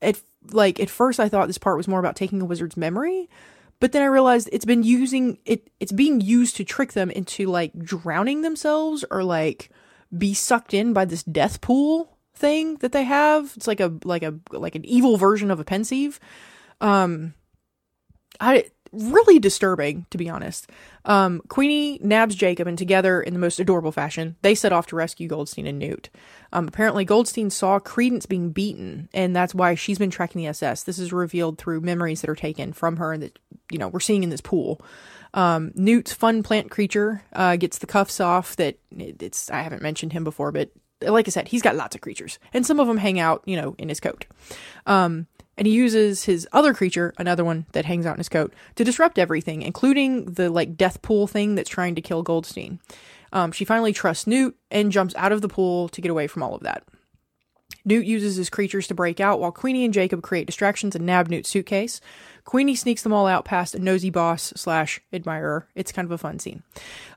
at 0.00 0.20
like 0.52 0.78
at 0.78 0.88
first 0.88 1.18
I 1.18 1.28
thought 1.28 1.48
this 1.48 1.58
part 1.58 1.76
was 1.76 1.88
more 1.88 1.98
about 1.98 2.14
taking 2.14 2.40
a 2.40 2.44
wizard's 2.44 2.76
memory, 2.76 3.28
but 3.80 3.90
then 3.90 4.02
I 4.02 4.06
realized 4.06 4.48
it's 4.52 4.64
been 4.64 4.84
using 4.84 5.38
it 5.44 5.68
it's 5.80 5.92
being 5.92 6.20
used 6.20 6.54
to 6.56 6.64
trick 6.64 6.92
them 6.92 7.10
into 7.10 7.46
like 7.46 7.76
drowning 7.80 8.42
themselves 8.42 9.04
or 9.10 9.24
like 9.24 9.70
be 10.16 10.34
sucked 10.34 10.72
in 10.72 10.92
by 10.92 11.04
this 11.04 11.24
death 11.24 11.60
pool 11.60 12.16
thing 12.32 12.76
that 12.76 12.92
they 12.92 13.02
have. 13.04 13.54
It's 13.56 13.66
like 13.66 13.80
a 13.80 13.92
like 14.04 14.22
a 14.22 14.38
like 14.52 14.76
an 14.76 14.84
evil 14.84 15.16
version 15.16 15.50
of 15.50 15.58
a 15.58 15.64
Pensieve. 15.64 16.20
Um 16.80 17.34
I 18.40 18.64
really 18.92 19.38
disturbing 19.38 20.06
to 20.10 20.18
be 20.18 20.28
honest. 20.28 20.70
Um, 21.04 21.40
Queenie 21.48 21.98
nabs 22.02 22.34
Jacob, 22.34 22.66
and 22.66 22.76
together, 22.76 23.22
in 23.22 23.32
the 23.32 23.40
most 23.40 23.60
adorable 23.60 23.92
fashion, 23.92 24.36
they 24.42 24.54
set 24.54 24.72
off 24.72 24.86
to 24.88 24.96
rescue 24.96 25.28
Goldstein 25.28 25.66
and 25.66 25.78
Newt. 25.78 26.10
Um, 26.52 26.68
apparently, 26.68 27.04
Goldstein 27.04 27.50
saw 27.50 27.78
Credence 27.78 28.26
being 28.26 28.50
beaten, 28.50 29.08
and 29.14 29.34
that's 29.34 29.54
why 29.54 29.74
she's 29.74 29.98
been 29.98 30.10
tracking 30.10 30.42
the 30.42 30.48
SS. 30.48 30.82
This 30.82 30.98
is 30.98 31.12
revealed 31.12 31.58
through 31.58 31.80
memories 31.80 32.20
that 32.20 32.30
are 32.30 32.36
taken 32.36 32.72
from 32.72 32.96
her, 32.96 33.12
and 33.12 33.22
that 33.22 33.38
you 33.70 33.78
know 33.78 33.88
we're 33.88 34.00
seeing 34.00 34.22
in 34.22 34.30
this 34.30 34.40
pool. 34.40 34.80
Um, 35.32 35.72
Newt's 35.74 36.12
fun 36.12 36.42
plant 36.42 36.70
creature 36.70 37.22
uh, 37.32 37.56
gets 37.56 37.78
the 37.78 37.86
cuffs 37.86 38.20
off. 38.20 38.56
That 38.56 38.78
it's 38.90 39.50
I 39.50 39.62
haven't 39.62 39.82
mentioned 39.82 40.12
him 40.12 40.24
before, 40.24 40.52
but 40.52 40.70
like 41.02 41.26
I 41.26 41.30
said, 41.30 41.48
he's 41.48 41.62
got 41.62 41.76
lots 41.76 41.94
of 41.94 42.02
creatures, 42.02 42.38
and 42.52 42.66
some 42.66 42.80
of 42.80 42.88
them 42.88 42.98
hang 42.98 43.18
out, 43.18 43.42
you 43.46 43.56
know, 43.56 43.74
in 43.78 43.88
his 43.88 44.00
coat. 44.00 44.26
Um, 44.86 45.26
and 45.56 45.66
he 45.66 45.72
uses 45.72 46.24
his 46.24 46.48
other 46.52 46.72
creature, 46.72 47.12
another 47.18 47.44
one 47.44 47.66
that 47.72 47.84
hangs 47.84 48.06
out 48.06 48.14
in 48.14 48.20
his 48.20 48.28
coat, 48.28 48.54
to 48.76 48.84
disrupt 48.84 49.18
everything, 49.18 49.62
including 49.62 50.24
the 50.26 50.50
like 50.50 50.76
death 50.76 51.02
pool 51.02 51.26
thing 51.26 51.54
that's 51.54 51.70
trying 51.70 51.94
to 51.94 52.00
kill 52.00 52.22
Goldstein. 52.22 52.80
Um, 53.32 53.52
she 53.52 53.64
finally 53.64 53.92
trusts 53.92 54.26
Newt 54.26 54.56
and 54.70 54.90
jumps 54.90 55.14
out 55.16 55.32
of 55.32 55.42
the 55.42 55.48
pool 55.48 55.88
to 55.90 56.00
get 56.00 56.10
away 56.10 56.26
from 56.26 56.42
all 56.42 56.54
of 56.54 56.62
that. 56.62 56.82
Newt 57.84 58.04
uses 58.04 58.36
his 58.36 58.50
creatures 58.50 58.86
to 58.88 58.94
break 58.94 59.20
out 59.20 59.40
while 59.40 59.52
Queenie 59.52 59.84
and 59.84 59.94
Jacob 59.94 60.22
create 60.22 60.46
distractions 60.46 60.94
and 60.94 61.06
nab 61.06 61.28
Newt's 61.28 61.48
suitcase. 61.48 62.00
Queenie 62.44 62.74
sneaks 62.74 63.02
them 63.02 63.12
all 63.12 63.26
out 63.26 63.44
past 63.44 63.74
a 63.74 63.78
nosy 63.78 64.10
boss 64.10 64.52
slash 64.56 65.00
admirer. 65.12 65.66
It's 65.74 65.92
kind 65.92 66.04
of 66.04 66.12
a 66.12 66.18
fun 66.18 66.38
scene. 66.38 66.62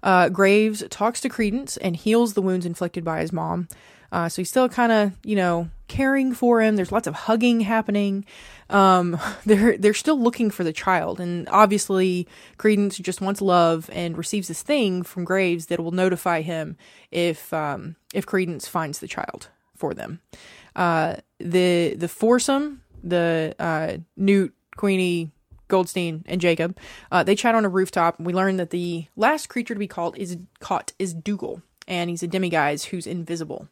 Uh, 0.02 0.30
Graves 0.30 0.84
talks 0.90 1.20
to 1.22 1.30
Credence 1.30 1.78
and 1.78 1.96
heals 1.96 2.34
the 2.34 2.42
wounds 2.42 2.66
inflicted 2.66 3.04
by 3.04 3.20
his 3.20 3.34
mom. 3.34 3.68
Uh, 4.14 4.30
so 4.30 4.42
he's 4.42 4.50
still 4.50 4.70
kind 4.70 4.92
of, 4.92 5.12
you 5.24 5.36
know, 5.36 5.68
caring 5.88 6.34
for 6.34 6.62
him. 6.62 6.76
There's 6.76 6.92
lots 6.92 7.08
of 7.08 7.16
hugging 7.16 7.62
happening. 7.62 8.26
Um, 8.70 9.20
they're 9.46 9.76
they're 9.76 9.96
still 9.96 10.20
looking 10.20 10.52
for 10.52 10.64
the 10.64 10.72
child, 10.72 11.20
and 11.20 11.50
obviously 11.50 12.28
Credence 12.58 13.00
just 13.00 13.22
wants 13.22 13.42
love 13.42 13.90
and 13.92 14.16
receives 14.16 14.48
this 14.48 14.62
thing 14.62 15.02
from 15.02 15.26
Graves 15.26 15.66
that 15.66 15.80
will 15.80 15.92
notify 15.92 16.42
him 16.42 16.78
if 17.12 17.52
um, 17.52 17.96
if 18.14 18.26
Credence 18.28 18.68
finds 18.68 19.00
the 19.00 19.08
child 19.08 19.48
for 19.76 19.96
them. 19.96 20.22
Uh, 20.76 21.16
the 21.40 21.96
the 21.96 22.08
foursome, 22.08 22.84
the 23.04 23.56
uh, 23.58 23.98
Newt, 24.16 24.54
Queenie, 24.78 25.32
Goldstein, 25.68 26.24
and 26.28 26.40
Jacob, 26.40 26.78
uh, 27.12 27.24
they 27.24 27.36
chat 27.36 27.56
on 27.56 27.66
a 27.66 27.70
rooftop. 27.70 28.20
And 28.20 28.28
we 28.28 28.34
learn 28.34 28.58
that 28.58 28.70
the 28.70 29.08
last 29.16 29.50
creature 29.50 29.74
to 29.74 29.80
be 29.80 29.88
called 29.88 30.16
is 30.20 30.38
caught 30.60 30.94
is 31.00 31.16
Dougal, 31.16 31.64
and 31.88 32.10
he's 32.10 32.24
a 32.24 32.28
demiguise 32.28 32.86
who's 32.86 33.08
invisible. 33.08 33.68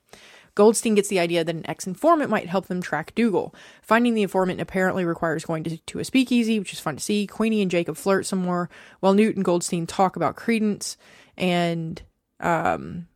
Goldstein 0.54 0.96
gets 0.96 1.08
the 1.08 1.20
idea 1.20 1.44
that 1.44 1.56
an 1.56 1.68
ex 1.70 1.88
informant 1.88 2.30
might 2.30 2.50
help 2.50 2.68
them 2.68 2.82
track 2.82 3.16
Dougal. 3.16 3.56
Finding 3.82 4.14
the 4.14 4.24
informant 4.24 4.60
apparently 4.60 5.06
requires 5.06 5.46
going 5.46 5.64
to, 5.64 5.78
to 5.78 6.00
a 6.00 6.04
speakeasy, 6.04 6.60
which 6.60 6.74
is 6.74 6.80
fun 6.80 6.98
to 6.98 7.04
see. 7.04 7.26
Queenie 7.26 7.62
and 7.62 7.72
Jacob 7.72 7.96
flirt 7.96 8.26
some 8.26 8.40
more, 8.40 8.70
while 9.00 9.14
Newt 9.14 9.36
and 9.36 9.46
Goldstein 9.46 9.88
talk 9.88 10.16
about 10.16 10.36
Credence 10.36 10.98
and 11.38 12.02
um, 12.42 13.08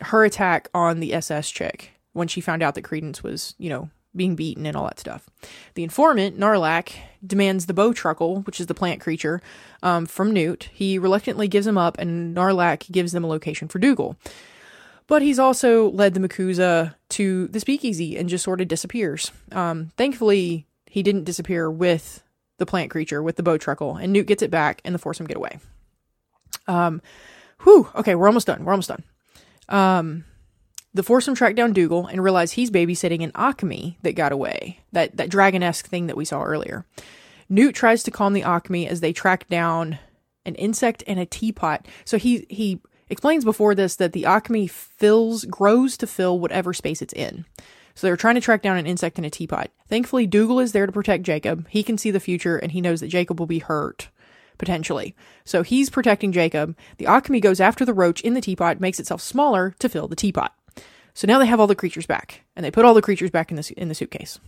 her 0.00 0.24
attack 0.24 0.68
on 0.72 1.00
the 1.00 1.12
SS 1.12 1.50
chick 1.50 1.92
when 2.12 2.28
she 2.28 2.40
found 2.40 2.62
out 2.62 2.74
that 2.74 2.82
Credence 2.82 3.22
was, 3.22 3.54
you 3.58 3.68
know, 3.68 3.90
being 4.16 4.34
beaten 4.34 4.66
and 4.66 4.76
all 4.76 4.84
that 4.84 5.00
stuff. 5.00 5.28
The 5.74 5.82
informant, 5.82 6.38
Gnarlak, 6.38 6.92
demands 7.26 7.66
the 7.66 7.74
bowtruckle, 7.74 8.46
which 8.46 8.60
is 8.60 8.66
the 8.66 8.74
plant 8.74 9.00
creature, 9.00 9.40
um, 9.82 10.06
from 10.06 10.32
Newt. 10.32 10.68
He 10.72 10.98
reluctantly 10.98 11.48
gives 11.48 11.66
him 11.66 11.78
up, 11.78 11.98
and 11.98 12.36
Gnarlak 12.36 12.90
gives 12.90 13.12
them 13.12 13.24
a 13.24 13.28
location 13.28 13.68
for 13.68 13.78
Dougal. 13.78 14.16
But 15.06 15.22
he's 15.22 15.38
also 15.38 15.90
led 15.90 16.14
the 16.14 16.20
MACUSA 16.20 16.94
to 17.10 17.48
the 17.48 17.60
speakeasy 17.60 18.16
and 18.16 18.28
just 18.28 18.44
sort 18.44 18.60
of 18.60 18.68
disappears. 18.68 19.30
Um, 19.52 19.92
thankfully, 19.96 20.66
he 20.86 21.02
didn't 21.02 21.24
disappear 21.24 21.70
with 21.70 22.22
the 22.58 22.66
plant 22.66 22.90
creature, 22.90 23.22
with 23.22 23.36
the 23.36 23.42
bowtruckle, 23.42 24.02
and 24.02 24.12
Newt 24.12 24.26
gets 24.26 24.42
it 24.42 24.50
back 24.50 24.80
and 24.84 24.94
the 24.94 24.98
foursome 24.98 25.26
get 25.26 25.36
away. 25.36 25.58
Um, 26.66 27.02
whew, 27.62 27.88
okay, 27.94 28.14
we're 28.14 28.26
almost 28.26 28.46
done. 28.46 28.64
We're 28.64 28.72
almost 28.72 28.88
done. 28.88 29.04
Um, 29.68 30.24
the 30.96 31.02
foursome 31.02 31.34
track 31.34 31.54
down 31.54 31.74
Dougal 31.74 32.06
and 32.06 32.24
realize 32.24 32.52
he's 32.52 32.70
babysitting 32.70 33.22
an 33.22 33.32
Occamy 33.32 33.96
that 34.02 34.14
got 34.14 34.32
away, 34.32 34.80
that, 34.92 35.16
that 35.18 35.28
dragon 35.28 35.62
esque 35.62 35.86
thing 35.86 36.06
that 36.06 36.16
we 36.16 36.24
saw 36.24 36.42
earlier. 36.42 36.86
Newt 37.50 37.74
tries 37.74 38.02
to 38.02 38.10
calm 38.10 38.32
the 38.32 38.42
Occamy 38.42 38.88
as 38.88 39.00
they 39.00 39.12
track 39.12 39.46
down 39.48 39.98
an 40.46 40.54
insect 40.54 41.04
and 41.06 41.20
a 41.20 41.26
teapot. 41.26 41.86
So 42.06 42.16
he 42.16 42.46
he 42.48 42.80
explains 43.10 43.44
before 43.44 43.74
this 43.74 43.96
that 43.96 44.14
the 44.14 44.22
Occamy 44.22 44.70
fills 44.70 45.44
grows 45.44 45.98
to 45.98 46.06
fill 46.06 46.40
whatever 46.40 46.72
space 46.72 47.02
it's 47.02 47.12
in. 47.12 47.44
So 47.94 48.06
they're 48.06 48.16
trying 48.16 48.34
to 48.36 48.40
track 48.40 48.62
down 48.62 48.78
an 48.78 48.86
insect 48.86 49.18
in 49.18 49.24
a 49.24 49.30
teapot. 49.30 49.70
Thankfully, 49.88 50.26
Dougal 50.26 50.60
is 50.60 50.72
there 50.72 50.86
to 50.86 50.92
protect 50.92 51.24
Jacob. 51.24 51.66
He 51.68 51.82
can 51.82 51.98
see 51.98 52.10
the 52.10 52.20
future 52.20 52.56
and 52.56 52.72
he 52.72 52.80
knows 52.80 53.00
that 53.00 53.08
Jacob 53.08 53.38
will 53.38 53.46
be 53.46 53.58
hurt 53.58 54.08
potentially. 54.58 55.14
So 55.44 55.62
he's 55.62 55.90
protecting 55.90 56.32
Jacob. 56.32 56.74
The 56.96 57.04
Occamy 57.04 57.42
goes 57.42 57.60
after 57.60 57.84
the 57.84 57.92
roach 57.92 58.22
in 58.22 58.32
the 58.32 58.40
teapot, 58.40 58.80
makes 58.80 58.98
itself 58.98 59.20
smaller 59.20 59.74
to 59.78 59.88
fill 59.90 60.08
the 60.08 60.16
teapot. 60.16 60.55
So 61.16 61.26
now 61.26 61.38
they 61.38 61.46
have 61.46 61.60
all 61.60 61.66
the 61.66 61.74
creatures 61.74 62.04
back, 62.04 62.42
and 62.54 62.62
they 62.62 62.70
put 62.70 62.84
all 62.84 62.92
the 62.92 63.00
creatures 63.00 63.30
back 63.30 63.50
in 63.50 63.56
the 63.56 63.72
in 63.78 63.88
the 63.88 63.94
suitcase. 63.94 64.38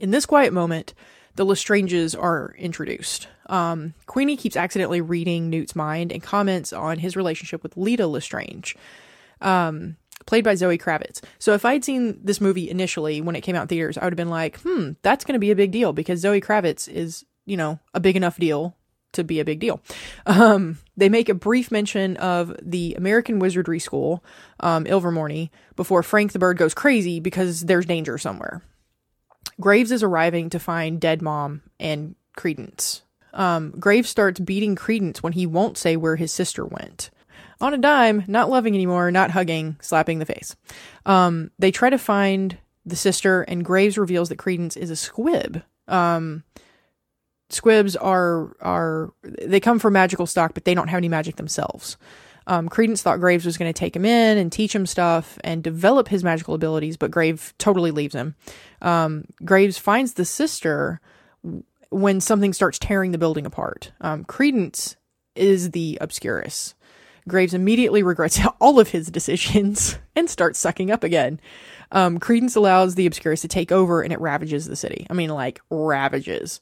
In 0.00 0.12
this 0.12 0.24
quiet 0.24 0.50
moment, 0.50 0.94
the 1.36 1.44
Lestranges 1.44 2.18
are 2.18 2.54
introduced. 2.56 3.28
Um, 3.44 3.92
Queenie 4.06 4.38
keeps 4.38 4.56
accidentally 4.56 5.02
reading 5.02 5.50
Newt's 5.50 5.76
mind 5.76 6.10
and 6.10 6.22
comments 6.22 6.72
on 6.72 6.98
his 6.98 7.16
relationship 7.16 7.62
with 7.62 7.76
Leta 7.76 8.06
Lestrange, 8.06 8.74
um, 9.42 9.98
played 10.24 10.42
by 10.42 10.54
Zoe 10.54 10.78
Kravitz. 10.78 11.22
So 11.38 11.52
if 11.52 11.66
I'd 11.66 11.84
seen 11.84 12.18
this 12.24 12.40
movie 12.40 12.70
initially 12.70 13.20
when 13.20 13.36
it 13.36 13.42
came 13.42 13.56
out 13.56 13.62
in 13.62 13.68
theaters, 13.68 13.98
I 13.98 14.04
would 14.04 14.14
have 14.14 14.16
been 14.16 14.30
like, 14.30 14.58
hmm, 14.60 14.92
that's 15.02 15.26
going 15.26 15.34
to 15.34 15.38
be 15.38 15.50
a 15.50 15.56
big 15.56 15.70
deal 15.70 15.92
because 15.92 16.20
Zoe 16.20 16.40
Kravitz 16.40 16.88
is, 16.88 17.26
you 17.44 17.58
know, 17.58 17.78
a 17.92 18.00
big 18.00 18.16
enough 18.16 18.38
deal 18.38 18.74
to 19.12 19.24
be 19.24 19.40
a 19.40 19.44
big 19.44 19.60
deal. 19.60 19.80
Um, 20.26 20.78
they 20.96 21.08
make 21.08 21.28
a 21.28 21.34
brief 21.34 21.70
mention 21.70 22.16
of 22.18 22.54
the 22.62 22.94
American 22.94 23.38
Wizardry 23.38 23.78
School, 23.78 24.24
um, 24.60 24.84
Ilvermorny, 24.84 25.50
before 25.76 26.02
Frank 26.02 26.32
the 26.32 26.38
Bird 26.38 26.56
goes 26.56 26.74
crazy 26.74 27.20
because 27.20 27.62
there's 27.62 27.86
danger 27.86 28.18
somewhere. 28.18 28.62
Graves 29.60 29.92
is 29.92 30.02
arriving 30.02 30.50
to 30.50 30.58
find 30.58 31.00
dead 31.00 31.22
mom 31.22 31.62
and 31.78 32.14
Credence. 32.36 33.02
Um, 33.32 33.70
Graves 33.78 34.08
starts 34.08 34.40
beating 34.40 34.74
Credence 34.74 35.22
when 35.22 35.32
he 35.32 35.46
won't 35.46 35.78
say 35.78 35.96
where 35.96 36.16
his 36.16 36.32
sister 36.32 36.64
went. 36.64 37.10
On 37.60 37.74
a 37.74 37.78
dime, 37.78 38.24
not 38.26 38.48
loving 38.48 38.74
anymore, 38.74 39.10
not 39.10 39.30
hugging, 39.30 39.76
slapping 39.80 40.18
the 40.18 40.26
face. 40.26 40.56
Um, 41.04 41.50
they 41.58 41.70
try 41.70 41.90
to 41.90 41.98
find 41.98 42.56
the 42.86 42.96
sister, 42.96 43.42
and 43.42 43.64
Graves 43.64 43.98
reveals 43.98 44.30
that 44.30 44.38
Credence 44.38 44.76
is 44.76 44.90
a 44.90 44.96
squib. 44.96 45.62
Um, 45.86 46.44
squibs 47.52 47.96
are 47.96 48.56
are 48.60 49.12
they 49.22 49.60
come 49.60 49.78
from 49.78 49.92
magical 49.92 50.26
stock, 50.26 50.54
but 50.54 50.64
they 50.64 50.74
don't 50.74 50.88
have 50.88 50.98
any 50.98 51.08
magic 51.08 51.36
themselves. 51.36 51.96
Um, 52.46 52.68
Credence 52.68 53.02
thought 53.02 53.20
Graves 53.20 53.44
was 53.44 53.56
going 53.56 53.72
to 53.72 53.78
take 53.78 53.94
him 53.94 54.04
in 54.04 54.38
and 54.38 54.50
teach 54.50 54.74
him 54.74 54.86
stuff 54.86 55.38
and 55.44 55.62
develop 55.62 56.08
his 56.08 56.24
magical 56.24 56.54
abilities, 56.54 56.96
but 56.96 57.10
Graves 57.10 57.54
totally 57.58 57.90
leaves 57.90 58.14
him. 58.14 58.34
Um, 58.82 59.24
Graves 59.44 59.78
finds 59.78 60.14
the 60.14 60.24
sister 60.24 61.00
when 61.90 62.20
something 62.20 62.52
starts 62.52 62.78
tearing 62.78 63.12
the 63.12 63.18
building 63.18 63.46
apart. 63.46 63.92
Um, 64.00 64.24
Credence 64.24 64.96
is 65.34 65.70
the 65.70 65.98
Obscurus. 66.00 66.74
Graves 67.28 67.54
immediately 67.54 68.02
regrets 68.02 68.40
all 68.60 68.80
of 68.80 68.88
his 68.88 69.10
decisions 69.10 69.98
and 70.16 70.28
starts 70.28 70.58
sucking 70.58 70.90
up 70.90 71.04
again. 71.04 71.40
Um, 71.92 72.18
Credence 72.18 72.56
allows 72.56 72.94
the 72.94 73.06
Obscurus 73.06 73.42
to 73.42 73.48
take 73.48 73.72
over 73.72 74.02
and 74.02 74.12
it 74.12 74.20
ravages 74.20 74.66
the 74.66 74.76
city. 74.76 75.06
I 75.10 75.12
mean, 75.12 75.30
like, 75.30 75.60
ravages. 75.70 76.60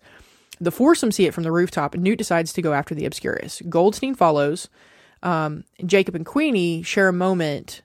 The 0.61 0.71
foursome 0.71 1.13
see 1.13 1.27
it 1.27 1.35
from 1.35 1.45
the 1.45 1.53
rooftop, 1.53 1.95
and 1.95 2.03
Newt 2.03 2.19
decides 2.19 2.53
to 2.53 2.63
go 2.63 2.73
after 2.73 2.95
the 2.95 3.05
Obscurus. 3.05 3.63
Goldstein 3.69 4.15
follows. 4.15 4.69
Um, 5.23 5.65
Jacob 5.85 6.15
and 6.15 6.27
Queenie 6.27 6.83
share 6.83 7.09
a 7.09 7.13
moment 7.13 7.83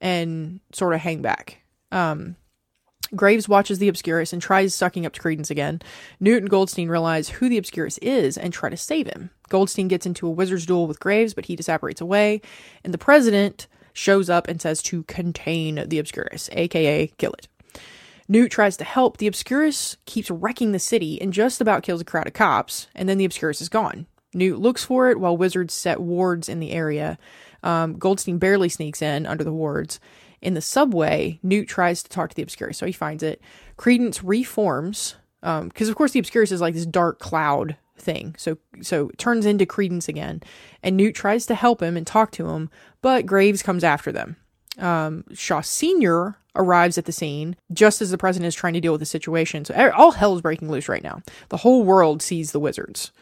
and 0.00 0.60
sort 0.72 0.94
of 0.94 1.00
hang 1.00 1.22
back. 1.22 1.62
Um, 1.90 2.36
Graves 3.14 3.48
watches 3.48 3.78
the 3.78 3.88
Obscurus 3.88 4.32
and 4.32 4.42
tries 4.42 4.74
sucking 4.74 5.06
up 5.06 5.12
to 5.12 5.20
Credence 5.20 5.50
again. 5.50 5.80
Newt 6.18 6.42
and 6.42 6.50
Goldstein 6.50 6.88
realize 6.88 7.28
who 7.28 7.48
the 7.48 7.58
Obscurus 7.58 7.98
is 7.98 8.36
and 8.36 8.52
try 8.52 8.68
to 8.68 8.76
save 8.76 9.06
him. 9.06 9.30
Goldstein 9.48 9.88
gets 9.88 10.06
into 10.06 10.26
a 10.26 10.30
wizard's 10.30 10.66
duel 10.66 10.86
with 10.86 11.00
Graves, 11.00 11.34
but 11.34 11.46
he 11.46 11.56
disapparates 11.56 12.00
away, 12.00 12.40
and 12.82 12.92
the 12.92 12.98
president 12.98 13.68
shows 13.92 14.28
up 14.28 14.48
and 14.48 14.60
says 14.60 14.82
to 14.82 15.04
contain 15.04 15.88
the 15.88 15.98
Obscurus, 15.98 16.50
aka 16.52 17.06
kill 17.18 17.32
it. 17.32 17.48
Newt 18.28 18.50
tries 18.50 18.76
to 18.78 18.84
help. 18.84 19.16
The 19.16 19.28
Obscurus 19.28 19.96
keeps 20.04 20.30
wrecking 20.30 20.72
the 20.72 20.78
city 20.78 21.20
and 21.20 21.32
just 21.32 21.60
about 21.60 21.82
kills 21.82 22.00
a 22.00 22.04
crowd 22.04 22.26
of 22.26 22.32
cops, 22.32 22.88
and 22.94 23.08
then 23.08 23.18
the 23.18 23.24
Obscurus 23.24 23.60
is 23.60 23.68
gone. 23.68 24.06
Newt 24.34 24.58
looks 24.58 24.84
for 24.84 25.10
it 25.10 25.18
while 25.18 25.36
wizards 25.36 25.72
set 25.72 26.00
wards 26.00 26.48
in 26.48 26.60
the 26.60 26.72
area. 26.72 27.18
Um, 27.62 27.98
Goldstein 27.98 28.38
barely 28.38 28.68
sneaks 28.68 29.00
in 29.00 29.26
under 29.26 29.44
the 29.44 29.52
wards. 29.52 29.98
In 30.42 30.54
the 30.54 30.60
subway, 30.60 31.40
Newt 31.42 31.68
tries 31.68 32.02
to 32.02 32.10
talk 32.10 32.30
to 32.30 32.36
the 32.36 32.42
Obscurus, 32.42 32.76
so 32.76 32.86
he 32.86 32.92
finds 32.92 33.22
it. 33.22 33.40
Credence 33.76 34.22
reforms, 34.22 35.16
because 35.40 35.88
um, 35.88 35.90
of 35.90 35.96
course 35.96 36.12
the 36.12 36.20
Obscurus 36.20 36.52
is 36.52 36.60
like 36.60 36.74
this 36.74 36.86
dark 36.86 37.18
cloud 37.18 37.76
thing. 37.96 38.34
So 38.38 38.58
so 38.82 39.10
turns 39.16 39.46
into 39.46 39.66
Credence 39.66 40.08
again, 40.08 40.42
and 40.82 40.96
Newt 40.96 41.14
tries 41.14 41.46
to 41.46 41.54
help 41.54 41.82
him 41.82 41.96
and 41.96 42.06
talk 42.06 42.30
to 42.32 42.48
him, 42.48 42.70
but 43.00 43.26
Graves 43.26 43.62
comes 43.62 43.84
after 43.84 44.12
them. 44.12 44.36
Um, 44.78 45.24
Shaw 45.32 45.62
Senior 45.62 46.36
arrives 46.56 46.98
at 46.98 47.04
the 47.04 47.12
scene 47.12 47.56
just 47.72 48.02
as 48.02 48.10
the 48.10 48.18
president 48.18 48.48
is 48.48 48.54
trying 48.54 48.74
to 48.74 48.80
deal 48.80 48.92
with 48.92 49.00
the 49.00 49.06
situation. 49.06 49.64
So 49.64 49.92
all 49.96 50.12
hell 50.12 50.34
is 50.34 50.42
breaking 50.42 50.70
loose 50.70 50.88
right 50.88 51.02
now. 51.02 51.22
The 51.48 51.58
whole 51.58 51.84
world 51.84 52.22
sees 52.22 52.52
the 52.52 52.60
wizards. 52.60 53.12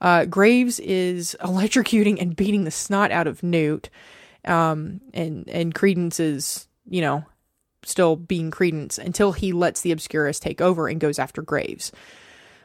Uh, 0.00 0.24
Graves 0.24 0.80
is 0.80 1.36
electrocuting 1.40 2.20
and 2.20 2.36
beating 2.36 2.64
the 2.64 2.70
snot 2.70 3.10
out 3.10 3.26
of 3.26 3.42
Newt, 3.42 3.88
um, 4.44 5.00
and 5.14 5.48
and 5.48 5.74
Credence 5.74 6.20
is 6.20 6.68
you 6.88 7.00
know 7.00 7.24
still 7.84 8.16
being 8.16 8.50
Credence 8.50 8.98
until 8.98 9.32
he 9.32 9.52
lets 9.52 9.80
the 9.80 9.92
Obscurus 9.92 10.38
take 10.38 10.60
over 10.60 10.88
and 10.88 11.00
goes 11.00 11.18
after 11.18 11.42
Graves. 11.42 11.92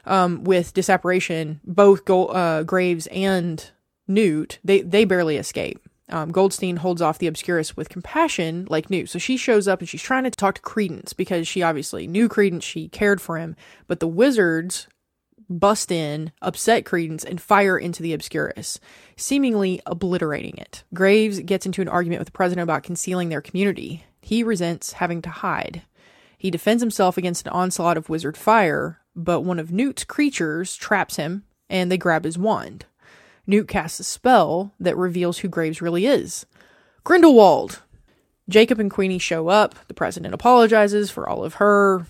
Um, 0.04 0.44
with 0.44 0.74
disapparation, 0.74 1.60
both 1.64 2.04
Go- 2.04 2.26
uh, 2.26 2.62
Graves 2.62 3.06
and 3.08 3.70
Newt 4.06 4.58
they 4.64 4.80
they 4.82 5.04
barely 5.04 5.36
escape. 5.36 5.87
Um, 6.10 6.32
Goldstein 6.32 6.76
holds 6.76 7.02
off 7.02 7.18
the 7.18 7.26
Obscurus 7.26 7.76
with 7.76 7.88
compassion, 7.88 8.66
like 8.70 8.90
Newt. 8.90 9.10
So 9.10 9.18
she 9.18 9.36
shows 9.36 9.68
up 9.68 9.80
and 9.80 9.88
she's 9.88 10.02
trying 10.02 10.24
to 10.24 10.30
talk 10.30 10.54
to 10.54 10.62
Credence 10.62 11.12
because 11.12 11.46
she 11.46 11.62
obviously 11.62 12.06
knew 12.06 12.28
Credence, 12.28 12.64
she 12.64 12.88
cared 12.88 13.20
for 13.20 13.38
him. 13.38 13.56
But 13.86 14.00
the 14.00 14.08
wizards 14.08 14.88
bust 15.50 15.90
in, 15.90 16.32
upset 16.42 16.84
Credence, 16.84 17.24
and 17.24 17.40
fire 17.40 17.78
into 17.78 18.02
the 18.02 18.12
Obscurus, 18.12 18.78
seemingly 19.16 19.80
obliterating 19.86 20.56
it. 20.58 20.84
Graves 20.94 21.40
gets 21.40 21.66
into 21.66 21.82
an 21.82 21.88
argument 21.88 22.20
with 22.20 22.28
the 22.28 22.32
president 22.32 22.64
about 22.64 22.82
concealing 22.82 23.28
their 23.28 23.40
community. 23.40 24.04
He 24.20 24.42
resents 24.42 24.94
having 24.94 25.22
to 25.22 25.30
hide. 25.30 25.82
He 26.36 26.50
defends 26.50 26.82
himself 26.82 27.16
against 27.16 27.46
an 27.46 27.52
onslaught 27.52 27.96
of 27.96 28.08
wizard 28.08 28.36
fire, 28.36 29.00
but 29.16 29.40
one 29.40 29.58
of 29.58 29.72
Newt's 29.72 30.04
creatures 30.04 30.76
traps 30.76 31.16
him, 31.16 31.44
and 31.68 31.90
they 31.90 31.98
grab 31.98 32.24
his 32.24 32.38
wand. 32.38 32.86
Newt 33.48 33.66
casts 33.66 33.98
a 33.98 34.04
spell 34.04 34.74
that 34.78 34.96
reveals 34.96 35.38
who 35.38 35.48
Graves 35.48 35.82
really 35.82 36.06
is 36.06 36.46
Grindelwald! 37.02 37.82
Jacob 38.48 38.78
and 38.78 38.90
Queenie 38.90 39.18
show 39.18 39.48
up. 39.48 39.74
The 39.88 39.94
president 39.94 40.34
apologizes 40.34 41.10
for 41.10 41.28
all 41.28 41.44
of 41.44 41.54
her 41.54 42.06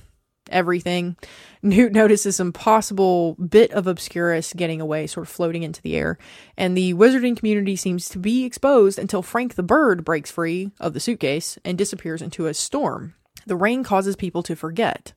everything. 0.51 1.17
Newt 1.63 1.93
notices 1.93 2.37
some 2.37 2.53
possible 2.53 3.35
bit 3.35 3.73
of 3.73 3.87
Obscurus 3.87 4.53
getting 4.55 4.81
away, 4.81 5.07
sort 5.07 5.27
of 5.27 5.33
floating 5.33 5.63
into 5.63 5.83
the 5.83 5.97
air, 5.97 6.19
and 6.57 6.77
the 6.77 6.95
wizarding 6.95 7.37
community 7.37 7.77
seems 7.77 8.09
to 8.09 8.19
be 8.19 8.45
exposed 8.45 8.99
until 8.99 9.23
Frank 9.23 9.55
the 9.55 9.63
bird 9.63 10.05
breaks 10.05 10.31
free 10.31 10.71
of 10.81 10.93
the 10.93 11.01
suitcase 11.01 11.59
and 11.65 11.79
disappears 11.79 12.23
into 12.23 12.47
a 12.47 12.55
storm. 12.55 13.15
The 13.47 13.57
rain 13.57 13.85
causes 13.85 14.17
people 14.17 14.43
to 14.45 14.57
forget, 14.57 15.13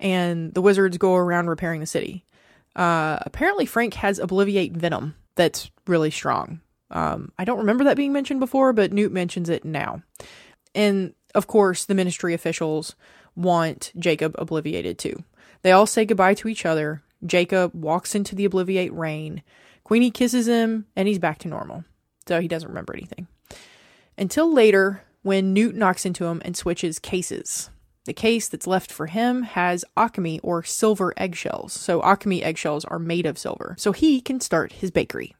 and 0.00 0.54
the 0.54 0.62
wizards 0.62 0.98
go 0.98 1.14
around 1.14 1.48
repairing 1.48 1.80
the 1.80 1.86
city. 1.86 2.24
Uh, 2.76 3.18
apparently, 3.22 3.66
Frank 3.66 3.94
has 3.94 4.18
Obliviate 4.18 4.76
Venom 4.76 5.14
that's 5.38 5.70
really 5.86 6.10
strong. 6.10 6.60
Um, 6.90 7.32
I 7.38 7.44
don't 7.44 7.58
remember 7.58 7.84
that 7.84 7.96
being 7.96 8.12
mentioned 8.12 8.40
before, 8.40 8.74
but 8.74 8.92
Newt 8.92 9.12
mentions 9.12 9.48
it 9.48 9.64
now. 9.64 10.02
And 10.74 11.14
of 11.34 11.46
course, 11.46 11.84
the 11.84 11.94
ministry 11.94 12.34
officials 12.34 12.96
want 13.36 13.92
Jacob 13.98 14.34
obliviated 14.36 14.98
too. 14.98 15.22
They 15.62 15.72
all 15.72 15.86
say 15.86 16.04
goodbye 16.04 16.34
to 16.34 16.48
each 16.48 16.66
other. 16.66 17.02
Jacob 17.24 17.72
walks 17.74 18.14
into 18.14 18.34
the 18.34 18.46
obliviate 18.46 18.92
rain. 18.92 19.42
Queenie 19.84 20.10
kisses 20.10 20.46
him, 20.46 20.86
and 20.94 21.08
he's 21.08 21.18
back 21.18 21.38
to 21.38 21.48
normal. 21.48 21.84
So 22.26 22.40
he 22.40 22.48
doesn't 22.48 22.68
remember 22.68 22.94
anything. 22.94 23.26
Until 24.16 24.52
later, 24.52 25.02
when 25.22 25.52
Newt 25.52 25.74
knocks 25.74 26.04
into 26.04 26.26
him 26.26 26.42
and 26.44 26.56
switches 26.56 26.98
cases. 26.98 27.70
The 28.08 28.14
case 28.14 28.48
that's 28.48 28.66
left 28.66 28.90
for 28.90 29.08
him 29.08 29.42
has 29.42 29.84
Occamy 29.94 30.40
or 30.42 30.62
silver 30.62 31.12
eggshells. 31.18 31.74
So 31.74 32.00
Occamy 32.00 32.42
eggshells 32.42 32.86
are 32.86 32.98
made 32.98 33.26
of 33.26 33.36
silver. 33.36 33.74
So 33.76 33.92
he 33.92 34.22
can 34.22 34.40
start 34.40 34.72
his 34.72 34.90
bakery. 34.90 35.36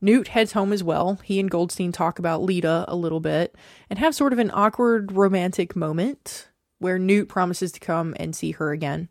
Newt 0.00 0.26
heads 0.26 0.50
home 0.50 0.72
as 0.72 0.82
well. 0.82 1.20
He 1.22 1.38
and 1.38 1.48
Goldstein 1.48 1.92
talk 1.92 2.18
about 2.18 2.42
Leta 2.42 2.84
a 2.88 2.96
little 2.96 3.20
bit 3.20 3.54
and 3.88 3.96
have 4.00 4.16
sort 4.16 4.32
of 4.32 4.40
an 4.40 4.50
awkward 4.52 5.12
romantic 5.12 5.76
moment 5.76 6.48
where 6.80 6.98
Newt 6.98 7.28
promises 7.28 7.70
to 7.70 7.78
come 7.78 8.16
and 8.18 8.34
see 8.34 8.50
her 8.50 8.72
again. 8.72 9.08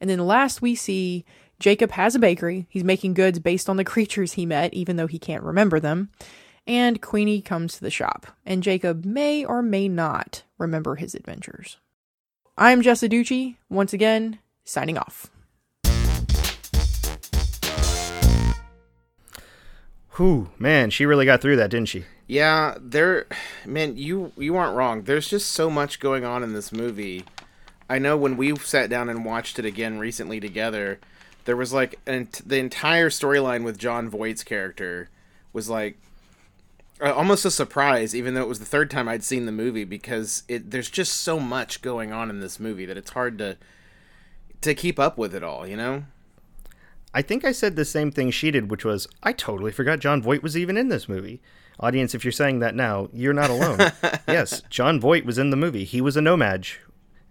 And 0.00 0.08
then 0.08 0.20
last 0.20 0.62
we 0.62 0.76
see 0.76 1.24
Jacob 1.58 1.90
has 1.90 2.14
a 2.14 2.20
bakery. 2.20 2.68
He's 2.70 2.84
making 2.84 3.14
goods 3.14 3.40
based 3.40 3.68
on 3.68 3.76
the 3.76 3.82
creatures 3.92 4.34
he 4.34 4.46
met, 4.46 4.72
even 4.72 4.94
though 4.94 5.08
he 5.08 5.18
can't 5.18 5.42
remember 5.42 5.80
them. 5.80 6.10
And 6.64 7.02
Queenie 7.02 7.42
comes 7.42 7.74
to 7.74 7.80
the 7.80 7.90
shop, 7.90 8.28
and 8.44 8.62
Jacob 8.62 9.04
may 9.04 9.44
or 9.44 9.62
may 9.62 9.88
not 9.88 10.44
remember 10.58 10.94
his 10.94 11.16
adventures. 11.16 11.78
I'm 12.58 12.80
Jessa 12.80 13.06
Ducci, 13.06 13.56
once 13.68 13.92
again, 13.92 14.38
signing 14.64 14.96
off. 14.96 15.30
Whew, 20.12 20.48
man, 20.58 20.88
she 20.88 21.04
really 21.04 21.26
got 21.26 21.42
through 21.42 21.56
that, 21.56 21.68
didn't 21.68 21.90
she? 21.90 22.04
Yeah, 22.26 22.78
there, 22.80 23.26
man, 23.66 23.98
you 23.98 24.32
you 24.38 24.56
aren't 24.56 24.74
wrong. 24.74 25.02
There's 25.02 25.28
just 25.28 25.50
so 25.50 25.68
much 25.68 26.00
going 26.00 26.24
on 26.24 26.42
in 26.42 26.54
this 26.54 26.72
movie. 26.72 27.26
I 27.90 27.98
know 27.98 28.16
when 28.16 28.38
we 28.38 28.56
sat 28.56 28.88
down 28.88 29.10
and 29.10 29.26
watched 29.26 29.58
it 29.58 29.66
again 29.66 29.98
recently 29.98 30.40
together, 30.40 30.98
there 31.44 31.56
was 31.56 31.74
like 31.74 32.00
an, 32.06 32.30
the 32.44 32.56
entire 32.56 33.10
storyline 33.10 33.64
with 33.64 33.76
Jon 33.76 34.08
Voight's 34.08 34.42
character 34.42 35.10
was 35.52 35.68
like 35.68 35.98
uh, 37.00 37.12
almost 37.12 37.44
a 37.44 37.50
surprise, 37.50 38.14
even 38.14 38.34
though 38.34 38.42
it 38.42 38.48
was 38.48 38.58
the 38.58 38.64
third 38.64 38.90
time 38.90 39.08
I'd 39.08 39.24
seen 39.24 39.46
the 39.46 39.52
movie 39.52 39.84
because 39.84 40.42
it 40.48 40.70
there's 40.70 40.90
just 40.90 41.14
so 41.14 41.38
much 41.38 41.82
going 41.82 42.12
on 42.12 42.30
in 42.30 42.40
this 42.40 42.58
movie 42.58 42.86
that 42.86 42.96
it's 42.96 43.10
hard 43.10 43.38
to 43.38 43.56
to 44.62 44.74
keep 44.74 44.98
up 44.98 45.18
with 45.18 45.34
it 45.34 45.42
all. 45.42 45.66
You 45.66 45.76
know. 45.76 46.04
I 47.14 47.22
think 47.22 47.44
I 47.44 47.52
said 47.52 47.76
the 47.76 47.84
same 47.84 48.10
thing 48.10 48.30
she 48.30 48.50
did, 48.50 48.70
which 48.70 48.84
was 48.84 49.08
I 49.22 49.32
totally 49.32 49.72
forgot 49.72 50.00
Jon 50.00 50.22
Voight 50.22 50.42
was 50.42 50.56
even 50.56 50.76
in 50.76 50.88
this 50.88 51.08
movie. 51.08 51.40
Audience, 51.78 52.14
if 52.14 52.24
you're 52.24 52.32
saying 52.32 52.60
that 52.60 52.74
now, 52.74 53.08
you're 53.12 53.34
not 53.34 53.50
alone. 53.50 53.78
yes, 54.28 54.62
Jon 54.70 54.98
Voight 54.98 55.26
was 55.26 55.36
in 55.36 55.50
the 55.50 55.56
movie. 55.56 55.84
He 55.84 56.00
was 56.00 56.16
a 56.16 56.22
No-Maj, 56.22 56.80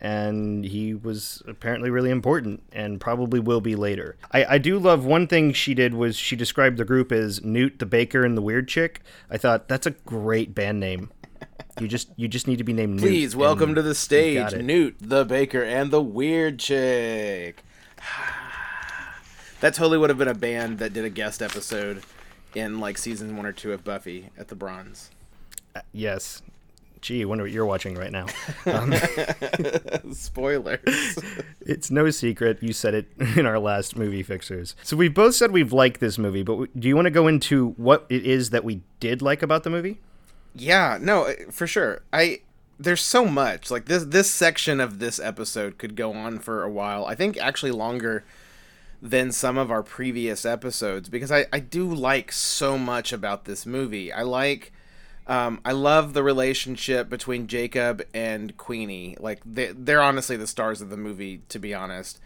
and 0.02 0.66
he 0.66 0.94
was 0.94 1.42
apparently 1.48 1.90
really 1.90 2.10
important 2.10 2.62
and 2.72 3.00
probably 3.00 3.40
will 3.40 3.62
be 3.62 3.76
later. 3.76 4.18
I, 4.32 4.46
I 4.46 4.58
do 4.58 4.78
love 4.78 5.06
one 5.06 5.28
thing 5.28 5.54
she 5.54 5.74
did 5.74 5.94
was 5.94 6.16
she 6.16 6.36
described 6.36 6.78
the 6.78 6.86
group 6.86 7.12
as 7.12 7.44
Newt 7.44 7.80
the 7.80 7.86
Baker 7.86 8.24
and 8.24 8.38
the 8.38 8.42
Weird 8.42 8.68
Chick. 8.68 9.02
I 9.30 9.38
thought 9.38 9.68
that's 9.68 9.88
a 9.88 9.92
great 9.92 10.54
band 10.54 10.80
name. 10.80 11.12
You 11.80 11.88
just 11.88 12.10
you 12.16 12.28
just 12.28 12.48
need 12.48 12.58
to 12.58 12.64
be 12.64 12.74
named 12.74 13.00
Please 13.00 13.36
Newt, 13.36 13.40
welcome 13.42 13.70
and 13.70 13.76
to 13.78 13.82
the 13.82 13.96
stage. 13.96 14.54
Newt 14.54 14.96
the 15.00 15.26
Baker 15.26 15.62
and 15.62 15.92
the 15.92 16.02
Weird 16.02 16.60
Chick. 16.60 17.64
that 19.60 19.74
totally 19.74 19.98
would 19.98 20.10
have 20.10 20.18
been 20.18 20.28
a 20.28 20.34
band 20.34 20.80
that 20.80 20.94
did 20.94 21.04
a 21.04 21.10
guest 21.10 21.42
episode 21.42 22.04
in 22.54 22.80
like 22.80 22.98
season 22.98 23.36
one 23.36 23.46
or 23.46 23.52
two 23.52 23.74
of 23.74 23.84
Buffy 23.84 24.30
at 24.38 24.48
the 24.48 24.56
Bronze. 24.56 25.12
Uh, 25.76 25.82
yes. 25.92 26.42
Gee, 27.06 27.22
I 27.22 27.26
wonder 27.26 27.44
what 27.44 27.52
you're 27.52 27.68
watching 27.68 27.94
right 27.94 28.12
now. 28.12 28.26
Um, 28.66 28.96
Spoilers. 30.12 30.80
It's 31.62 31.92
no 31.92 32.10
secret. 32.10 32.58
You 32.64 32.74
said 32.74 32.96
it 32.96 33.12
in 33.38 33.46
our 33.46 33.60
last 33.60 33.96
movie 33.96 34.24
fixers. 34.24 34.76
So 34.82 34.98
we 34.98 35.08
both 35.08 35.36
said 35.36 35.52
we've 35.52 35.72
liked 35.72 36.00
this 36.00 36.18
movie, 36.18 36.42
but 36.42 36.80
do 36.80 36.88
you 36.88 36.96
want 36.96 37.06
to 37.06 37.12
go 37.12 37.28
into 37.28 37.74
what 37.78 38.08
it 38.10 38.26
is 38.26 38.50
that 38.50 38.64
we 38.64 38.82
did 39.00 39.22
like 39.22 39.44
about 39.44 39.64
the 39.64 39.70
movie? 39.70 40.00
yeah, 40.56 40.98
no, 41.00 41.32
for 41.52 41.68
sure. 41.68 42.02
I 42.12 42.40
there's 42.80 43.02
so 43.02 43.26
much 43.26 43.70
like 43.70 43.86
this. 43.86 44.04
This 44.06 44.32
section 44.32 44.80
of 44.80 44.98
this 44.98 45.20
episode 45.20 45.78
could 45.78 45.96
go 45.96 46.12
on 46.12 46.40
for 46.40 46.64
a 46.64 46.72
while. 46.72 47.06
I 47.06 47.14
think 47.14 47.38
actually 47.38 47.72
longer 47.72 48.26
than 49.00 49.32
some 49.32 49.60
of 49.60 49.70
our 49.70 49.84
previous 49.84 50.44
episodes 50.44 51.10
because 51.10 51.32
I, 51.32 51.46
I 51.54 51.60
do 51.60 51.94
like 51.94 52.32
so 52.32 52.80
much 52.80 53.14
about 53.14 53.46
this 53.46 53.68
movie. 53.68 54.12
I 54.12 54.24
like 54.24 54.72
um, 55.28 55.60
I 55.66 55.72
love 55.72 56.14
the 56.14 56.24
relationship 56.24 57.10
between 57.10 57.48
Jacob 57.48 58.04
and 58.14 58.56
Queenie. 58.58 59.18
Like 59.20 59.42
they 59.46 59.72
they're 59.72 60.02
honestly 60.02 60.38
the 60.38 60.48
stars 60.48 60.82
of 60.82 60.90
the 60.90 60.98
movie, 60.98 61.42
to 61.50 61.60
be 61.60 61.74
honest. 61.74 62.20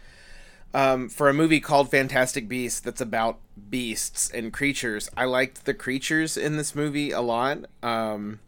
Um, 0.72 1.08
for 1.08 1.28
a 1.28 1.34
movie 1.34 1.60
called 1.60 1.90
Fantastic 1.90 2.46
Beasts 2.46 2.78
that's 2.78 3.00
about 3.00 3.38
beasts 3.70 4.30
and 4.30 4.52
creatures, 4.52 5.10
I 5.16 5.24
liked 5.24 5.64
the 5.64 5.74
creatures 5.74 6.36
in 6.36 6.56
this 6.56 6.76
movie 6.76 7.10
a 7.10 7.20
lot. 7.20 7.64
Um, 7.82 8.38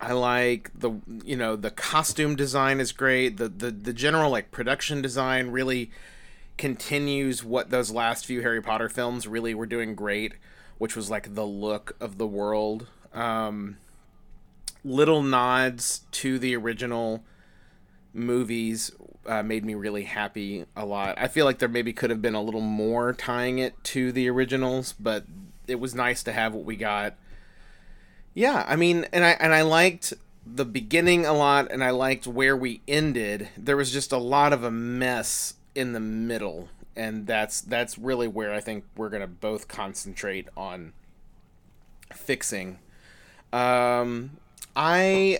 I 0.00 0.12
like 0.12 0.70
the 0.78 0.92
you 1.24 1.36
know 1.36 1.56
the 1.56 1.70
costume 1.70 2.36
design 2.36 2.80
is 2.80 2.92
great. 2.92 3.38
The 3.38 3.48
the 3.48 3.70
the 3.70 3.92
general 3.92 4.30
like 4.30 4.50
production 4.50 5.00
design 5.00 5.48
really 5.48 5.90
continues 6.58 7.42
what 7.42 7.70
those 7.70 7.90
last 7.90 8.26
few 8.26 8.42
Harry 8.42 8.60
Potter 8.62 8.88
films 8.88 9.26
really 9.26 9.54
were 9.54 9.66
doing 9.66 9.94
great, 9.94 10.34
which 10.76 10.94
was 10.94 11.10
like 11.10 11.34
the 11.34 11.46
look 11.46 11.96
of 11.98 12.18
the 12.18 12.26
world. 12.26 12.88
Um, 13.14 13.78
little 14.84 15.22
nods 15.22 16.02
to 16.10 16.38
the 16.38 16.54
original 16.56 17.24
movies 18.12 18.90
uh, 19.26 19.42
made 19.42 19.64
me 19.64 19.74
really 19.74 20.04
happy 20.04 20.64
a 20.76 20.84
lot. 20.84 21.14
I 21.18 21.28
feel 21.28 21.44
like 21.44 21.58
there 21.58 21.68
maybe 21.68 21.92
could 21.92 22.10
have 22.10 22.22
been 22.22 22.34
a 22.34 22.42
little 22.42 22.60
more 22.60 23.12
tying 23.12 23.58
it 23.58 23.82
to 23.84 24.12
the 24.12 24.28
originals, 24.28 24.94
but 24.98 25.24
it 25.66 25.80
was 25.80 25.94
nice 25.94 26.22
to 26.24 26.32
have 26.32 26.54
what 26.54 26.64
we 26.64 26.76
got. 26.76 27.14
Yeah, 28.34 28.64
I 28.68 28.76
mean, 28.76 29.06
and 29.12 29.24
I 29.24 29.30
and 29.30 29.54
I 29.54 29.62
liked 29.62 30.12
the 30.44 30.64
beginning 30.64 31.24
a 31.24 31.32
lot, 31.32 31.70
and 31.70 31.82
I 31.82 31.90
liked 31.90 32.26
where 32.26 32.56
we 32.56 32.82
ended. 32.86 33.48
There 33.56 33.76
was 33.76 33.92
just 33.92 34.12
a 34.12 34.18
lot 34.18 34.52
of 34.52 34.62
a 34.62 34.70
mess 34.70 35.54
in 35.74 35.92
the 35.92 36.00
middle, 36.00 36.68
and 36.96 37.26
that's 37.26 37.60
that's 37.60 37.96
really 37.96 38.28
where 38.28 38.52
I 38.52 38.60
think 38.60 38.84
we're 38.96 39.08
gonna 39.08 39.26
both 39.26 39.68
concentrate 39.68 40.48
on 40.56 40.92
fixing. 42.12 42.78
Um, 43.54 44.32
I, 44.74 45.38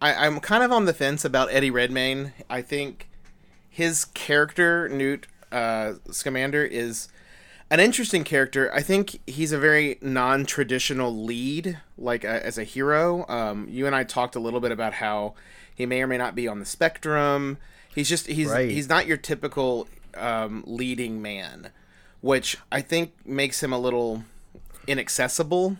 I 0.00 0.14
I'm 0.26 0.38
kind 0.40 0.62
of 0.62 0.70
on 0.70 0.84
the 0.84 0.94
fence 0.94 1.24
about 1.24 1.52
Eddie 1.52 1.70
Redmayne. 1.70 2.32
I 2.48 2.62
think 2.62 3.08
his 3.68 4.04
character 4.04 4.88
Newt 4.88 5.26
uh, 5.50 5.94
Scamander 6.10 6.64
is 6.64 7.08
an 7.68 7.80
interesting 7.80 8.22
character. 8.22 8.72
I 8.72 8.82
think 8.82 9.18
he's 9.26 9.50
a 9.50 9.58
very 9.58 9.98
non-traditional 10.00 11.24
lead, 11.24 11.80
like 11.98 12.24
uh, 12.24 12.28
as 12.28 12.56
a 12.58 12.64
hero. 12.64 13.26
Um, 13.28 13.66
you 13.68 13.86
and 13.86 13.96
I 13.96 14.04
talked 14.04 14.36
a 14.36 14.40
little 14.40 14.60
bit 14.60 14.70
about 14.70 14.94
how 14.94 15.34
he 15.74 15.86
may 15.86 16.02
or 16.02 16.06
may 16.06 16.18
not 16.18 16.36
be 16.36 16.46
on 16.46 16.60
the 16.60 16.64
spectrum. 16.64 17.58
He's 17.92 18.08
just 18.08 18.28
he's 18.28 18.48
Right. 18.48 18.70
he's 18.70 18.88
not 18.88 19.06
your 19.06 19.16
typical 19.16 19.88
um, 20.14 20.62
leading 20.66 21.20
man, 21.20 21.70
which 22.20 22.56
I 22.70 22.80
think 22.80 23.12
makes 23.26 23.62
him 23.62 23.72
a 23.72 23.78
little 23.78 24.22
inaccessible. 24.86 25.78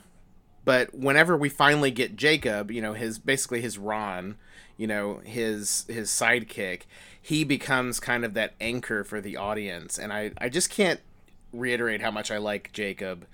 But 0.66 0.92
whenever 0.92 1.36
we 1.36 1.48
finally 1.48 1.92
get 1.92 2.16
Jacob, 2.16 2.72
you 2.72 2.82
know, 2.82 2.92
his 2.92 3.20
basically 3.20 3.60
his 3.60 3.78
Ron, 3.78 4.36
you 4.76 4.88
know, 4.88 5.20
his 5.24 5.86
his 5.88 6.10
sidekick, 6.10 6.82
he 7.22 7.44
becomes 7.44 8.00
kind 8.00 8.24
of 8.24 8.34
that 8.34 8.54
anchor 8.60 9.04
for 9.04 9.20
the 9.20 9.36
audience. 9.36 9.96
And 9.96 10.12
I, 10.12 10.32
I 10.38 10.48
just 10.48 10.68
can't 10.68 10.98
reiterate 11.52 12.02
how 12.02 12.10
much 12.10 12.32
I 12.32 12.38
like 12.38 12.72
Jacob 12.72 13.28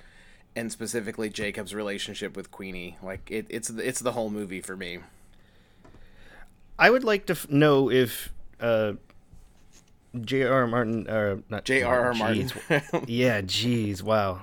and 0.54 0.70
specifically 0.70 1.30
Jacob's 1.30 1.74
relationship 1.74 2.36
with 2.36 2.50
Queenie. 2.50 2.98
Like 3.02 3.30
it, 3.30 3.46
it's 3.48 3.70
it's 3.70 4.00
the 4.00 4.12
whole 4.12 4.28
movie 4.28 4.60
for 4.60 4.76
me. 4.76 4.98
I 6.78 6.90
would 6.90 7.02
like 7.02 7.24
to 7.26 7.32
f- 7.32 7.48
know 7.48 7.90
if 7.90 8.30
uh, 8.60 8.92
J.R.R. 10.20 10.66
Martin, 10.66 11.08
uh, 11.08 11.36
not 11.48 11.64
J.R.R. 11.64 12.12
Martin. 12.12 12.50
yeah, 13.06 13.40
jeez, 13.40 14.02
wow. 14.02 14.42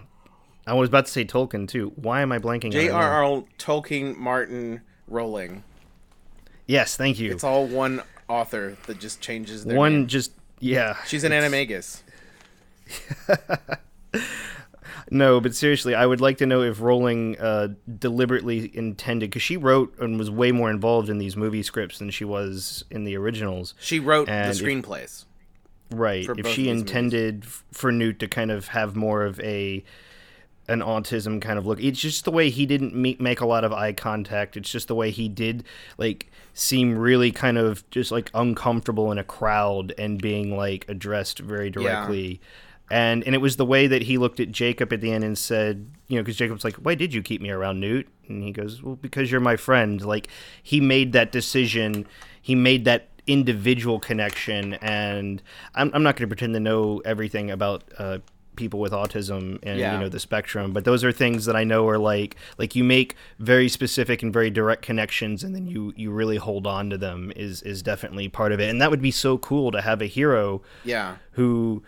I 0.69 0.73
was 0.73 0.89
about 0.89 1.05
to 1.07 1.11
say 1.11 1.25
Tolkien 1.25 1.67
too. 1.67 1.91
Why 1.95 2.21
am 2.21 2.31
I 2.31 2.39
blanking? 2.39 2.65
on 2.65 2.71
it 2.73 2.85
now? 2.87 2.99
J.R.R. 2.99 3.43
Tolkien 3.57 4.15
Martin 4.17 4.81
Rowling. 5.07 5.63
Yes, 6.67 6.95
thank 6.95 7.19
you. 7.19 7.31
It's 7.31 7.43
all 7.43 7.65
one 7.65 8.01
author 8.27 8.77
that 8.85 8.99
just 8.99 9.21
changes 9.21 9.65
their 9.65 9.75
One 9.77 9.93
name. 10.01 10.07
just 10.07 10.31
yeah. 10.59 10.97
She's 11.07 11.23
an 11.23 11.31
animagus. 11.31 12.01
No, 15.11 15.41
but 15.41 15.55
seriously, 15.55 15.95
I 15.95 16.05
would 16.05 16.21
like 16.21 16.37
to 16.37 16.45
know 16.45 16.61
if 16.61 16.81
Rowling 16.81 17.35
uh, 17.39 17.69
deliberately 17.97 18.69
intended 18.77 19.31
because 19.31 19.41
she 19.41 19.57
wrote 19.57 19.97
and 19.99 20.19
was 20.19 20.29
way 20.29 20.51
more 20.51 20.69
involved 20.69 21.09
in 21.09 21.17
these 21.17 21.35
movie 21.35 21.63
scripts 21.63 21.97
than 21.97 22.11
she 22.11 22.23
was 22.25 22.83
in 22.91 23.05
the 23.05 23.17
originals. 23.17 23.73
She 23.79 23.99
wrote 23.99 24.29
And 24.29 24.53
the 24.53 24.55
if- 24.55 24.61
screenplays. 24.63 25.25
Right. 25.89 26.27
If 26.37 26.47
she 26.49 26.69
intended 26.69 27.45
f- 27.45 27.63
for 27.71 27.91
Newt 27.91 28.19
to 28.19 28.27
kind 28.27 28.51
of 28.51 28.67
have 28.67 28.95
more 28.95 29.23
of 29.25 29.39
a 29.39 29.83
an 30.69 30.81
autism 30.81 31.41
kind 31.41 31.57
of 31.57 31.65
look. 31.65 31.81
It's 31.81 31.99
just 31.99 32.25
the 32.25 32.31
way 32.31 32.49
he 32.49 32.65
didn't 32.65 32.95
meet, 32.95 33.19
make 33.19 33.41
a 33.41 33.45
lot 33.45 33.63
of 33.63 33.73
eye 33.73 33.91
contact. 33.91 34.55
It's 34.55 34.69
just 34.69 34.87
the 34.87 34.95
way 34.95 35.09
he 35.11 35.27
did 35.27 35.63
like 35.97 36.31
seem 36.53 36.97
really 36.97 37.31
kind 37.31 37.57
of 37.57 37.89
just 37.89 38.11
like 38.11 38.29
uncomfortable 38.33 39.11
in 39.11 39.17
a 39.17 39.23
crowd 39.23 39.93
and 39.97 40.21
being 40.21 40.55
like 40.55 40.85
addressed 40.87 41.39
very 41.39 41.69
directly. 41.69 42.39
And 42.91 43.23
and 43.23 43.35
it 43.35 43.39
was 43.39 43.57
the 43.57 43.65
way 43.65 43.87
that 43.87 44.03
he 44.03 44.17
looked 44.17 44.39
at 44.39 44.51
Jacob 44.51 44.93
at 44.93 45.01
the 45.01 45.11
end 45.11 45.23
and 45.23 45.37
said, 45.37 45.91
you 46.07 46.17
know, 46.17 46.23
because 46.23 46.37
Jacob's 46.37 46.63
like, 46.63 46.75
"Why 46.75 46.95
did 46.95 47.13
you 47.13 47.21
keep 47.21 47.41
me 47.41 47.51
around, 47.51 47.79
Newt?" 47.79 48.07
And 48.27 48.43
he 48.43 48.51
goes, 48.51 48.81
"Well, 48.81 48.95
because 48.95 49.31
you're 49.31 49.41
my 49.41 49.57
friend." 49.57 50.01
Like 50.03 50.27
he 50.61 50.81
made 50.81 51.13
that 51.13 51.31
decision. 51.31 52.07
He 52.41 52.55
made 52.55 52.85
that 52.85 53.09
individual 53.27 53.99
connection 53.99 54.73
and 54.75 55.43
i'm, 55.75 55.91
I'm 55.93 56.01
not 56.01 56.15
going 56.15 56.27
to 56.27 56.35
pretend 56.35 56.55
to 56.55 56.59
know 56.59 56.99
everything 57.05 57.51
about 57.51 57.83
uh, 57.99 58.17
people 58.59 58.79
with 58.79 58.91
autism 58.91 59.57
and 59.63 59.79
Yeah. 59.79 59.93
you 59.93 59.99
know 60.01 60.09
the 60.09 60.19
spectrum 60.19 60.73
but 60.73 60.83
those 60.83 61.03
are 61.03 61.11
things 61.11 61.45
that 61.45 61.55
i 61.55 61.63
know 61.63 61.87
are 61.87 61.97
like 61.97 62.35
like 62.57 62.75
you 62.75 62.83
make 62.83 63.15
very 63.39 63.69
specific 63.69 64.21
and 64.21 64.31
very 64.33 64.49
direct 64.49 64.81
connections 64.83 65.43
and 65.43 65.55
then 65.55 65.65
you 65.65 65.93
you 65.95 66.11
really 66.11 66.37
hold 66.37 66.67
on 66.67 66.89
to 66.89 66.97
them 66.97 67.31
is 67.35 67.61
is 67.63 67.81
definitely 67.81 68.27
part 68.27 68.51
of 68.51 68.59
it 68.59 68.69
and 68.69 68.81
that 68.81 68.91
would 68.91 69.01
be 69.01 69.11
so 69.11 69.37
cool 69.37 69.71
to 69.71 69.81
have 69.81 70.01
a 70.01 70.05
hero 70.07 70.61
Yeah. 70.83 71.15
who 71.31 71.81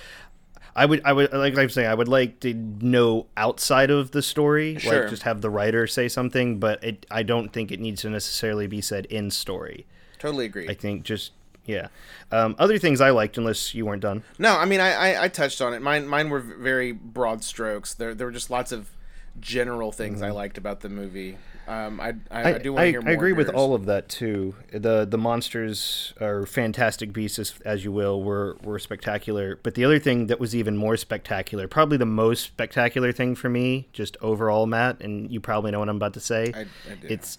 I 0.76 0.86
would 0.86 1.02
I 1.04 1.12
would 1.14 1.34
like 1.34 1.58
I'm 1.58 1.70
saying 1.70 1.88
I 1.90 1.94
would 1.94 2.08
like 2.08 2.40
to 2.42 2.54
know 2.54 3.28
outside 3.36 3.90
of 3.92 4.12
the 4.12 4.22
story, 4.22 4.78
Sure. 4.80 5.02
like 5.02 5.10
just 5.10 5.24
have 5.24 5.42
the 5.42 5.50
writer 5.50 5.86
say 5.88 6.08
something, 6.08 6.60
but 6.60 6.82
it 6.84 7.06
I 7.12 7.24
don't 7.24 7.52
think 7.52 7.72
it 7.72 7.80
needs 7.80 8.02
to 8.04 8.10
necessarily 8.10 8.68
be 8.68 8.80
said 8.82 9.06
in 9.08 9.30
story. 9.32 9.86
Totally 10.20 10.46
agree. 10.46 10.70
I 10.70 10.74
think 10.74 11.04
just 11.04 11.32
yeah. 11.66 11.88
Um, 12.32 12.56
other 12.58 12.78
things 12.80 13.02
I 13.02 13.12
liked, 13.12 13.38
unless 13.38 13.76
you 13.76 13.86
weren't 13.86 14.02
done. 14.02 14.24
No, 14.40 14.58
I 14.58 14.66
mean 14.66 14.80
I, 14.80 14.94
I, 15.16 15.24
I 15.24 15.28
touched 15.28 15.62
on 15.62 15.74
it. 15.74 15.82
Mine 15.82 16.08
mine 16.08 16.30
were 16.30 16.40
very 16.40 16.92
broad 16.94 17.44
strokes. 17.44 17.94
There 17.94 18.16
there 18.16 18.28
were 18.28 18.32
just 18.34 18.50
lots 18.50 18.72
of 18.72 18.90
general 19.40 19.92
things 19.92 20.22
I 20.22 20.32
liked 20.32 20.58
about 20.58 20.82
the 20.82 20.90
movie. 20.90 21.38
Um, 21.68 22.00
I, 22.02 22.16
I, 22.30 22.56
I 22.56 22.58
do 22.58 22.74
want 22.74 22.82
to 22.82 22.88
I, 22.88 22.90
hear 22.90 23.02
more. 23.02 23.10
I 23.12 23.14
agree 23.14 23.34
with 23.34 23.50
all 23.50 23.74
of 23.74 23.86
that 23.86 24.10
too. 24.10 24.56
The 24.72 25.06
the 25.06 25.18
monsters 25.18 26.14
are 26.20 26.46
fantastic 26.46 27.14
beasts, 27.14 27.40
as, 27.40 27.54
as 27.64 27.84
you 27.84 27.92
will, 27.92 28.22
were 28.22 28.58
were 28.64 28.80
spectacular. 28.80 29.58
But 29.62 29.76
the 29.76 29.86
other 29.86 30.00
thing 30.00 30.28
that 30.28 30.40
was 30.40 30.56
even 30.56 30.76
more 30.76 30.98
spectacular, 30.98 31.68
probably 31.68 31.98
the 31.98 32.06
most 32.06 32.44
spectacular 32.44 33.12
thing 33.12 33.36
for 33.36 33.50
me, 33.50 33.88
just 33.94 34.18
overall, 34.22 34.66
Matt, 34.66 35.02
and 35.02 35.32
you 35.32 35.40
probably 35.40 35.72
know 35.72 35.80
what 35.80 35.90
I'm 35.90 35.98
about 35.98 36.14
to 36.16 36.20
say. 36.20 36.52
I, 36.54 36.62
I 36.62 36.96
do. 37.00 37.08
It's 37.08 37.38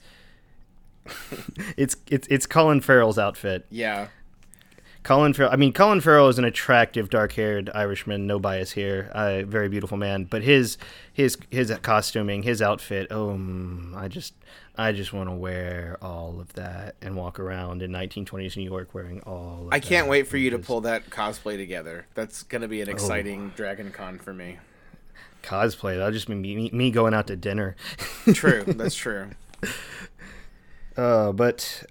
it's 1.77 1.97
it's 2.07 2.29
it's 2.29 2.47
Colin 2.47 2.81
Farrell's 2.81 3.19
outfit. 3.19 3.67
yeah. 3.71 4.09
Colin 5.03 5.33
Farrell. 5.33 5.51
I 5.53 5.57
mean, 5.57 5.73
Colin 5.73 6.01
Farrell 6.01 6.29
is 6.29 6.39
an 6.39 6.45
attractive, 6.45 7.11
dark-haired 7.11 7.71
Irishman. 7.75 8.27
No 8.27 8.39
bias 8.39 8.71
here. 8.73 9.11
Uh, 9.13 9.43
very 9.43 9.69
beautiful 9.69 9.97
man. 9.97 10.25
But 10.25 10.43
his 10.43 10.79
his 11.13 11.37
his 11.51 11.73
costuming, 11.83 12.45
his 12.45 12.63
outfit. 12.63 13.09
Oh, 13.11 13.39
I 13.97 14.07
just 14.07 14.35
I 14.77 14.93
just 14.93 15.13
want 15.13 15.29
to 15.29 15.35
wear 15.35 15.99
all 16.01 16.39
of 16.41 16.53
that 16.55 16.95
and 17.03 17.17
walk 17.17 17.41
around 17.41 17.83
in 17.83 17.91
1920s 17.91 18.57
New 18.57 18.63
York 18.63 18.95
wearing 18.95 19.21
all. 19.23 19.67
Of 19.67 19.73
I 19.73 19.81
can't 19.81 20.07
wait 20.07 20.29
for 20.29 20.37
you 20.37 20.51
to 20.51 20.59
pull 20.59 20.81
that 20.83 21.11
cosplay 21.11 21.57
together. 21.57 22.07
That's 22.15 22.45
gonna 22.45 22.67
Oh. 22.67 22.69
be 22.69 22.81
an 22.81 22.89
exciting 22.89 23.53
Dragon 23.57 23.91
Con 23.91 24.19
for 24.21 24.33
me. 24.33 24.59
cosplay. 25.43 25.97
That'll 25.97 26.13
just 26.13 26.29
be 26.29 26.35
me, 26.37 26.71
me 26.73 26.91
going 26.93 27.13
out 27.13 27.27
to 27.27 27.35
dinner. 27.37 27.75
True, 28.35 28.63
that's 28.65 28.95
true. 29.05 29.31
Uh, 30.97 31.33
but 31.33 31.85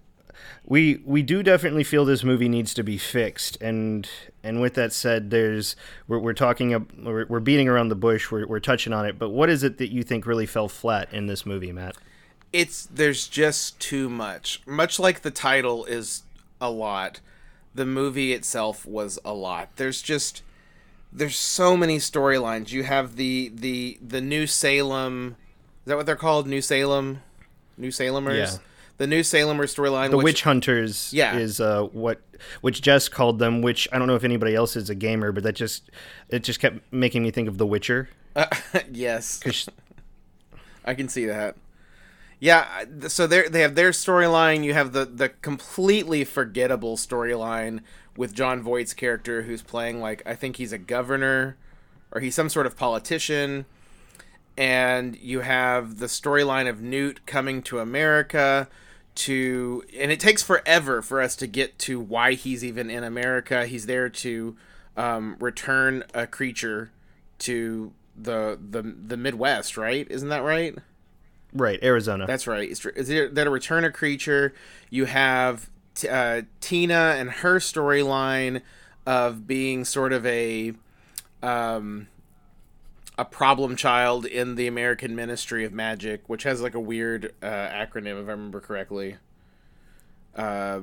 we 0.71 1.01
we 1.03 1.21
do 1.21 1.43
definitely 1.43 1.83
feel 1.83 2.05
this 2.05 2.23
movie 2.23 2.47
needs 2.47 2.73
to 2.73 2.81
be 2.81 2.97
fixed 2.97 3.61
and 3.61 4.07
and 4.41 4.61
with 4.61 4.75
that 4.75 4.93
said 4.93 5.29
there's 5.29 5.75
we're, 6.07 6.17
we're 6.17 6.33
talking 6.33 6.87
we're, 7.03 7.25
we're 7.25 7.41
beating 7.41 7.67
around 7.67 7.89
the 7.89 7.95
bush 7.95 8.31
we're, 8.31 8.47
we're 8.47 8.61
touching 8.61 8.93
on 8.93 9.05
it 9.05 9.19
but 9.19 9.31
what 9.31 9.49
is 9.49 9.63
it 9.63 9.77
that 9.79 9.91
you 9.91 10.01
think 10.01 10.25
really 10.25 10.45
fell 10.45 10.69
flat 10.69 11.13
in 11.13 11.27
this 11.27 11.45
movie 11.45 11.73
matt 11.73 11.97
It's 12.53 12.85
there's 12.85 13.27
just 13.27 13.79
too 13.79 14.09
much. 14.09 14.61
Much 14.65 14.99
like 14.99 15.21
the 15.21 15.31
title 15.31 15.85
is 15.85 16.23
a 16.59 16.69
lot, 16.69 17.19
the 17.73 17.85
movie 17.85 18.33
itself 18.33 18.85
was 18.85 19.17
a 19.23 19.33
lot. 19.33 19.69
There's 19.77 20.01
just 20.01 20.41
there's 21.13 21.37
so 21.37 21.77
many 21.77 21.97
storylines. 21.97 22.71
You 22.71 22.83
have 22.83 23.15
the 23.15 23.51
the 23.53 23.99
the 24.05 24.21
New 24.21 24.47
Salem, 24.47 25.35
is 25.85 25.89
that 25.89 25.97
what 25.97 26.05
they're 26.05 26.15
called? 26.15 26.47
New 26.47 26.61
Salem, 26.61 27.21
New 27.77 27.91
Salemers. 27.91 28.53
Yeah. 28.53 28.70
The 29.01 29.07
New 29.07 29.21
Salamer 29.21 29.63
storyline. 29.63 30.11
the 30.11 30.17
which, 30.17 30.23
witch 30.25 30.41
hunters 30.43 31.11
Yeah. 31.11 31.35
is 31.35 31.59
uh, 31.59 31.85
what 31.85 32.21
which 32.61 32.83
Jess 32.83 33.09
called 33.09 33.39
them 33.39 33.63
which 33.63 33.87
I 33.91 33.97
don't 33.97 34.05
know 34.05 34.13
if 34.13 34.23
anybody 34.23 34.53
else 34.53 34.75
is 34.75 34.91
a 34.91 34.95
gamer 34.95 35.31
but 35.31 35.41
that 35.41 35.53
just 35.55 35.89
it 36.29 36.43
just 36.43 36.59
kept 36.59 36.81
making 36.93 37.23
me 37.23 37.31
think 37.31 37.47
of 37.47 37.57
The 37.57 37.65
Witcher 37.65 38.09
yes, 38.91 39.39
'cause 39.39 39.67
I 40.85 40.93
can 40.93 41.09
see 41.09 41.25
that. 41.25 41.55
Yeah, 42.39 42.85
so 43.07 43.25
they 43.25 43.47
they 43.47 43.61
have 43.61 43.73
their 43.73 43.89
storyline. 43.89 44.63
You 44.63 44.75
have 44.75 44.93
the 44.93 45.05
the 45.05 45.29
completely 45.29 46.23
forgettable 46.23 46.95
storyline 46.95 47.79
with 48.15 48.35
Jon 48.35 48.61
Voight's 48.61 48.93
character, 48.93 49.41
who's 49.41 49.63
playing 49.63 49.99
like 49.99 50.21
I 50.27 50.35
think 50.35 50.57
he's 50.57 50.71
a 50.71 50.77
governor 50.77 51.57
or 52.11 52.21
he's 52.21 52.35
some 52.35 52.49
sort 52.49 52.67
of 52.67 52.77
politician. 52.77 53.65
And 54.57 55.15
you 55.17 55.39
have 55.39 55.97
the 55.97 56.05
storyline 56.05 56.69
of 56.69 56.81
Newt 56.83 57.25
coming 57.25 57.63
to 57.63 57.79
America 57.79 58.67
to, 59.13 59.83
and 59.97 60.11
it 60.11 60.19
takes 60.19 60.41
forever 60.41 61.01
for 61.01 61.21
us 61.21 61.35
to 61.37 61.47
get 61.47 61.77
to 61.79 61.99
why 61.99 62.33
he's 62.33 62.63
even 62.63 62.89
in 62.89 63.03
America. 63.03 63.65
He's 63.65 63.85
there 63.85 64.09
to 64.09 64.55
um, 64.97 65.35
return 65.39 66.03
a 66.13 66.27
creature 66.27 66.91
to 67.39 67.91
the 68.17 68.57
the 68.61 68.81
the 68.81 69.17
Midwest, 69.17 69.77
right? 69.77 70.07
Isn't 70.09 70.29
that 70.29 70.43
right? 70.43 70.77
right 71.53 71.79
Arizona 71.83 72.25
That's 72.25 72.47
right. 72.47 72.69
Is 72.69 72.85
is 72.85 73.07
that 73.33 73.47
a 73.47 73.49
return 73.49 73.83
a 73.83 73.91
creature? 73.91 74.53
You 74.89 75.05
have 75.05 75.69
t- 75.95 76.07
uh, 76.07 76.43
Tina 76.59 77.15
and 77.17 77.29
her 77.29 77.59
storyline 77.59 78.61
of 79.05 79.47
being 79.47 79.85
sort 79.85 80.13
of 80.13 80.25
a 80.25 80.73
um, 81.41 82.07
a 83.21 83.25
problem 83.25 83.75
child 83.75 84.25
in 84.25 84.55
the 84.55 84.65
American 84.65 85.15
Ministry 85.15 85.63
of 85.63 85.71
Magic, 85.71 86.27
which 86.27 86.41
has 86.41 86.59
like 86.59 86.73
a 86.73 86.79
weird 86.79 87.31
uh, 87.43 87.45
acronym, 87.45 88.19
if 88.19 88.27
I 88.27 88.31
remember 88.31 88.59
correctly. 88.59 89.17
Uh, 90.35 90.81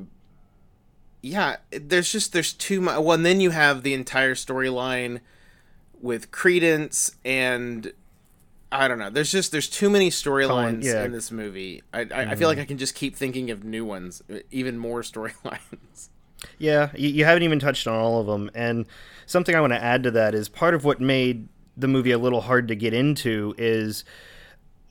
yeah, 1.21 1.57
there's 1.73 2.13
just 2.13 2.33
there's 2.33 2.53
too 2.53 2.81
much. 2.81 3.01
Well, 3.01 3.11
and 3.11 3.27
then 3.27 3.41
you 3.41 3.51
have 3.51 3.83
the 3.83 3.93
entire 3.93 4.37
storyline 4.37 5.19
with 6.01 6.31
Credence 6.31 7.11
and 7.25 7.93
I 8.71 8.87
don't 8.87 9.01
know. 9.01 9.11
There's 9.11 9.33
just 9.33 9.51
there's 9.51 9.69
too 9.69 9.91
many 9.91 10.09
storylines 10.09 10.85
yeah. 10.85 11.03
in 11.03 11.11
this 11.11 11.33
movie. 11.33 11.83
I 11.93 12.03
I, 12.03 12.23
I 12.31 12.35
feel 12.37 12.47
like 12.47 12.59
I 12.59 12.67
can 12.67 12.79
just 12.79 12.95
keep 12.95 13.17
thinking 13.17 13.51
of 13.51 13.65
new 13.65 13.85
ones, 13.85 14.23
even 14.53 14.79
more 14.79 15.03
storylines. 15.03 16.11
Yeah, 16.59 16.91
you, 16.95 17.09
you 17.09 17.25
haven't 17.25 17.43
even 17.43 17.59
touched 17.59 17.89
on 17.89 17.97
all 17.99 18.21
of 18.21 18.29
them. 18.29 18.49
And 18.55 18.87
something 19.27 19.57
I 19.57 19.61
want 19.61 19.73
to 19.73 19.83
add 19.83 20.05
to 20.05 20.13
that 20.13 20.37
is 20.37 20.49
part 20.49 20.75
of 20.75 20.85
what 20.85 21.01
made 21.01 21.49
the 21.79 21.89
movie 21.89 22.11
a 22.11 22.19
little 22.19 22.43
hard 22.43 22.69
to 22.69 22.75
get 22.75 22.93
into 22.93 23.55
is 23.57 24.05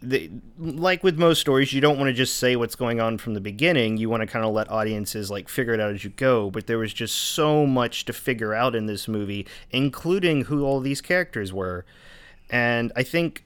the, 0.02 0.32
like 0.58 1.04
with 1.04 1.20
most 1.20 1.42
stories, 1.42 1.74
you 1.74 1.82
don't 1.82 1.98
want 1.98 2.08
to 2.08 2.14
just 2.14 2.38
say 2.38 2.56
what's 2.56 2.76
going 2.76 3.02
on 3.02 3.18
from 3.18 3.34
the 3.34 3.42
beginning. 3.42 3.98
You 3.98 4.10
want 4.10 4.22
to 4.22 4.28
kind 4.28 4.46
of 4.46 4.54
let 4.54 4.72
audiences 4.72 5.30
like 5.30 5.50
figure 5.50 5.74
it 5.74 5.80
out 5.80 5.92
as 5.92 6.04
you 6.04 6.12
go. 6.12 6.50
But 6.50 6.68
there 6.68 6.78
was 6.78 6.94
just 6.94 7.16
so 7.16 7.66
much 7.66 8.06
to 8.06 8.14
figure 8.14 8.54
out 8.54 8.76
in 8.76 8.86
this 8.86 9.08
movie, 9.08 9.46
including 9.72 10.46
who 10.46 10.64
all 10.64 10.80
these 10.80 11.02
characters 11.02 11.52
were. 11.52 11.86
And 12.50 12.92
I 12.96 13.04
think 13.04 13.44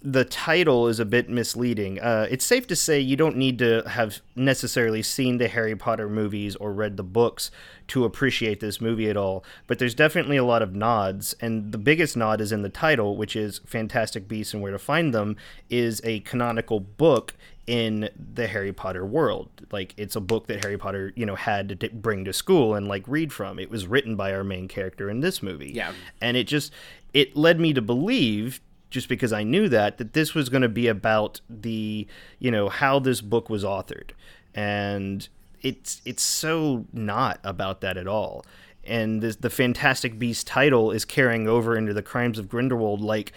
the 0.00 0.24
title 0.24 0.86
is 0.86 1.00
a 1.00 1.04
bit 1.04 1.28
misleading. 1.28 1.98
Uh, 1.98 2.26
it's 2.30 2.44
safe 2.44 2.66
to 2.68 2.76
say 2.76 3.00
you 3.00 3.16
don't 3.16 3.36
need 3.36 3.58
to 3.58 3.82
have 3.88 4.20
necessarily 4.36 5.02
seen 5.02 5.38
the 5.38 5.48
Harry 5.48 5.74
Potter 5.74 6.08
movies 6.08 6.54
or 6.56 6.72
read 6.72 6.96
the 6.96 7.02
books 7.02 7.50
to 7.88 8.04
appreciate 8.04 8.60
this 8.60 8.80
movie 8.80 9.10
at 9.10 9.16
all, 9.16 9.44
but 9.66 9.78
there's 9.78 9.94
definitely 9.94 10.36
a 10.36 10.44
lot 10.44 10.62
of 10.62 10.74
nods, 10.74 11.34
and 11.40 11.72
the 11.72 11.78
biggest 11.78 12.16
nod 12.16 12.40
is 12.40 12.52
in 12.52 12.62
the 12.62 12.68
title, 12.68 13.16
which 13.16 13.34
is 13.34 13.60
Fantastic 13.66 14.28
Beasts 14.28 14.54
and 14.54 14.62
Where 14.62 14.72
to 14.72 14.78
Find 14.78 15.12
Them, 15.12 15.36
is 15.68 16.00
a 16.04 16.20
canonical 16.20 16.78
book 16.78 17.34
in 17.66 18.08
the 18.34 18.46
Harry 18.46 18.72
Potter 18.72 19.04
world. 19.04 19.48
Like 19.72 19.94
it's 19.96 20.16
a 20.16 20.20
book 20.20 20.46
that 20.46 20.64
Harry 20.64 20.78
Potter, 20.78 21.12
you 21.16 21.26
know, 21.26 21.34
had 21.34 21.80
to 21.80 21.88
bring 21.90 22.24
to 22.24 22.32
school 22.32 22.74
and 22.74 22.88
like 22.88 23.04
read 23.06 23.32
from. 23.32 23.58
It 23.58 23.70
was 23.70 23.86
written 23.86 24.16
by 24.16 24.32
our 24.32 24.42
main 24.44 24.68
character 24.68 25.10
in 25.10 25.20
this 25.20 25.42
movie. 25.42 25.72
Yeah. 25.72 25.92
And 26.20 26.36
it 26.36 26.44
just 26.44 26.72
it 27.12 27.36
led 27.36 27.60
me 27.60 27.74
to 27.74 27.82
believe 27.82 28.60
just 28.90 29.08
because 29.08 29.32
I 29.32 29.42
knew 29.42 29.68
that 29.68 29.98
that 29.98 30.12
this 30.14 30.34
was 30.34 30.48
going 30.48 30.62
to 30.62 30.68
be 30.68 30.86
about 30.88 31.40
the 31.48 32.06
you 32.38 32.50
know 32.50 32.68
how 32.68 32.98
this 32.98 33.20
book 33.20 33.48
was 33.50 33.64
authored, 33.64 34.10
and 34.54 35.28
it's 35.62 36.00
it's 36.04 36.22
so 36.22 36.86
not 36.92 37.40
about 37.44 37.80
that 37.80 37.96
at 37.96 38.06
all. 38.06 38.44
And 38.84 39.20
this, 39.22 39.36
the 39.36 39.50
Fantastic 39.50 40.18
Beast 40.18 40.46
title 40.46 40.90
is 40.92 41.04
carrying 41.04 41.46
over 41.46 41.76
into 41.76 41.92
the 41.92 42.00
Crimes 42.02 42.38
of 42.38 42.48
Grindelwald, 42.48 43.02
like 43.02 43.32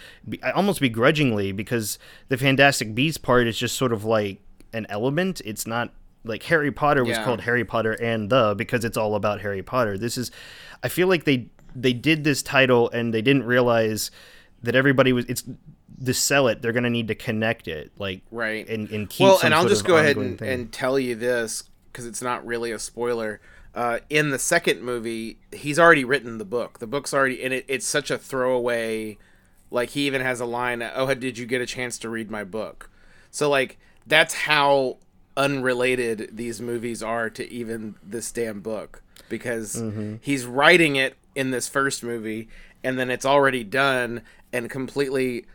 almost 0.56 0.80
begrudgingly, 0.80 1.52
because 1.52 2.00
the 2.30 2.38
Fantastic 2.38 2.96
Beast 2.96 3.22
part 3.22 3.48
is 3.48 3.58
just 3.58 3.76
sort 3.76 3.92
of 3.92 4.06
like 4.06 4.40
an 4.72 4.86
element. 4.88 5.42
It's 5.44 5.68
not 5.68 5.92
like 6.24 6.44
Harry 6.44 6.72
Potter 6.72 7.04
was 7.04 7.18
Yeah. 7.18 7.26
called 7.26 7.42
Harry 7.42 7.66
Potter 7.66 7.94
and 8.02 8.30
the 8.30 8.56
because 8.58 8.86
it's 8.86 8.96
all 8.96 9.16
about 9.16 9.42
Harry 9.42 9.62
Potter. 9.62 9.98
This 9.98 10.18
is, 10.18 10.32
I 10.84 10.88
feel 10.88 11.10
like 11.10 11.26
they 11.26 11.48
they 11.76 11.92
did 11.94 12.24
this 12.24 12.42
title 12.42 12.90
and 12.92 13.14
they 13.14 13.22
didn't 13.22 13.44
realize 13.44 14.10
that 14.64 14.76
everybody 14.76 15.14
was 15.14 15.26
it's 15.26 15.44
to 16.04 16.14
sell 16.14 16.48
it 16.48 16.62
they're 16.62 16.72
going 16.72 16.84
to 16.84 16.90
need 16.90 17.08
to 17.10 17.16
connect 17.16 17.68
it 17.68 17.92
like 17.98 18.22
Right. 18.32 18.68
and, 18.68 18.90
and 18.90 19.10
keep 19.10 19.26
well, 19.26 19.40
and 19.44 19.54
I'll 19.54 19.68
just 19.68 19.86
go 19.86 19.98
ahead 19.98 20.18
and, 20.18 20.42
and 20.42 20.72
tell 20.72 20.98
you 20.98 21.16
this 21.16 21.64
because 21.92 22.06
it's 22.08 22.22
not 22.22 22.46
really 22.46 22.72
a 22.72 22.80
spoiler. 22.80 23.40
Uh, 23.76 24.00
in 24.10 24.32
the 24.32 24.40
second 24.40 24.82
movie, 24.82 25.38
he's 25.54 25.78
already 25.80 26.04
written 26.04 26.38
the 26.40 26.46
book. 26.46 26.80
The 26.80 26.88
book's 26.88 27.14
already, 27.14 27.42
and 27.44 27.54
it, 27.54 27.66
it's 27.68 27.86
such 27.86 28.10
a 28.12 28.18
throwaway. 28.18 29.18
Like 29.70 29.92
he 29.92 30.08
even 30.08 30.22
has 30.22 30.40
a 30.42 30.46
line, 30.46 30.82
"Oh, 30.82 31.14
did 31.14 31.38
you 31.38 31.46
get 31.46 31.62
a 31.62 31.66
chance 31.66 31.98
to 32.00 32.10
read 32.10 32.30
my 32.32 32.44
book?" 32.44 32.90
So 33.30 33.50
like 33.50 33.78
that's 34.06 34.34
how 34.34 34.98
unrelated 35.38 36.30
these 36.36 36.62
movies 36.62 37.02
are 37.04 37.30
to 37.30 37.50
even 37.52 37.96
this 38.04 38.32
damn 38.32 38.62
book 38.62 39.02
because 39.30 39.76
Mm-hmm. 39.76 40.16
he's 40.22 40.46
writing 40.46 40.96
it 40.98 41.16
in 41.36 41.52
this 41.52 41.68
first 41.70 42.04
movie, 42.04 42.50
and 42.84 43.00
then 43.00 43.10
it's 43.10 43.26
already 43.26 43.64
done 43.64 44.22
and 44.54 44.70
completely 44.70 45.46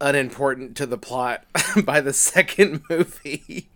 unimportant 0.00 0.76
to 0.76 0.86
the 0.86 0.98
plot 0.98 1.44
by 1.84 2.00
the 2.00 2.12
second 2.12 2.82
movie. 2.90 3.68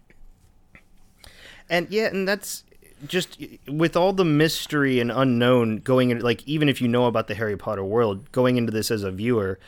and 1.70 1.88
yeah 1.90 2.06
and 2.06 2.26
that's 2.26 2.64
just 3.06 3.40
with 3.68 3.96
all 3.96 4.12
the 4.12 4.24
mystery 4.24 4.98
and 4.98 5.12
unknown 5.12 5.76
going 5.78 6.10
in 6.10 6.18
like 6.20 6.46
even 6.46 6.68
if 6.68 6.80
you 6.80 6.88
know 6.88 7.06
about 7.06 7.28
the 7.28 7.34
harry 7.34 7.56
potter 7.56 7.84
world 7.84 8.30
going 8.32 8.56
into 8.56 8.72
this 8.72 8.90
as 8.90 9.04
a 9.04 9.10
viewer 9.10 9.58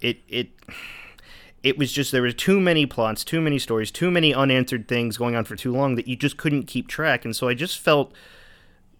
it 0.00 0.18
it 0.28 0.50
it 1.62 1.78
was 1.78 1.90
just 1.90 2.12
there 2.12 2.20
were 2.20 2.30
too 2.30 2.60
many 2.60 2.84
plots 2.84 3.24
too 3.24 3.40
many 3.40 3.58
stories 3.58 3.90
too 3.90 4.10
many 4.10 4.34
unanswered 4.34 4.86
things 4.86 5.16
going 5.16 5.34
on 5.34 5.44
for 5.44 5.56
too 5.56 5.72
long 5.72 5.94
that 5.94 6.06
you 6.06 6.14
just 6.14 6.36
couldn't 6.36 6.64
keep 6.64 6.86
track 6.86 7.24
and 7.24 7.34
so 7.34 7.48
i 7.48 7.54
just 7.54 7.78
felt 7.78 8.12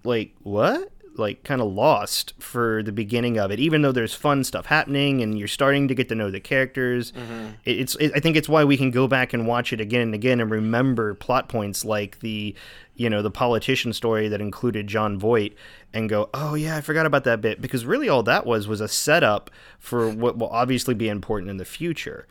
like 0.02 0.34
what 0.42 0.90
like 1.16 1.44
kind 1.44 1.60
of 1.60 1.72
lost 1.72 2.34
for 2.38 2.82
the 2.82 2.92
beginning 2.92 3.38
of 3.38 3.50
it 3.50 3.60
even 3.60 3.82
though 3.82 3.92
there's 3.92 4.14
fun 4.14 4.42
stuff 4.42 4.66
happening 4.66 5.22
and 5.22 5.38
you're 5.38 5.48
starting 5.48 5.88
to 5.88 5.94
get 5.94 6.08
to 6.08 6.14
know 6.14 6.30
the 6.30 6.40
characters. 6.40 7.12
Mm-hmm. 7.12 7.46
It, 7.64 7.80
it's 7.80 7.94
it, 7.96 8.12
i 8.14 8.20
think 8.20 8.36
it's 8.36 8.48
why 8.48 8.64
we 8.64 8.76
can 8.76 8.90
go 8.90 9.06
back 9.06 9.32
and 9.32 9.46
watch 9.46 9.72
it 9.72 9.80
again 9.80 10.02
and 10.02 10.14
again 10.14 10.40
and 10.40 10.50
remember 10.50 11.14
plot 11.14 11.48
points 11.48 11.84
like 11.84 12.20
the 12.20 12.54
you 12.96 13.08
know 13.10 13.22
the 13.22 13.30
politician 13.30 13.92
story 13.92 14.28
that 14.28 14.40
included 14.40 14.86
jon 14.86 15.18
voight 15.18 15.56
and 15.92 16.08
go 16.08 16.28
oh 16.34 16.54
yeah 16.54 16.76
i 16.76 16.80
forgot 16.80 17.06
about 17.06 17.24
that 17.24 17.40
bit 17.40 17.60
because 17.60 17.84
really 17.84 18.08
all 18.08 18.22
that 18.22 18.46
was 18.46 18.66
was 18.66 18.80
a 18.80 18.88
setup 18.88 19.50
for 19.78 20.08
what 20.08 20.38
will 20.38 20.48
obviously 20.48 20.94
be 20.94 21.08
important 21.08 21.50
in 21.50 21.58
the 21.58 21.64
future. 21.64 22.26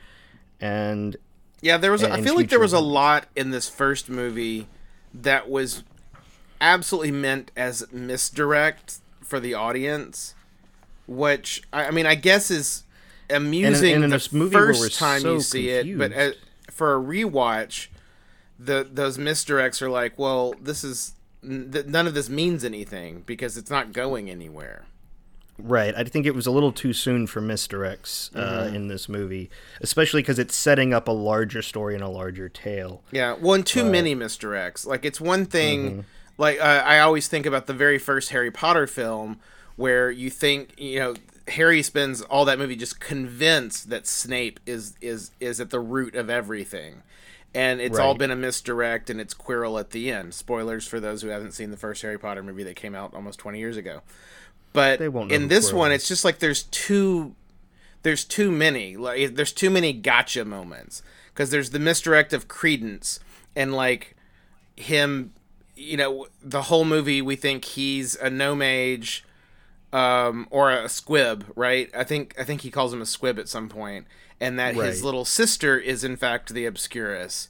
And 0.60 1.18
Yeah, 1.62 1.78
there 1.78 1.92
was. 1.92 2.04
And- 2.04 2.14
I 2.14 2.22
feel 2.22 2.36
like 2.36 2.50
there 2.50 2.60
was 2.60 2.74
a 2.74 2.80
lot 2.80 3.28
in 3.36 3.52
this 3.52 3.70
first 3.70 4.10
movie 4.10 4.68
that 5.14 5.50
was 5.50 5.84
absolutely 6.62 7.12
meant 7.12 7.52
as 7.56 7.86
misdirect 7.92 9.00
for 9.22 9.40
the 9.40 9.54
audience, 9.54 10.36
which 11.08 11.64
I, 11.72 11.86
I 11.86 11.92
mean, 11.92 12.06
I 12.06 12.16
guess 12.16 12.52
is 12.52 12.84
amusing 13.30 13.96
and 13.96 14.04
in 14.06 14.10
the 14.10 14.16
this 14.16 14.32
movie 14.32 14.56
where 14.56 14.74
first 14.74 15.00
time 15.00 15.22
so 15.22 15.34
you 15.34 15.42
see 15.42 15.70
it, 15.70 15.98
but 15.98 16.12
uh, 16.12 16.16
confused. 16.16 16.40
for 16.72 16.96
a 16.96 17.00
rewatch, 17.00 17.88
the 18.60 18.88
those 18.90 19.18
misdirects 19.18 19.82
are 19.82 19.90
like, 19.90 20.18
well, 20.18 20.54
this 20.62 20.84
is 20.84 21.14
th- 21.42 21.86
none 21.86 22.08
of 22.08 22.14
this 22.14 22.30
means 22.30 22.64
anything 22.64 23.24
because 23.26 23.58
it's 23.58 23.70
not 23.70 23.94
going 23.94 24.30
anywhere. 24.30 24.86
Right. 25.60 25.94
I 25.96 26.04
think 26.04 26.26
it 26.26 26.34
was 26.34 26.48
a 26.48 26.52
little 26.52 26.72
too 26.72 26.94
soon 26.94 27.28
for 27.28 27.40
misdirects 27.40 28.36
uh, 28.36 28.74
in 28.74 28.88
this 28.88 29.08
movie, 29.08 29.52
especially 29.82 30.22
because 30.24 30.40
it's 30.40 30.56
setting 30.56 30.94
up 30.94 31.08
a 31.08 31.12
larger 31.12 31.62
story 31.62 31.94
and 31.94 32.04
a 32.04 32.10
larger 32.10 32.50
tale. 32.50 33.04
Yeah, 33.12 33.36
well, 33.40 33.54
and 33.54 33.66
too 33.66 33.86
many 33.86 34.16
misdirects. 34.16 34.86
Like 34.86 35.06
it's 35.06 35.22
one 35.22 35.46
thing. 35.46 35.90
Mm-hmm. 35.90 36.02
Like 36.38 36.60
uh, 36.60 36.84
I 36.86 37.00
always 37.00 37.28
think 37.28 37.46
about 37.46 37.68
the 37.68 37.74
very 37.74 38.00
first 38.00 38.30
Harry 38.30 38.52
Potter 38.52 38.88
film, 38.88 39.40
where 39.76 40.10
you 40.10 40.30
think 40.30 40.74
you 40.78 41.00
know 41.00 41.14
Harry 41.50 41.84
spends 41.84 42.22
all 42.22 42.46
that 42.46 42.58
movie 42.58 42.76
just 42.76 43.00
convinced 43.00 43.90
that 43.90 44.08
Snape 44.08 44.60
is 44.66 44.96
is 45.02 45.32
is 45.40 45.60
at 45.60 45.70
the 45.70 45.80
root 45.80 46.16
of 46.16 46.30
everything, 46.30 47.04
and 47.54 47.80
it's 47.80 47.98
all 48.00 48.16
been 48.16 48.32
a 48.32 48.36
misdirect, 48.36 49.10
and 49.10 49.22
it's 49.22 49.34
Quirrell 49.34 49.80
at 49.80 49.92
the 49.92 50.12
end. 50.12 50.34
Spoilers 50.34 50.88
for 50.88 51.00
those 51.00 51.22
who 51.22 51.28
haven't 51.28 51.52
seen 51.52 51.70
the 51.72 51.78
first 51.78 52.02
Harry 52.02 52.18
Potter 52.18 52.42
movie 52.42 52.64
that 52.64 52.76
came 52.76 52.96
out 52.96 53.14
almost 53.14 53.40
twenty 53.40 53.60
years 53.60 53.78
ago. 53.78 54.02
But 54.74 55.00
in 55.32 55.50
this 55.50 55.72
one, 55.72 55.92
it's 55.92 56.08
just 56.08 56.26
like 56.26 56.40
there's 56.40 56.64
too 56.64 57.36
there's 58.02 58.26
too 58.26 58.52
many 58.52 58.98
like 58.98 59.36
there's 59.36 59.54
too 59.54 59.70
many 59.70 59.94
gotcha 59.94 60.46
moments 60.46 61.04
because 61.34 61.52
there's 61.52 61.70
the 61.72 61.80
misdirect 61.80 62.34
of 62.34 62.48
credence 62.48 63.20
and 63.56 63.74
like 63.74 64.16
him 64.76 65.34
you 65.76 65.98
know 65.98 66.28
the 66.42 66.64
whole 66.64 66.86
movie 66.86 67.22
we 67.22 67.36
think 67.36 67.66
he's 67.66 68.16
a 68.16 68.30
No-Maj 68.30 69.24
um 69.92 70.48
or 70.50 70.72
a 70.72 70.90
squib 70.90 71.46
right? 71.56 71.90
I 71.96 72.04
think 72.04 72.36
i 72.40 72.44
think 72.44 72.62
he 72.62 72.72
calls 72.72 72.94
him 72.94 73.02
a 73.02 73.06
squib 73.06 73.40
at 73.40 73.48
some 73.50 73.70
point 73.70 74.08
and 74.40 74.60
that 74.60 74.76
his 74.76 75.04
little 75.04 75.26
sister 75.26 75.78
is 75.78 76.04
in 76.04 76.18
fact 76.18 76.54
the 76.54 76.66
obscurus. 76.66 77.48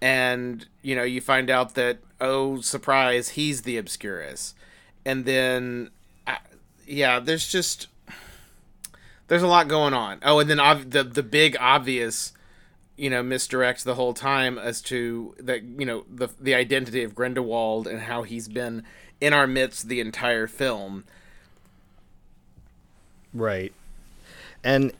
And 0.00 0.66
you 0.82 0.94
know 0.94 1.02
you 1.02 1.20
find 1.20 1.48
out 1.48 1.74
that 1.74 1.98
oh 2.20 2.60
surprise 2.60 3.30
he's 3.30 3.62
the 3.62 3.78
obscurus. 3.78 4.54
And 5.06 5.24
then 5.24 5.90
uh, 6.26 6.36
yeah 6.86 7.18
there's 7.20 7.48
just 7.48 7.88
there's 9.28 9.42
a 9.42 9.46
lot 9.46 9.68
going 9.68 9.94
on. 9.94 10.18
Oh, 10.22 10.38
and 10.38 10.50
then 10.50 10.60
ob- 10.60 10.90
the 10.90 11.02
the 11.02 11.22
big 11.22 11.56
obvious, 11.58 12.32
you 12.96 13.10
know, 13.10 13.22
misdirects 13.22 13.82
the 13.82 13.94
whole 13.94 14.14
time 14.14 14.58
as 14.58 14.80
to 14.82 15.34
that 15.38 15.62
you 15.62 15.86
know 15.86 16.04
the 16.12 16.28
the 16.40 16.54
identity 16.54 17.02
of 17.02 17.14
Grindelwald 17.14 17.86
and 17.86 18.02
how 18.02 18.22
he's 18.22 18.48
been 18.48 18.84
in 19.20 19.32
our 19.32 19.46
midst 19.46 19.88
the 19.88 20.00
entire 20.00 20.46
film. 20.46 21.04
Right. 23.32 23.72
And 24.62 24.92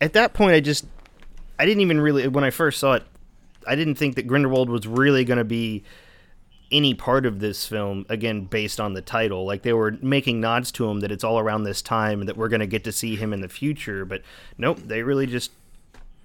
at 0.00 0.12
that 0.12 0.34
point, 0.34 0.54
I 0.54 0.60
just, 0.60 0.86
I 1.58 1.66
didn't 1.66 1.80
even 1.80 2.00
really, 2.00 2.28
when 2.28 2.44
I 2.44 2.50
first 2.50 2.78
saw 2.78 2.94
it, 2.94 3.02
I 3.66 3.74
didn't 3.74 3.96
think 3.96 4.14
that 4.16 4.26
Grindelwald 4.26 4.70
was 4.70 4.86
really 4.86 5.24
going 5.24 5.38
to 5.38 5.44
be 5.44 5.82
any 6.70 6.94
part 6.94 7.26
of 7.26 7.40
this 7.40 7.66
film, 7.66 8.06
again, 8.08 8.44
based 8.44 8.78
on 8.78 8.94
the 8.94 9.02
title. 9.02 9.44
Like 9.44 9.62
they 9.62 9.72
were 9.72 9.98
making 10.00 10.40
nods 10.40 10.70
to 10.72 10.88
him 10.88 11.00
that 11.00 11.10
it's 11.10 11.24
all 11.24 11.38
around 11.38 11.64
this 11.64 11.82
time 11.82 12.26
that 12.26 12.36
we're 12.36 12.48
going 12.48 12.60
to 12.60 12.66
get 12.66 12.84
to 12.84 12.92
see 12.92 13.16
him 13.16 13.32
in 13.32 13.40
the 13.40 13.48
future. 13.48 14.04
But 14.04 14.22
nope, 14.56 14.78
they 14.78 15.02
really 15.02 15.26
just, 15.26 15.50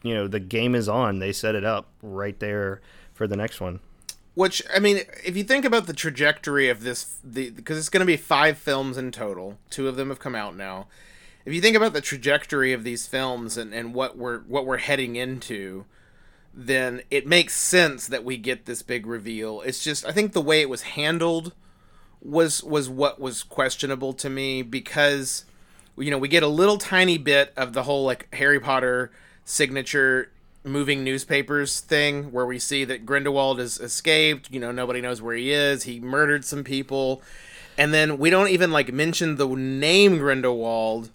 you 0.06 0.14
know, 0.14 0.28
the 0.28 0.40
game 0.40 0.76
is 0.76 0.88
on. 0.88 1.20
They 1.20 1.32
set 1.32 1.56
it 1.56 1.64
up 1.64 1.90
right 2.02 2.40
there 2.40 2.82
for 3.14 3.28
the 3.28 3.36
next 3.36 3.60
one. 3.60 3.80
Which 4.36 4.62
I 4.74 4.80
mean, 4.80 5.02
if 5.26 5.38
you 5.38 5.44
think 5.44 5.66
about 5.66 5.88
the 5.88 5.94
trajectory 5.94 6.70
of 6.70 6.84
this, 6.84 7.18
the 7.24 7.50
because 7.52 7.78
it's 7.78 7.90
going 7.90 8.02
to 8.02 8.06
be 8.06 8.18
five 8.18 8.58
films 8.58 8.98
in 8.98 9.12
total. 9.12 9.58
Two 9.70 9.88
of 9.88 9.96
them 9.96 10.10
have 10.10 10.20
come 10.20 10.36
out 10.36 10.56
now, 10.56 10.88
if 11.46 11.54
you 11.54 11.62
think 11.62 11.78
about 11.78 11.94
the 11.94 12.02
trajectory 12.02 12.74
of 12.74 12.84
these 12.84 13.06
films 13.06 13.56
and, 13.56 13.74
and 13.74 13.94
what 13.94 14.18
we're 14.18 14.40
what 14.42 14.66
we're 14.66 14.78
heading 14.78 15.16
into, 15.16 15.86
then 16.54 17.04
it 17.12 17.28
makes 17.28 17.54
sense 17.54 18.08
that 18.08 18.24
we 18.24 18.38
get 18.38 18.66
this 18.66 18.82
big 18.82 19.06
reveal. 19.06 19.62
It's 19.62 19.84
just 19.84 20.06
I 20.06 20.12
think 20.12 20.34
the 20.34 20.42
way 20.42 20.62
it 20.62 20.70
was 20.70 20.82
handled 20.82 21.54
was 22.20 22.64
was 22.64 22.90
what 22.90 23.22
was 23.22 23.44
questionable 23.44 24.14
to 24.14 24.30
me 24.30 24.64
because 24.64 25.46
you 25.96 26.10
know 26.10 26.18
we 26.18 26.28
get 26.28 26.42
a 26.44 26.48
little 26.48 26.80
tiny 26.80 27.20
bit 27.20 27.54
of 27.56 27.74
the 27.74 27.84
whole 27.84 28.04
like 28.04 28.34
Harry 28.34 28.60
Potter 28.60 29.12
signature 29.46 30.32
moving 30.64 31.04
newspapers 31.04 31.80
thing 31.80 32.32
where 32.32 32.46
we 32.46 32.58
see 32.58 32.84
that 32.86 33.06
Grindelwald 33.06 33.60
has 33.60 33.80
escaped, 33.80 34.52
you 34.52 34.60
know, 34.60 34.72
nobody 34.72 35.00
knows 35.00 35.22
where 35.22 35.36
he 35.36 35.52
is. 35.52 35.84
He 35.84 36.00
murdered 36.00 36.44
some 36.44 36.64
people. 36.64 37.22
And 37.78 37.94
then 37.94 38.18
we 38.18 38.30
don't 38.30 38.50
even 38.50 38.72
like 38.72 38.92
mention 38.92 39.36
the 39.36 39.48
name 39.48 40.18
Grindelwald 40.18 41.12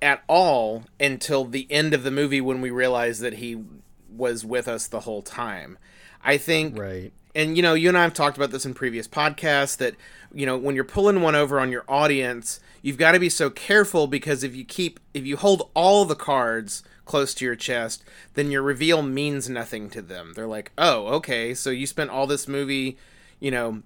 at 0.00 0.22
all 0.26 0.84
until 0.98 1.44
the 1.44 1.66
end 1.70 1.92
of 1.92 2.02
the 2.02 2.10
movie 2.10 2.40
when 2.40 2.60
we 2.60 2.70
realize 2.70 3.20
that 3.20 3.34
he 3.34 3.62
was 4.10 4.44
with 4.44 4.66
us 4.66 4.86
the 4.86 5.00
whole 5.00 5.22
time. 5.22 5.76
I 6.24 6.38
think 6.38 6.78
Right. 6.78 7.12
and 7.34 7.56
you 7.56 7.62
know, 7.62 7.74
you 7.74 7.88
and 7.88 7.98
I 7.98 8.02
have 8.02 8.14
talked 8.14 8.36
about 8.36 8.50
this 8.52 8.64
in 8.64 8.74
previous 8.74 9.06
podcasts 9.06 9.76
that 9.76 9.94
you 10.34 10.46
know, 10.46 10.56
when 10.56 10.74
you're 10.74 10.84
pulling 10.84 11.20
one 11.20 11.34
over 11.34 11.60
on 11.60 11.70
your 11.70 11.84
audience, 11.88 12.58
you've 12.80 12.96
got 12.96 13.12
to 13.12 13.20
be 13.20 13.28
so 13.28 13.50
careful 13.50 14.06
because 14.06 14.42
if 14.42 14.56
you 14.56 14.64
keep 14.64 14.98
if 15.12 15.26
you 15.26 15.36
hold 15.36 15.68
all 15.74 16.04
the 16.04 16.14
cards 16.16 16.82
close 17.04 17.34
to 17.34 17.44
your 17.44 17.56
chest, 17.56 18.04
then 18.34 18.50
your 18.50 18.62
reveal 18.62 19.02
means 19.02 19.48
nothing 19.48 19.90
to 19.90 20.02
them. 20.02 20.32
They're 20.34 20.46
like, 20.46 20.72
"Oh, 20.78 21.06
okay, 21.08 21.54
so 21.54 21.70
you 21.70 21.86
spent 21.86 22.10
all 22.10 22.26
this 22.26 22.46
movie, 22.48 22.96
you 23.40 23.50
know, 23.50 23.82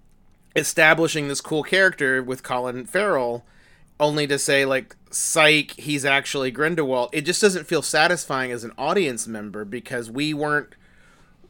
establishing 0.54 1.28
this 1.28 1.40
cool 1.40 1.62
character 1.62 2.22
with 2.22 2.42
Colin 2.42 2.86
Farrell 2.86 3.44
only 3.98 4.26
to 4.26 4.38
say 4.38 4.64
like 4.64 4.96
psych 5.10 5.72
he's 5.72 6.04
actually 6.04 6.50
Grindelwald. 6.50 7.10
It 7.12 7.22
just 7.22 7.40
doesn't 7.40 7.66
feel 7.66 7.82
satisfying 7.82 8.52
as 8.52 8.64
an 8.64 8.72
audience 8.76 9.26
member 9.26 9.64
because 9.64 10.10
we 10.10 10.34
weren't 10.34 10.74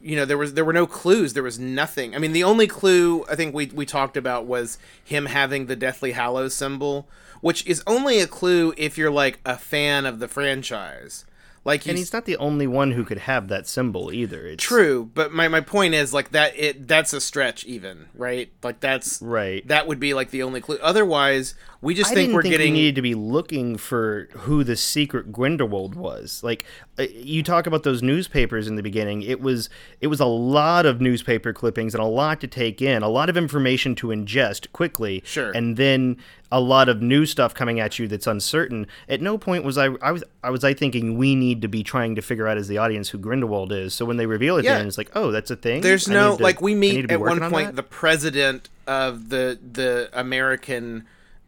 you 0.01 0.15
know 0.15 0.25
there 0.25 0.39
was 0.39 0.55
there 0.55 0.65
were 0.65 0.73
no 0.73 0.87
clues 0.87 1.33
there 1.33 1.43
was 1.43 1.59
nothing 1.59 2.15
i 2.15 2.19
mean 2.19 2.33
the 2.33 2.45
only 2.45 2.67
clue 2.67 3.25
i 3.31 3.35
think 3.35 3.55
we 3.55 3.67
we 3.67 3.87
talked 3.87 4.17
about 4.17 4.45
was 4.45 4.79
him 5.03 5.27
having 5.27 5.67
the 5.67 5.75
deathly 5.75 6.13
hallows 6.13 6.55
symbol 6.55 7.09
which 7.41 7.67
is 7.67 7.83
only 7.87 8.21
a 8.21 8.27
clue 8.27 8.75
if 8.77 8.99
you're 8.99 9.11
like 9.11 9.41
a 9.45 9.57
fan 9.57 10.05
of 10.05 10.19
the 10.19 10.29
franchise 10.29 11.25
like 11.67 11.87
And 11.87 11.99
he's 11.99 12.13
not 12.13 12.25
the 12.25 12.37
only 12.37 12.67
one 12.67 12.93
who 12.93 13.05
could 13.05 13.19
have 13.19 13.49
that 13.49 13.67
symbol 13.67 14.13
either. 14.13 14.47
It's 14.47 14.65
true 14.65 15.11
but 15.15 15.33
my, 15.33 15.49
my 15.49 15.61
point 15.61 15.95
is 15.95 16.15
like 16.15 16.31
that 16.31 16.57
it 16.57 16.89
that's 16.89 17.13
a 17.13 17.21
stretch 17.21 17.65
even 17.65 18.07
right 18.15 18.51
like 18.63 18.81
that's 18.81 19.21
Right. 19.21 19.67
that 19.69 19.87
would 19.87 20.01
be 20.01 20.15
like 20.15 20.31
the 20.31 20.43
only 20.43 20.61
clue 20.61 20.79
otherwise 20.81 21.55
we 21.87 21.95
just 21.95 22.11
I 22.11 22.15
think 22.15 22.33
we're 22.33 22.43
think 22.43 22.53
getting 22.55 22.73
we 22.73 22.81
needed 22.81 22.95
to 22.97 23.03
be 23.03 23.15
looking 23.15 23.77
for 23.77 24.29
who 24.33 24.65
the 24.65 24.77
secret 24.77 25.31
Grindelwald 25.31 25.95
was. 25.95 26.43
Like 26.43 26.65
uh, 26.99 27.05
you 27.13 27.43
talk 27.43 27.67
about 27.67 27.83
those 27.83 28.03
newspapers 28.03 28.67
in 28.67 28.77
the 28.77 28.83
beginning, 28.83 29.23
it 29.23 29.41
was 29.41 29.69
it 30.01 30.07
was 30.09 30.19
a 30.19 30.27
lot 30.27 30.87
of 30.87 31.01
newspaper 31.01 31.53
clippings 31.53 31.95
and 31.95 32.03
a 32.03 32.07
lot 32.07 32.41
to 32.41 32.47
take 32.47 32.81
in, 32.83 33.03
a 33.03 33.09
lot 33.09 33.29
of 33.29 33.37
information 33.37 33.95
to 33.97 34.09
ingest 34.09 34.73
quickly. 34.73 35.23
Sure. 35.25 35.53
And 35.53 35.77
then 35.77 36.17
a 36.53 36.61
lot 36.61 36.89
of 36.89 37.03
new 37.03 37.27
stuff 37.27 37.55
coming 37.55 37.81
at 37.81 37.99
you 37.99 38.07
that's 38.07 38.27
uncertain. 38.27 38.87
At 39.09 39.21
no 39.21 39.37
point 39.37 39.65
was 39.65 39.77
I 39.77 39.87
I 40.01 40.13
was 40.13 40.23
I 40.45 40.51
was 40.51 40.63
I 40.65 40.75
thinking 40.75 41.17
we 41.19 41.35
need 41.35 41.63
to 41.63 41.69
be 41.69 41.83
trying 41.83 42.15
to 42.15 42.23
figure 42.23 42.47
out 42.47 42.57
as 42.57 42.69
the 42.69 42.79
audience 42.79 43.09
who 43.09 43.19
Grindelwald 43.19 43.73
is. 43.73 43.95
So 43.95 44.05
when 44.05 44.17
they 44.17 44.27
reveal 44.27 44.57
it, 44.57 44.65
Yeah. 44.65 44.79
then 44.79 44.87
it's 44.87 44.97
like, 44.99 45.11
oh, 45.17 45.31
that's 45.33 45.51
a 45.51 45.57
thing. 45.57 45.81
There's 45.83 46.09
I 46.09 46.15
no 46.15 46.37
to- 46.37 46.43
like 46.43 46.61
we 46.61 46.73
I 46.73 46.79
need 46.79 46.93
to 46.93 47.03
meet 47.03 47.11
at 47.11 47.21
one 47.21 47.29
working 47.31 47.43
on 47.45 47.51
point 47.51 47.77
the 47.77 47.83
president 47.83 48.69
of 48.87 49.29
the 49.31 49.59
the 49.73 50.09
American 50.13 51.05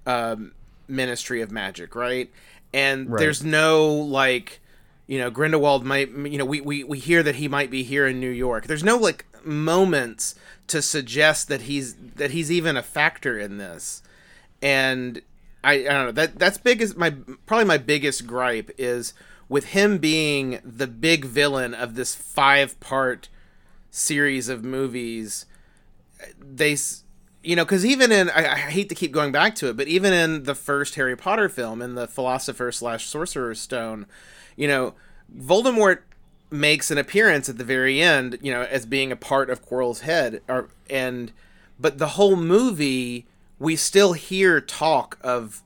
um, 0.06 0.52
Ministry 0.88 1.40
of 1.42 1.50
Magic, 1.52 1.94
right? 1.94 2.30
And 2.74 3.08
Right. 3.10 3.20
there's 3.20 3.44
no 3.44 3.86
like 3.88 4.60
you 5.06 5.18
know 5.18 5.30
Grindelwald 5.30 5.84
might 5.84 6.10
you 6.10 6.38
know 6.38 6.44
we, 6.44 6.60
we 6.60 6.82
we 6.84 6.98
hear 6.98 7.22
that 7.22 7.36
he 7.36 7.46
might 7.46 7.70
be 7.70 7.82
here 7.84 8.06
in 8.06 8.18
New 8.20 8.30
York. 8.30 8.66
There's 8.66 8.84
no 8.84 8.96
like 8.96 9.24
moments 9.44 10.34
to 10.66 10.82
suggest 10.82 11.48
that 11.48 11.62
he's 11.62 11.94
that 12.16 12.32
he's 12.32 12.50
even 12.50 12.76
a 12.76 12.82
factor 12.82 13.38
in 13.38 13.58
this. 13.58 14.02
And 14.60 15.22
I, 15.62 15.72
I 15.72 15.82
don't 15.82 16.06
know 16.06 16.12
that 16.12 16.38
that's 16.38 16.58
biggest 16.58 16.96
my 16.96 17.14
probably 17.46 17.64
my 17.64 17.78
biggest 17.78 18.26
gripe 18.26 18.70
is 18.78 19.12
with 19.48 19.66
him 19.66 19.98
being 19.98 20.60
the 20.64 20.86
big 20.86 21.24
villain 21.24 21.74
of 21.74 21.94
this 21.94 22.14
five 22.14 22.78
part 22.80 23.28
series 23.90 24.48
of 24.48 24.64
movies 24.64 25.46
they 26.38 26.76
you 27.42 27.56
know 27.56 27.64
because 27.64 27.84
even 27.84 28.12
in 28.12 28.30
I, 28.30 28.52
I 28.52 28.56
hate 28.56 28.88
to 28.90 28.94
keep 28.94 29.12
going 29.12 29.32
back 29.32 29.54
to 29.56 29.68
it 29.68 29.76
but 29.76 29.88
even 29.88 30.12
in 30.12 30.44
the 30.44 30.54
first 30.54 30.94
harry 30.94 31.16
potter 31.16 31.48
film 31.48 31.82
in 31.82 31.94
the 31.94 32.06
philosopher 32.06 32.70
slash 32.70 33.06
sorcerer's 33.06 33.60
stone 33.60 34.06
you 34.56 34.68
know 34.68 34.94
voldemort 35.36 36.00
makes 36.50 36.90
an 36.90 36.98
appearance 36.98 37.48
at 37.48 37.58
the 37.58 37.64
very 37.64 38.00
end 38.00 38.38
you 38.42 38.52
know 38.52 38.62
as 38.62 38.86
being 38.86 39.10
a 39.10 39.16
part 39.16 39.50
of 39.50 39.64
quirrell's 39.64 40.00
head 40.00 40.40
or, 40.48 40.68
and 40.88 41.32
but 41.80 41.98
the 41.98 42.08
whole 42.08 42.36
movie 42.36 43.26
we 43.58 43.76
still 43.76 44.12
hear 44.12 44.60
talk 44.60 45.18
of 45.22 45.62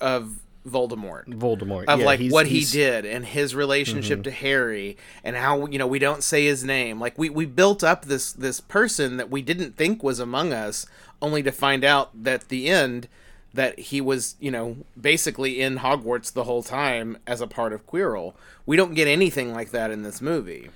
of 0.00 0.40
voldemort 0.66 1.26
Voldemort 1.26 1.84
of 1.88 2.00
Yeah, 2.00 2.06
like 2.06 2.20
he's- 2.20 2.32
what 2.32 2.46
he 2.46 2.64
did 2.64 3.04
and 3.04 3.26
his 3.26 3.54
relationship 3.54 4.20
mm-hmm. 4.20 4.22
to 4.22 4.30
Harry 4.30 4.96
and 5.22 5.36
how 5.36 5.66
you 5.66 5.78
know 5.78 5.86
we 5.86 5.98
don't 5.98 6.22
say 6.22 6.46
his 6.46 6.64
name. 6.64 6.98
Like 6.98 7.18
we 7.18 7.28
we 7.28 7.44
built 7.44 7.84
up 7.84 8.06
this 8.06 8.32
this 8.32 8.60
person 8.60 9.18
that 9.18 9.30
we 9.30 9.42
didn't 9.42 9.76
think 9.76 10.02
was 10.02 10.18
among 10.18 10.52
us, 10.52 10.86
only 11.20 11.42
to 11.42 11.52
find 11.52 11.84
out 11.84 12.10
that 12.24 12.48
the 12.48 12.68
end 12.68 13.08
that 13.52 13.78
he 13.78 14.00
was 14.00 14.36
you 14.40 14.50
know 14.50 14.78
basically 14.98 15.60
in 15.60 15.78
Hogwarts 15.78 16.32
the 16.32 16.44
whole 16.44 16.62
time 16.62 17.18
as 17.26 17.40
a 17.42 17.46
part 17.46 17.72
of 17.74 17.86
Quirrell. 17.86 18.32
We 18.64 18.76
don't 18.76 18.94
get 18.94 19.06
anything 19.06 19.52
like 19.52 19.70
that 19.72 19.90
in 19.90 20.02
this 20.02 20.22
movie. 20.22 20.70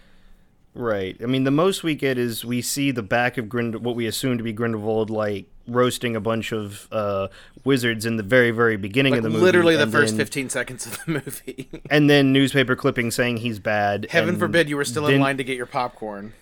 Right. 0.74 1.16
I 1.22 1.26
mean, 1.26 1.44
the 1.44 1.50
most 1.50 1.82
we 1.82 1.94
get 1.94 2.18
is 2.18 2.44
we 2.44 2.62
see 2.62 2.90
the 2.90 3.02
back 3.02 3.36
of 3.36 3.48
Grind, 3.48 3.76
what 3.84 3.96
we 3.96 4.06
assume 4.06 4.38
to 4.38 4.44
be 4.44 4.52
Grindelwald, 4.52 5.10
like 5.10 5.46
roasting 5.66 6.14
a 6.14 6.20
bunch 6.20 6.52
of 6.52 6.86
uh, 6.92 7.28
wizards 7.64 8.06
in 8.06 8.16
the 8.16 8.22
very, 8.22 8.50
very 8.52 8.76
beginning 8.76 9.12
Like 9.12 9.18
of 9.18 9.22
the 9.24 9.30
movie. 9.30 9.42
literally 9.44 9.76
the 9.76 9.86
first 9.86 10.12
then- 10.12 10.18
fifteen 10.24 10.48
seconds 10.50 10.86
of 10.86 11.04
the 11.04 11.12
movie. 11.12 11.68
And 11.90 12.08
then 12.08 12.32
newspaper 12.32 12.76
clipping 12.76 13.10
saying 13.10 13.38
he's 13.38 13.58
bad. 13.58 14.06
Heaven 14.10 14.38
forbid 14.38 14.68
you 14.68 14.76
were 14.76 14.84
still 14.84 15.06
in 15.08 15.20
line 15.20 15.36
to 15.38 15.44
get 15.44 15.56
your 15.56 15.66
popcorn. 15.66 16.32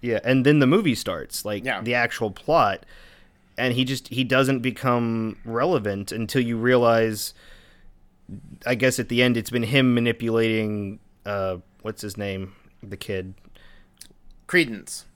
Yeah, 0.00 0.20
and 0.24 0.44
then 0.46 0.58
the 0.60 0.66
movie 0.66 0.94
starts, 0.94 1.44
like 1.44 1.64
Yeah. 1.64 1.80
the 1.82 1.94
actual 1.94 2.30
plot, 2.30 2.84
and 3.58 3.74
he 3.74 3.84
just 3.84 4.08
he 4.08 4.24
doesn't 4.24 4.60
become 4.60 5.36
relevant 5.44 6.10
until 6.12 6.42
you 6.42 6.56
realize. 6.56 7.34
I 8.66 8.74
guess 8.74 8.98
at 8.98 9.08
the 9.10 9.22
end, 9.22 9.36
it's 9.36 9.50
been 9.50 9.62
him 9.64 9.94
manipulating. 9.94 11.00
Uh, 11.26 11.58
what's 11.82 12.00
his 12.02 12.16
name? 12.16 12.54
The 12.82 12.96
kid. 12.96 13.34
Credence. 14.46 15.06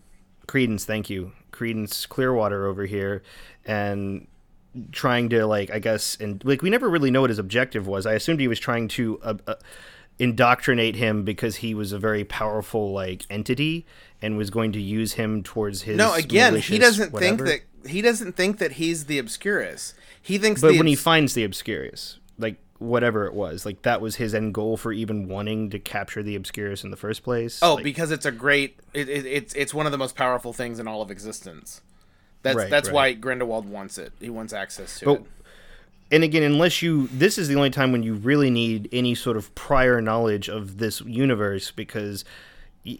Credence, 0.46 0.84
thank 0.84 1.10
you. 1.10 1.32
Credence 1.50 2.06
Clearwater 2.06 2.66
over 2.66 2.86
here 2.86 3.22
and 3.64 4.26
trying 4.92 5.28
to 5.30 5.46
like 5.46 5.70
I 5.70 5.78
guess 5.78 6.16
and 6.20 6.44
like 6.44 6.62
we 6.62 6.70
never 6.70 6.88
really 6.88 7.10
know 7.10 7.22
what 7.22 7.30
his 7.30 7.38
objective 7.38 7.86
was. 7.86 8.06
I 8.06 8.14
assumed 8.14 8.40
he 8.40 8.48
was 8.48 8.60
trying 8.60 8.88
to 8.88 9.20
uh, 9.22 9.34
uh, 9.46 9.54
indoctrinate 10.18 10.96
him 10.96 11.24
because 11.24 11.56
he 11.56 11.74
was 11.74 11.92
a 11.92 11.98
very 11.98 12.24
powerful 12.24 12.92
like 12.92 13.24
entity 13.30 13.86
and 14.20 14.36
was 14.36 14.50
going 14.50 14.72
to 14.72 14.80
use 14.80 15.14
him 15.14 15.42
towards 15.42 15.82
his 15.82 15.96
No, 15.96 16.14
again, 16.14 16.56
he 16.56 16.78
doesn't 16.78 17.12
think 17.12 17.40
that 17.40 17.60
he 17.86 18.02
doesn't 18.02 18.36
think 18.36 18.58
that 18.58 18.72
he's 18.72 19.06
the 19.06 19.18
Obscurus. 19.18 19.94
He 20.20 20.38
thinks 20.38 20.60
But 20.60 20.76
when 20.76 20.86
he 20.86 20.96
finds 20.96 21.34
the 21.34 21.44
Obscurus, 21.44 22.18
whatever 22.78 23.26
it 23.26 23.34
was, 23.34 23.66
like 23.66 23.82
that 23.82 24.00
was 24.00 24.16
his 24.16 24.34
end 24.34 24.54
goal 24.54 24.76
for 24.76 24.92
even 24.92 25.28
wanting 25.28 25.70
to 25.70 25.78
capture 25.78 26.22
the 26.22 26.36
Obscurus 26.36 26.84
in 26.84 26.90
the 26.90 26.96
first 26.96 27.22
place. 27.22 27.58
Oh, 27.62 27.74
Like, 27.74 27.84
because 27.84 28.10
it's 28.10 28.26
a 28.26 28.32
great. 28.32 28.78
It, 28.94 29.08
it, 29.08 29.26
it's 29.26 29.54
it's 29.54 29.74
one 29.74 29.86
of 29.86 29.92
the 29.92 29.98
most 29.98 30.14
powerful 30.16 30.52
things 30.52 30.78
in 30.78 30.86
all 30.88 31.02
of 31.02 31.10
existence. 31.10 31.80
That's 32.42 32.56
Right, 32.56 32.70
that's 32.70 32.88
right. 32.88 32.94
why 32.94 33.12
Grindelwald 33.14 33.68
wants 33.68 33.98
it. 33.98 34.12
He 34.20 34.30
wants 34.30 34.52
access 34.52 34.98
to 35.00 35.04
But- 35.06 35.20
it. 35.20 35.26
and 36.12 36.22
again, 36.24 36.44
unless 36.44 36.80
you, 36.82 37.08
this 37.08 37.36
is 37.36 37.48
the 37.48 37.56
only 37.56 37.70
time 37.70 37.90
when 37.90 38.02
you 38.04 38.14
really 38.14 38.48
need 38.50 38.88
any 38.92 39.14
sort 39.16 39.36
of 39.36 39.52
prior 39.56 40.00
knowledge 40.00 40.48
of 40.48 40.78
this 40.78 41.00
universe 41.00 41.72
because 41.72 42.24
y- 42.86 42.98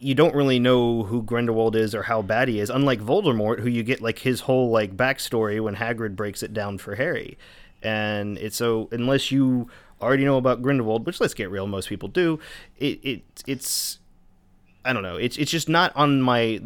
you 0.00 0.16
don't 0.16 0.34
really 0.34 0.58
know 0.58 1.04
who 1.04 1.22
Grindelwald 1.22 1.76
is 1.76 1.94
or 1.94 2.02
how 2.02 2.22
bad 2.22 2.48
he 2.48 2.58
is. 2.58 2.70
Unlike 2.70 3.00
Voldemort, 3.02 3.60
who 3.60 3.68
you 3.68 3.84
get 3.84 4.00
like 4.00 4.18
his 4.18 4.40
whole 4.40 4.68
like 4.70 4.96
backstory 4.96 5.62
when 5.62 5.76
Hagrid 5.76 6.16
breaks 6.16 6.42
it 6.42 6.52
down 6.52 6.76
for 6.78 6.96
Harry, 6.96 7.38
and 7.82 8.38
it's 8.38 8.56
so 8.56 8.88
unless 8.92 9.30
you 9.30 9.68
already 10.00 10.24
know 10.24 10.36
about 10.36 10.62
Grindelwald, 10.62 11.06
which 11.06 11.20
let's 11.20 11.34
get 11.34 11.50
real, 11.50 11.66
most 11.66 11.88
people 11.88 12.08
do, 12.08 12.40
it, 12.78 12.98
it 13.04 13.22
it's 13.46 13.98
I 14.84 14.92
don't 14.92 15.02
know, 15.02 15.16
it's 15.16 15.36
it's 15.36 15.50
just 15.50 15.68
not 15.68 15.94
on 15.96 16.20
my 16.22 16.60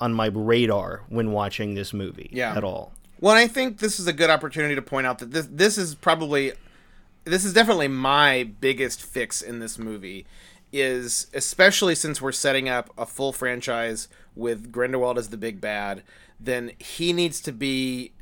on 0.00 0.12
my 0.12 0.26
radar 0.26 1.02
when 1.08 1.32
watching 1.32 1.74
this 1.74 1.92
movie 1.92 2.28
Yeah. 2.32 2.54
at 2.56 2.62
all. 2.64 2.92
Well, 3.20 3.34
I 3.34 3.48
think 3.48 3.78
this 3.78 3.98
is 3.98 4.06
a 4.06 4.12
good 4.12 4.28
opportunity 4.28 4.74
to 4.74 4.82
point 4.82 5.06
out 5.06 5.18
that 5.20 5.30
this 5.30 5.48
this 5.50 5.78
is 5.78 5.94
probably 5.94 6.52
this 7.24 7.44
is 7.44 7.52
definitely 7.52 7.88
my 7.88 8.44
biggest 8.60 9.02
fix 9.02 9.42
in 9.42 9.58
this 9.58 9.78
movie 9.78 10.26
is 10.72 11.28
especially 11.32 11.94
since 11.94 12.20
we're 12.20 12.32
setting 12.32 12.68
up 12.68 12.90
a 12.98 13.06
full 13.06 13.32
franchise 13.32 14.08
with 14.34 14.70
Grindelwald 14.70 15.16
as 15.16 15.30
the 15.30 15.36
big 15.36 15.60
bad, 15.60 16.02
then 16.38 16.72
he 16.78 17.12
needs 17.12 17.40
to 17.40 17.52
be 17.52 18.12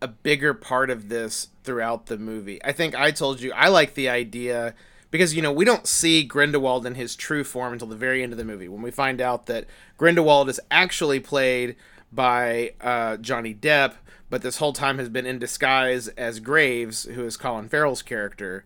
a 0.00 0.08
bigger 0.08 0.54
part 0.54 0.90
of 0.90 1.08
this 1.08 1.48
throughout 1.64 2.06
the 2.06 2.18
movie. 2.18 2.62
I 2.64 2.72
think 2.72 2.94
I 2.94 3.10
told 3.10 3.40
you 3.40 3.52
I 3.52 3.68
like 3.68 3.94
the 3.94 4.08
idea 4.08 4.74
because 5.10 5.34
you 5.34 5.42
know 5.42 5.52
we 5.52 5.64
don't 5.64 5.86
see 5.86 6.22
Grindelwald 6.22 6.86
in 6.86 6.94
his 6.94 7.16
true 7.16 7.44
form 7.44 7.72
until 7.72 7.88
the 7.88 7.96
very 7.96 8.22
end 8.22 8.32
of 8.32 8.38
the 8.38 8.44
movie 8.44 8.68
when 8.68 8.82
we 8.82 8.90
find 8.90 9.20
out 9.20 9.46
that 9.46 9.66
Grindelwald 9.96 10.48
is 10.48 10.60
actually 10.70 11.20
played 11.20 11.76
by 12.12 12.72
uh, 12.80 13.16
Johnny 13.16 13.54
Depp, 13.54 13.94
but 14.30 14.42
this 14.42 14.58
whole 14.58 14.72
time 14.72 14.98
has 14.98 15.08
been 15.08 15.26
in 15.26 15.38
disguise 15.38 16.08
as 16.08 16.40
Graves, 16.40 17.04
who 17.04 17.24
is 17.24 17.36
Colin 17.36 17.68
Farrell's 17.68 18.02
character. 18.02 18.64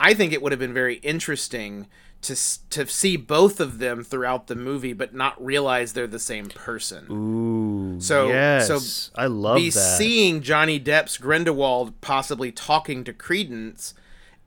I 0.00 0.14
think 0.14 0.32
it 0.32 0.42
would 0.42 0.52
have 0.52 0.58
been 0.58 0.74
very 0.74 0.96
interesting 0.96 1.86
to 2.22 2.36
to 2.70 2.86
see 2.86 3.16
both 3.16 3.60
of 3.60 3.78
them 3.78 4.02
throughout 4.04 4.46
the 4.46 4.54
movie, 4.54 4.92
but 4.92 5.14
not 5.14 5.42
realize 5.44 5.92
they're 5.92 6.06
the 6.06 6.18
same 6.18 6.46
person. 6.46 7.06
Ooh, 7.10 8.00
So- 8.00 8.28
yes, 8.28 8.68
so 8.68 9.12
I 9.20 9.26
love 9.26 9.56
be 9.56 9.70
that. 9.70 9.98
seeing 9.98 10.40
Johnny 10.40 10.78
Depp's 10.80 11.18
Grindelwald 11.18 12.00
possibly 12.00 12.50
talking 12.52 13.04
to 13.04 13.12
Credence, 13.12 13.94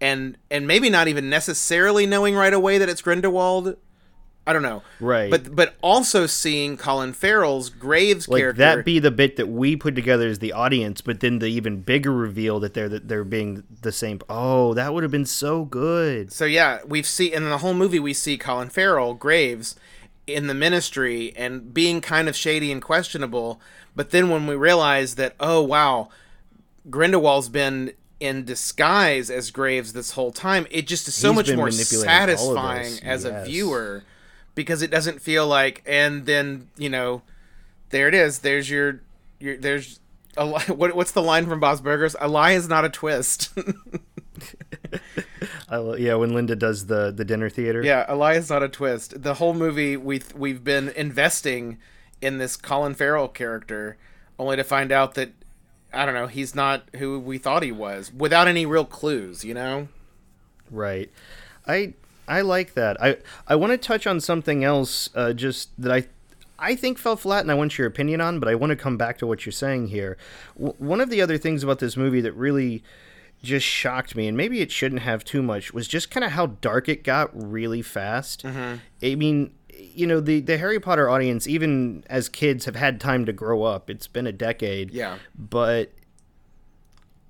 and 0.02 0.38
and 0.50 0.66
maybe 0.68 0.90
not 0.90 1.08
even 1.08 1.30
necessarily 1.30 2.06
knowing 2.06 2.36
right 2.36 2.54
away 2.54 2.78
that 2.78 2.90
it's 2.90 3.02
Grindelwald. 3.02 3.76
I 4.48 4.54
don't 4.54 4.62
know, 4.62 4.84
Right. 5.00 5.32
But 5.32 5.56
but 5.56 5.76
also 5.82 6.28
seeing 6.28 6.78
Colin 6.78 7.14
Farrell's 7.14 7.70
Graves 7.70 8.28
like 8.28 8.42
character. 8.42 8.60
that 8.60 8.86
be 8.86 9.00
the 9.00 9.10
bit 9.10 9.38
that 9.38 9.48
we 9.48 9.76
put 9.76 9.96
together 9.96 10.28
as 10.28 10.38
the 10.38 10.54
audience, 10.54 11.02
but 11.02 11.20
then 11.20 11.40
the 11.40 11.48
even 11.48 11.82
bigger 11.82 12.12
reveal 12.12 12.60
that 12.60 12.76
they're 12.76 12.90
that 12.90 13.08
they're 13.08 13.24
being 13.24 13.64
the 13.82 13.92
same. 13.92 14.20
Oh, 14.30 14.76
that 14.76 14.94
would 14.94 15.02
have 15.02 15.12
been 15.12 15.26
so 15.26 15.66
good. 15.66 16.32
So 16.32 16.46
yeah, 16.46 16.80
we've 16.86 17.08
seen 17.08 17.34
in 17.34 17.50
the 17.50 17.58
whole 17.58 17.74
movie 17.74 18.00
we 18.00 18.14
see 18.14 18.38
Colin 18.38 18.70
Farrell 18.70 19.16
Graves 19.16 19.76
in 20.28 20.46
the 20.46 20.54
ministry 20.54 21.34
and 21.36 21.74
being 21.74 22.00
kind 22.00 22.28
of 22.28 22.36
shady 22.36 22.72
and 22.72 22.82
questionable. 22.84 23.60
But 23.96 24.12
then 24.12 24.30
when 24.30 24.46
we 24.46 24.54
realize 24.56 25.16
that 25.16 25.34
oh 25.40 25.64
wow, 25.64 26.10
Grindelwald's 26.88 27.50
been 27.50 27.94
in 28.20 28.46
disguise 28.46 29.30
as 29.30 29.50
Graves 29.50 29.94
this 29.94 30.12
whole 30.12 30.32
time, 30.32 30.68
it 30.70 30.86
just 30.86 31.08
is 31.08 31.16
so 31.16 31.30
He's 31.30 31.36
much 31.36 31.56
more 31.56 31.66
manipulating 31.66 31.98
all 31.98 32.58
of 32.58 32.86
satisfying 32.86 33.00
as 33.04 33.26
a 33.26 33.44
viewer 33.44 34.04
because 34.56 34.82
it 34.82 34.90
doesn't 34.90 35.22
feel 35.22 35.48
like 35.48 35.84
and 35.86 36.26
then 36.26 36.70
you 36.78 36.90
know 36.90 37.22
there 37.90 38.08
it 38.08 38.14
is. 38.14 38.40
There's 38.40 38.70
your 38.70 39.02
your 39.40 39.58
there's 39.58 40.00
a 40.38 40.46
li- 40.46 40.64
what 40.68 40.96
what's 40.96 41.12
the 41.12 41.22
line 41.22 41.46
from 41.46 41.60
Bob's 41.60 41.82
Burgers? 41.82 42.16
A 42.20 42.28
lie 42.28 42.52
is 42.52 42.68
not 42.68 42.86
a 42.86 42.90
twist. 42.90 43.52
I, 45.70 45.96
yeah, 45.96 46.16
when 46.16 46.34
Linda 46.34 46.56
does 46.56 46.88
the 46.88 47.12
the 47.12 47.26
dinner 47.26 47.50
theater. 47.50 47.82
Yeah, 47.84 48.06
a 48.08 48.16
lie 48.16 48.34
is 48.34 48.50
not 48.50 48.64
a 48.64 48.70
twist. 48.70 49.22
The 49.22 49.36
whole 49.36 49.54
movie 49.54 49.98
we 49.98 50.22
we've 50.36 50.64
been 50.64 50.90
investing 50.90 51.78
in 52.22 52.38
this 52.38 52.56
Colin 52.56 52.96
Farrell 52.96 53.28
character, 53.28 53.98
only 54.40 54.56
to 54.56 54.64
find 54.64 54.92
out 54.92 55.16
that 55.16 55.32
I 55.94 56.06
don't 56.06 56.16
know 56.16 56.28
he's 56.28 56.56
not 56.56 56.84
who 56.96 57.20
we 57.20 57.38
thought 57.38 57.64
he 57.64 57.72
was, 57.72 58.12
without 58.14 58.48
any 58.48 58.66
real 58.66 58.86
clues. 58.86 59.44
You 59.46 59.54
know? 59.54 59.88
Right. 60.70 61.12
I 61.68 61.94
I 62.28 62.42
like 62.42 62.74
that. 62.74 63.02
I 63.02 63.18
I 63.48 63.56
want 63.56 63.72
to 63.72 63.78
touch 63.78 64.08
on 64.08 64.20
something 64.20 64.64
else 64.64 65.10
uh, 65.16 65.34
just 65.34 65.70
that 65.82 65.92
I 65.92 66.06
I 66.58 66.76
think 66.76 66.98
fell 66.98 67.16
flat 67.18 67.42
and 67.42 67.52
I 67.52 67.56
want 67.56 67.78
your 67.78 67.86
opinion 67.88 68.22
on, 68.22 68.40
but 68.40 68.48
I 68.50 68.56
want 68.56 68.70
to 68.72 68.76
come 68.76 68.98
back 68.98 69.18
to 69.20 69.28
what 69.28 69.46
you're 69.46 69.52
saying 69.54 69.88
here. 69.88 70.18
W- 70.58 70.74
one 70.78 71.02
of 71.02 71.10
the 71.10 71.22
other 71.22 71.38
things 71.38 71.64
about 71.64 71.80
this 71.80 71.98
movie 71.98 72.22
that 72.22 72.32
really 72.34 72.82
just 73.44 73.66
shocked 73.66 74.16
me 74.16 74.28
and 74.28 74.36
maybe 74.36 74.62
it 74.62 74.72
shouldn't 74.72 75.02
have 75.02 75.24
too 75.24 75.44
much 75.44 75.72
was 75.74 75.88
just 75.88 76.10
kind 76.10 76.24
of 76.24 76.32
how 76.32 76.48
dark 76.48 76.90
it 76.90 77.04
got 77.04 77.30
really 77.34 77.82
fast. 77.82 78.44
I 78.46 78.80
mean, 79.16 79.54
you 79.78 80.08
know, 80.08 80.20
the 80.20 80.40
the 80.40 80.58
Harry 80.58 80.80
Potter 80.80 81.10
audience 81.10 81.46
even 81.46 82.04
as 82.10 82.30
kids 82.30 82.66
have 82.66 82.76
had 82.78 83.00
time 83.02 83.26
to 83.26 83.34
grow 83.34 83.64
up. 83.64 83.90
It's 83.90 84.08
been 84.08 84.26
a 84.26 84.32
decade 84.32 84.92
Yeah. 84.92 85.18
but 85.38 85.92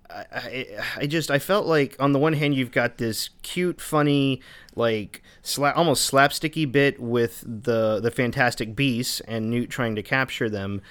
I, 0.10 0.26
I, 0.32 0.68
I 0.98 1.08
just 1.08 1.32
I 1.32 1.40
felt 1.40 1.66
like 1.66 1.96
on 2.00 2.12
the 2.12 2.20
one 2.20 2.34
hand 2.34 2.54
you've 2.56 2.72
got 2.72 2.98
this 2.98 3.30
cute, 3.42 3.82
funny, 3.82 4.42
like 4.76 5.22
sla- 5.44 5.76
almost 5.76 6.12
slapsticky 6.12 6.72
bit 6.72 7.00
with 7.00 7.44
the 7.46 8.00
the 8.00 8.12
Fantastic 8.12 8.76
Beasts 8.76 9.20
and 9.22 9.50
Newt 9.50 9.70
trying 9.70 9.96
to 9.96 10.04
capture 10.04 10.50
them, 10.50 10.82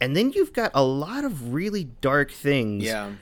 and 0.00 0.16
then 0.16 0.32
you've 0.32 0.52
got 0.52 0.70
a 0.74 0.82
lot 0.84 1.24
of 1.24 1.52
really 1.52 1.84
dark 2.00 2.30
things 2.30 2.84
Yeah. 2.84 3.12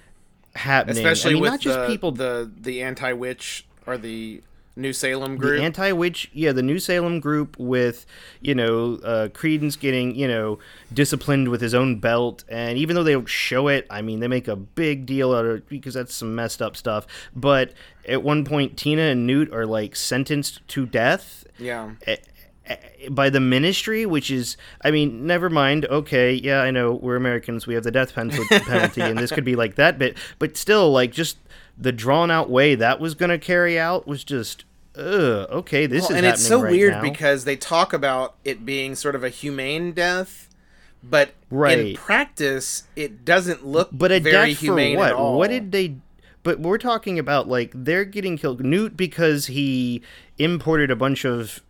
happening. 0.55 0.99
Especially 0.99 1.31
I 1.31 1.35
mean, 1.35 1.43
with 1.43 1.51
not 1.53 1.61
just 1.61 1.81
the, 1.81 1.87
people 1.87 2.13
the 2.13 2.51
the 2.61 2.83
anti 2.83 3.13
witch 3.13 3.67
or 3.87 3.97
the 3.99 4.43
New 4.79 4.93
Salem 4.93 5.37
group. 5.37 5.59
The 5.59 5.65
anti-witch, 5.65 6.31
yeah, 6.33 6.53
the 6.53 6.63
New 6.63 6.79
Salem 6.79 7.21
group 7.21 7.59
with, 7.59 8.07
you 8.41 8.55
know, 8.55 8.95
uh, 9.05 9.29
Credence 9.29 9.77
getting, 9.77 10.15
you 10.15 10.29
know, 10.29 10.59
disciplined 10.93 11.49
with 11.49 11.61
his 11.61 11.75
own 11.75 11.99
belt, 11.99 12.45
and 12.49 12.79
even 12.79 12.95
though 12.95 13.03
they 13.03 13.13
don't 13.13 13.29
show 13.29 13.69
it, 13.69 13.87
I 13.91 14.03
mean, 14.03 14.21
they 14.21 14.29
make 14.29 14.49
a 14.49 14.57
big 14.57 15.05
deal 15.05 15.35
out 15.35 15.45
of 15.45 15.57
it 15.57 15.69
because 15.69 15.95
that's 15.95 16.15
some 16.15 16.35
messed 16.35 16.63
up 16.63 16.77
stuff. 16.77 17.07
But 17.35 17.73
at 18.07 18.23
one 18.23 18.45
point, 18.45 18.77
Tina 18.79 19.03
and 19.03 19.27
Newt 19.27 19.53
are 19.53 19.67
like 19.67 19.97
sentenced 19.97 20.67
to 20.69 20.87
death 20.87 21.45
yeah. 21.59 21.91
by 23.11 23.31
the 23.31 23.41
ministry, 23.41 24.07
which 24.07 24.31
is, 24.31 24.57
I 24.83 24.91
mean, 24.91 25.27
never 25.27 25.51
mind. 25.51 25.87
Okay, 25.87 26.33
yeah, 26.33 26.61
I 26.63 26.71
know 26.71 26.95
we're 26.95 27.17
Americans, 27.17 27.67
we 27.67 27.75
have 27.75 27.85
the 27.85 27.91
death 27.91 28.15
penalty, 28.15 28.43
and 29.01 29.19
this 29.19 29.33
could 29.33 29.45
be 29.45 29.57
like 29.57 29.75
that 29.75 29.99
bit, 29.99 30.17
but 30.39 30.57
still, 30.57 30.93
like, 30.93 31.13
just 31.13 31.39
the 31.77 31.93
drawn 31.93 32.31
out 32.31 32.51
way 32.51 32.75
that 32.75 32.99
was 33.01 33.15
going 33.15 33.31
to 33.31 33.39
carry 33.39 33.79
out 33.79 34.07
was 34.07 34.25
just, 34.25 34.65
ugh, 34.97 35.47
okay, 35.51 35.87
this 35.87 36.03
Well, 36.03 36.11
is 36.13 36.17
and 36.17 36.27
it's 36.27 36.45
so 36.47 36.63
right 36.63 36.71
weird 36.73 36.95
now. 36.95 37.03
because 37.03 37.45
they 37.45 37.57
talk 37.57 37.93
about 37.93 38.35
it 38.45 38.65
being 38.65 38.95
sort 38.95 39.15
of 39.15 39.23
a 39.25 39.29
humane 39.29 39.93
death, 39.93 40.49
but 41.03 41.31
in 41.53 41.95
practice, 41.95 42.85
it 42.97 43.25
doesn't 43.25 43.65
look 43.67 43.91
but 43.93 44.11
a 44.13 44.19
very 44.19 44.55
death 44.55 44.65
for 44.65 44.75
what? 44.75 45.09
at 45.09 45.13
all. 45.15 45.39
What 45.39 45.51
did 45.51 45.73
they? 45.73 45.97
But 46.43 46.61
we're 46.61 46.79
talking 46.79 47.19
about 47.19 47.49
like 47.49 47.73
they're 47.75 48.05
getting 48.05 48.37
killed. 48.39 48.65
Newt 48.65 48.97
because 48.97 49.47
he 49.47 50.03
imported 50.39 50.91
a 50.91 50.97
bunch 50.97 51.25
of 51.25 51.61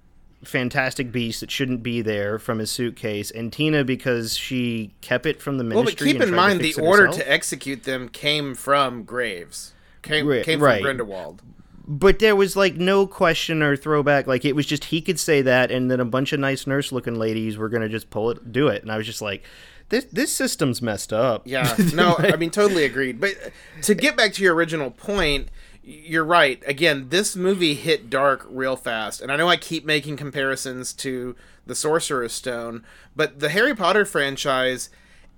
fantastic 0.45 1.11
beasts 1.11 1.41
that 1.41 1.51
shouldn't 1.51 1.83
be 1.83 2.01
there 2.01 2.39
from 2.39 2.59
his 2.61 2.71
suitcase, 2.71 3.31
and 3.31 3.53
Tina 3.53 3.83
because 3.85 4.37
she 4.37 4.95
kept 5.01 5.27
it 5.27 5.43
from 5.43 5.59
the 5.59 5.65
ministry. 5.65 5.85
Well, 6.07 6.15
but 6.15 6.21
keep 6.21 6.29
in 6.29 6.35
mind 6.35 6.61
the 6.61 6.75
order 6.75 7.07
herself. 7.07 7.23
to 7.25 7.31
execute 7.31 7.83
them 7.85 8.09
came 8.09 8.55
from 8.55 9.03
Graves. 9.03 9.73
Came, 10.03 10.27
Right, 10.27 10.45
came 10.45 10.63
right. 10.63 10.77
from 10.77 10.85
Grindelwald. 10.85 11.43
But 11.91 12.19
there 12.19 12.37
was 12.37 12.55
like 12.55 12.75
no 12.75 13.07
question 13.07 13.63
or 13.63 13.75
throwback. 13.75 14.27
Like 14.27 14.45
it 14.45 14.55
was 14.55 14.67
just 14.67 14.85
he 14.85 15.01
could 15.01 15.19
say 15.19 15.41
that, 15.41 15.71
and 15.71 15.91
then 15.91 16.01
a 16.01 16.05
bunch 16.05 16.35
of 16.35 16.39
nice 16.39 16.67
nurse 16.67 16.93
looking 16.93 17.15
ladies 17.15 17.57
were 17.57 17.71
gonna 17.71 17.89
just 17.89 18.11
pull 18.11 18.31
it, 18.31 18.53
do 18.53 18.69
it, 18.69 18.83
and 18.83 18.93
I 18.93 18.99
was 18.99 19.07
just 19.07 19.23
like, 19.23 19.43
this 19.89 20.05
this 20.13 20.31
system's 20.31 20.83
messed 20.83 21.15
up. 21.15 21.43
Yeah, 21.47 21.75
no, 21.95 22.17
I 22.19 22.37
mean 22.37 22.51
totally 22.51 22.85
agreed. 22.85 23.21
But 23.21 23.37
to 23.83 23.95
get 23.95 24.19
back 24.19 24.35
to 24.35 24.43
your 24.43 24.55
original 24.55 24.91
point, 24.91 25.49
you're 25.83 26.27
right. 26.27 26.63
Again, 26.67 27.09
this 27.09 27.35
movie 27.35 27.73
hit 27.73 28.11
dark 28.11 28.47
real 28.51 28.77
fast, 28.77 29.23
and 29.23 29.33
I 29.33 29.37
know 29.37 29.49
I 29.49 29.57
keep 29.57 29.87
making 29.87 30.19
comparisons 30.19 30.93
to 30.93 31.37
the 31.65 31.75
Sorcerer's 31.75 32.35
Stone, 32.35 32.85
but 33.17 33.41
the 33.41 33.49
Harry 33.49 33.75
Potter 33.75 34.05
franchise, 34.05 34.91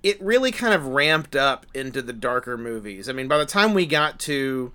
it 0.03 0.21
really 0.21 0.51
kind 0.51 0.73
of 0.73 0.87
ramped 0.87 1.33
up 1.33 1.65
into 1.73 2.01
the 2.01 2.11
darker 2.11 2.57
movies. 2.57 3.07
I 3.07 3.13
mean, 3.13 3.29
by 3.29 3.37
the 3.37 3.45
time 3.45 3.73
we 3.73 3.85
got 3.85 4.19
to 4.21 4.73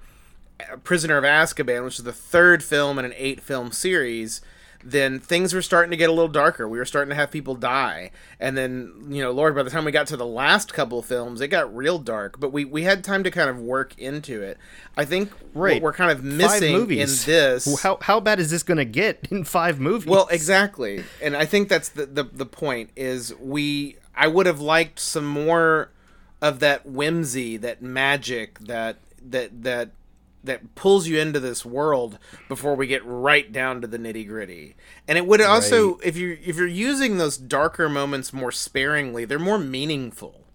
Prisoner 0.85 1.17
of 1.19 1.25
Azkaban, 1.25 1.85
which 1.85 1.99
is 1.99 2.05
the 2.05 2.13
third 2.13 2.63
film 2.65 2.99
in 2.99 3.05
an 3.05 3.15
eight 3.17 3.41
film 3.41 3.73
series, 3.73 4.41
then 4.85 5.19
things 5.19 5.53
were 5.53 5.63
starting 5.63 5.91
to 5.91 5.97
get 5.97 6.09
a 6.09 6.13
little 6.13 6.29
darker. 6.29 6.69
We 6.69 6.79
were 6.79 6.85
starting 6.85 7.09
to 7.11 7.17
have 7.17 7.31
people 7.31 7.57
die. 7.57 8.13
And 8.39 8.57
then, 8.57 9.07
you 9.09 9.21
know, 9.23 9.33
Lord, 9.33 9.55
by 9.57 9.65
the 9.65 9.71
time 9.71 9.85
we 9.85 9.91
got 9.91 10.07
to 10.09 10.17
the 10.17 10.25
last 10.27 10.73
couple 10.73 11.03
films, 11.03 11.41
it 11.41 11.49
got 11.49 11.75
real 11.75 11.99
dark. 11.99 12.39
But 12.39 12.53
we, 12.53 12.65
we 12.65 12.85
had 12.85 13.03
time 13.03 13.25
to 13.25 13.31
kind 13.33 13.51
of 13.51 13.59
work 13.59 13.99
into 13.99 14.43
it. 14.43 14.59
I 14.97 15.05
think 15.05 15.33
Right. 15.55 15.75
what 15.75 15.83
we're 15.83 15.93
kind 15.93 16.13
of 16.13 16.23
missing 16.23 16.75
in 16.75 16.81
movies. 16.81 17.25
this. 17.25 17.83
How 17.83 17.99
how 18.01 18.21
bad 18.21 18.39
is 18.39 18.51
this 18.51 18.63
gonna 18.63 18.85
get 18.85 19.27
in 19.31 19.43
five 19.45 19.81
movies? 19.81 20.07
Well, 20.07 20.29
exactly, 20.31 21.03
and 21.23 21.37
I 21.37 21.47
think 21.47 21.69
that's 21.69 21.89
the, 21.89 22.07
the 22.07 22.23
the 22.25 22.47
point 22.47 22.91
is 22.97 23.35
we. 23.41 23.97
I 24.15 24.29
would 24.29 24.47
have 24.47 24.61
liked 24.61 24.99
some 25.01 25.27
more 25.27 25.91
of 26.41 26.61
that 26.61 26.87
whimsy, 26.87 27.57
that 27.59 27.83
magic, 27.83 28.59
that 28.61 28.97
that 29.23 29.63
that 29.65 29.91
that 30.47 30.75
pulls 30.75 31.07
you 31.07 31.19
into 31.19 31.39
this 31.39 31.65
world 31.65 32.19
before 32.49 32.75
we 32.75 32.87
get 32.87 33.05
right 33.05 33.53
down 33.53 33.81
to 33.81 33.87
the 33.87 33.99
nitty 33.99 34.27
gritty. 34.27 34.75
And 35.07 35.19
it 35.19 35.27
would 35.27 35.41
also, 35.41 35.99
if 35.99 36.17
you 36.17 36.39
if 36.45 36.57
you're 36.57 36.67
using 36.67 37.19
those 37.19 37.37
darker 37.37 37.89
moments 37.89 38.33
more 38.33 38.53
sparingly, 38.53 39.25
they're 39.25 39.39
more 39.39 39.59
meaningful. 39.59 40.47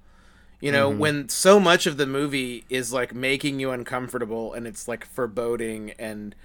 You 0.60 0.72
know, 0.72 0.92
mm-hmm. 0.92 1.00
when 1.00 1.30
so 1.30 1.60
much 1.60 1.88
of 1.88 1.98
the 1.98 2.06
movie 2.06 2.66
is 2.70 2.94
like 2.94 3.16
making 3.16 3.60
you 3.60 3.72
uncomfortable 3.72 4.54
and 4.54 4.68
it's 4.68 4.88
like 4.88 5.06
foreboding 5.06 5.92
and 5.98 6.36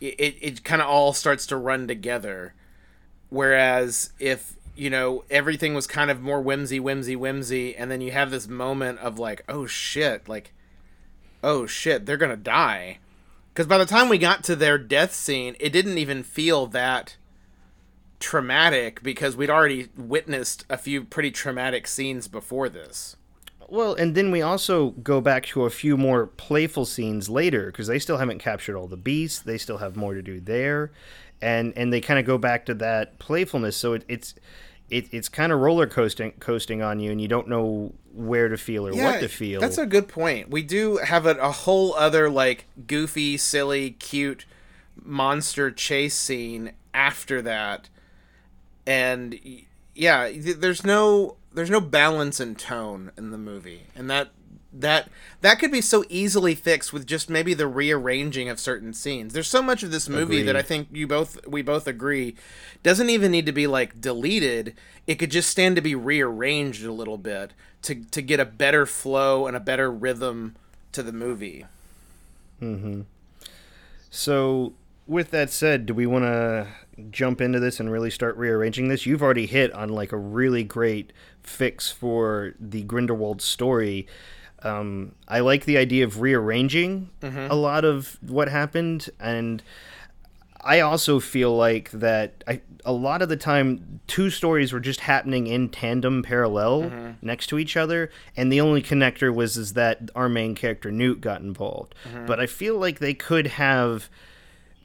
it, 0.00 0.14
it, 0.18 0.36
it 0.40 0.64
kind 0.64 0.80
of 0.80 0.88
all 0.88 1.12
starts 1.12 1.46
to 1.48 1.56
run 1.56 1.86
together. 1.86 2.54
Whereas 3.28 4.12
if, 4.18 4.54
you 4.74 4.88
know, 4.88 5.24
everything 5.28 5.74
was 5.74 5.86
kind 5.86 6.10
of 6.10 6.22
more 6.22 6.40
whimsy, 6.40 6.80
whimsy, 6.80 7.16
whimsy, 7.16 7.76
and 7.76 7.90
then 7.90 8.00
you 8.00 8.12
have 8.12 8.30
this 8.30 8.48
moment 8.48 8.98
of 9.00 9.18
like, 9.18 9.44
oh 9.46 9.66
shit, 9.66 10.26
like, 10.26 10.54
oh 11.46 11.64
shit, 11.64 12.04
they're 12.04 12.18
gonna 12.18 12.36
die. 12.36 12.98
Because 13.54 13.66
by 13.66 13.78
the 13.78 13.86
time 13.86 14.10
we 14.10 14.18
got 14.18 14.44
to 14.44 14.56
their 14.56 14.76
death 14.76 15.14
scene, 15.14 15.56
it 15.58 15.70
didn't 15.70 15.96
even 15.96 16.22
feel 16.22 16.66
that 16.66 17.16
traumatic 18.20 19.02
because 19.02 19.36
we'd 19.36 19.48
already 19.48 19.88
witnessed 19.96 20.66
a 20.68 20.76
few 20.76 21.04
pretty 21.04 21.30
traumatic 21.30 21.86
scenes 21.86 22.28
before 22.28 22.68
this. 22.68 23.16
Well, 23.68 23.94
and 23.94 24.14
then 24.14 24.30
we 24.30 24.42
also 24.42 24.90
go 24.90 25.20
back 25.20 25.46
to 25.46 25.64
a 25.64 25.70
few 25.70 25.96
more 25.96 26.26
playful 26.26 26.84
scenes 26.84 27.28
later 27.28 27.66
because 27.66 27.86
they 27.86 27.98
still 27.98 28.18
haven't 28.18 28.38
captured 28.38 28.76
all 28.76 28.86
the 28.86 28.96
beasts. 28.96 29.40
They 29.40 29.58
still 29.58 29.78
have 29.78 29.96
more 29.96 30.14
to 30.14 30.22
do 30.22 30.40
there, 30.40 30.92
and 31.40 31.72
and 31.76 31.92
they 31.92 32.00
kind 32.00 32.20
of 32.20 32.26
go 32.26 32.38
back 32.38 32.66
to 32.66 32.74
that 32.74 33.18
playfulness. 33.18 33.76
So 33.76 33.94
it, 33.94 34.04
it's 34.08 34.34
it, 34.90 35.08
it's 35.12 35.28
kind 35.28 35.50
of 35.50 35.60
roller 35.60 35.86
coasting 35.86 36.32
coasting 36.38 36.82
on 36.82 37.00
you, 37.00 37.10
and 37.10 37.20
you 37.20 37.28
don't 37.28 37.48
know 37.48 37.92
where 38.16 38.48
to 38.48 38.56
feel 38.56 38.88
or 38.88 38.94
what 38.94 39.20
to 39.20 39.28
feel. 39.28 39.60
That's 39.60 39.78
a 39.78 39.86
good 39.86 40.08
point. 40.08 40.50
We 40.50 40.62
do 40.62 40.96
have 40.96 41.26
a, 41.26 41.36
a 41.36 41.52
whole 41.52 41.94
other 41.94 42.30
like 42.30 42.64
goofy, 42.86 43.36
silly, 43.36 43.90
cute 43.90 44.46
monster 45.02 45.70
chase 45.70 46.16
scene 46.16 46.72
after 46.94 47.42
that, 47.42 47.88
and 48.86 49.38
yeah, 49.94 50.30
there's 50.34 50.84
no 50.84 51.36
there's 51.52 51.70
no 51.70 51.80
balance 51.80 52.40
and 52.40 52.58
tone 52.58 53.12
in 53.16 53.30
the 53.30 53.38
movie, 53.38 53.82
and 53.94 54.10
that 54.10 54.30
that 54.80 55.08
that 55.40 55.58
could 55.58 55.72
be 55.72 55.80
so 55.80 56.04
easily 56.08 56.54
fixed 56.54 56.92
with 56.92 57.06
just 57.06 57.30
maybe 57.30 57.54
the 57.54 57.66
rearranging 57.66 58.48
of 58.48 58.60
certain 58.60 58.92
scenes. 58.92 59.32
There's 59.32 59.48
so 59.48 59.62
much 59.62 59.82
of 59.82 59.90
this 59.90 60.08
movie 60.08 60.36
Agreed. 60.36 60.42
that 60.44 60.56
I 60.56 60.62
think 60.62 60.88
you 60.92 61.06
both 61.06 61.46
we 61.46 61.62
both 61.62 61.86
agree 61.86 62.36
doesn't 62.82 63.10
even 63.10 63.30
need 63.32 63.46
to 63.46 63.52
be 63.52 63.66
like 63.66 64.00
deleted. 64.00 64.74
It 65.06 65.16
could 65.16 65.30
just 65.30 65.50
stand 65.50 65.76
to 65.76 65.82
be 65.82 65.94
rearranged 65.94 66.84
a 66.84 66.92
little 66.92 67.18
bit 67.18 67.52
to 67.82 67.94
to 67.94 68.22
get 68.22 68.40
a 68.40 68.44
better 68.44 68.86
flow 68.86 69.46
and 69.46 69.56
a 69.56 69.60
better 69.60 69.90
rhythm 69.90 70.56
to 70.92 71.02
the 71.02 71.12
movie. 71.12 71.64
Mhm. 72.62 73.04
So 74.10 74.74
with 75.06 75.30
that 75.30 75.50
said, 75.50 75.86
do 75.86 75.94
we 75.94 76.06
want 76.06 76.24
to 76.24 76.66
jump 77.10 77.40
into 77.40 77.60
this 77.60 77.78
and 77.78 77.92
really 77.92 78.10
start 78.10 78.36
rearranging 78.36 78.88
this? 78.88 79.06
You've 79.06 79.22
already 79.22 79.46
hit 79.46 79.72
on 79.72 79.90
like 79.90 80.12
a 80.12 80.16
really 80.16 80.64
great 80.64 81.12
fix 81.42 81.90
for 81.90 82.54
the 82.58 82.82
Grindelwald 82.82 83.40
story. 83.40 84.06
Um, 84.62 85.12
I 85.28 85.40
like 85.40 85.64
the 85.64 85.76
idea 85.76 86.04
of 86.04 86.20
rearranging 86.20 87.10
mm-hmm. 87.20 87.50
a 87.50 87.54
lot 87.54 87.84
of 87.84 88.18
what 88.20 88.48
happened, 88.48 89.10
and 89.20 89.62
I 90.60 90.80
also 90.80 91.20
feel 91.20 91.56
like 91.56 91.90
that 91.92 92.42
I, 92.48 92.60
a 92.84 92.92
lot 92.92 93.22
of 93.22 93.28
the 93.28 93.36
time 93.36 94.00
two 94.06 94.30
stories 94.30 94.72
were 94.72 94.80
just 94.80 95.00
happening 95.00 95.46
in 95.46 95.68
tandem, 95.68 96.22
parallel, 96.22 96.82
mm-hmm. 96.82 97.10
next 97.22 97.48
to 97.48 97.58
each 97.58 97.76
other, 97.76 98.10
and 98.36 98.50
the 98.50 98.60
only 98.60 98.82
connector 98.82 99.32
was 99.32 99.56
is 99.56 99.74
that 99.74 100.10
our 100.14 100.28
main 100.28 100.54
character 100.54 100.90
Newt 100.90 101.20
got 101.20 101.40
involved. 101.40 101.94
Mm-hmm. 102.08 102.26
But 102.26 102.40
I 102.40 102.46
feel 102.46 102.78
like 102.78 102.98
they 102.98 103.14
could 103.14 103.46
have 103.46 104.08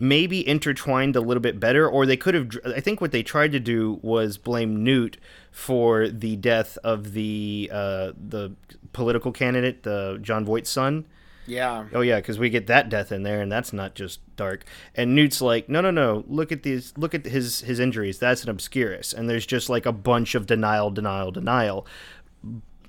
maybe 0.02 0.45
intertwined 0.45 1.16
a 1.16 1.22
little 1.22 1.41
bit 1.41 1.60
better, 1.60 1.88
or 1.88 2.06
they 2.06 2.18
could 2.18 2.34
have. 2.34 2.49
I 2.66 2.80
think 2.80 2.99
what 2.99 3.12
they 3.12 3.24
tried 3.24 3.52
to 3.54 3.60
do 3.60 3.99
was 4.02 4.38
blame 4.38 4.84
Newt 4.84 5.18
for 5.52 6.10
the 6.10 6.36
death 6.36 6.78
of 6.84 7.14
the 7.14 7.70
uh, 7.72 8.12
the 8.18 8.56
political 8.91 9.32
candidate, 9.32 9.84
the 9.84 10.18
Jon 10.22 10.43
Voight's 10.43 10.70
son. 10.70 11.06
Yeah. 11.45 11.86
Oh 11.93 12.02
yeah, 12.02 12.18
because 12.18 12.39
we 12.39 12.49
get 12.49 12.68
that 12.68 12.89
death 12.89 13.12
in 13.12 13.24
there, 13.24 13.41
and 13.41 13.52
that's 13.52 13.74
not 13.74 13.93
just 13.93 14.20
dark. 14.36 14.66
And 14.95 15.16
Newt's 15.16 15.41
like, 15.41 15.70
no, 15.70 15.82
no, 15.82 15.91
no. 15.91 16.24
Look 16.28 16.52
at 16.52 16.64
these. 16.64 16.93
Look 16.97 17.14
at 17.14 17.26
his 17.26 17.62
his 17.62 17.80
injuries. 17.80 18.20
That's 18.20 18.43
an 18.43 18.49
obscurus. 18.49 19.14
And 19.14 19.30
there's 19.30 19.45
just 19.45 19.70
like 19.70 19.86
a 19.86 19.91
bunch 19.91 20.34
of 20.34 20.45
denial, 20.45 20.89
denial, 20.89 21.32
denial. 21.32 21.86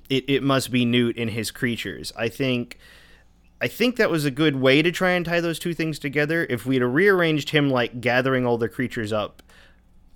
It 0.09 0.25
it 0.29 0.43
must 0.43 0.71
be 0.71 0.85
Newt 0.85 1.19
and 1.19 1.31
his 1.31 1.51
creatures. 1.51 2.13
I 2.17 2.29
think 2.29 2.79
I 3.63 3.69
think 3.69 3.95
that 3.95 4.11
was 4.11 4.25
a 4.25 4.31
good 4.33 4.57
way 4.57 4.83
to 4.83 4.91
try 4.91 5.13
and 5.13 5.25
tie 5.25 5.41
those 5.41 5.61
two 5.61 5.73
things 5.73 6.01
together. 6.01 6.45
If 6.51 6.67
we'd 6.67 6.83
have 6.83 6.93
rearranged 6.93 7.51
him 7.51 7.71
like 7.71 8.01
gathering 8.01 8.45
all 8.45 8.59
the 8.59 8.69
creatures 8.69 9.13
up, 9.13 9.41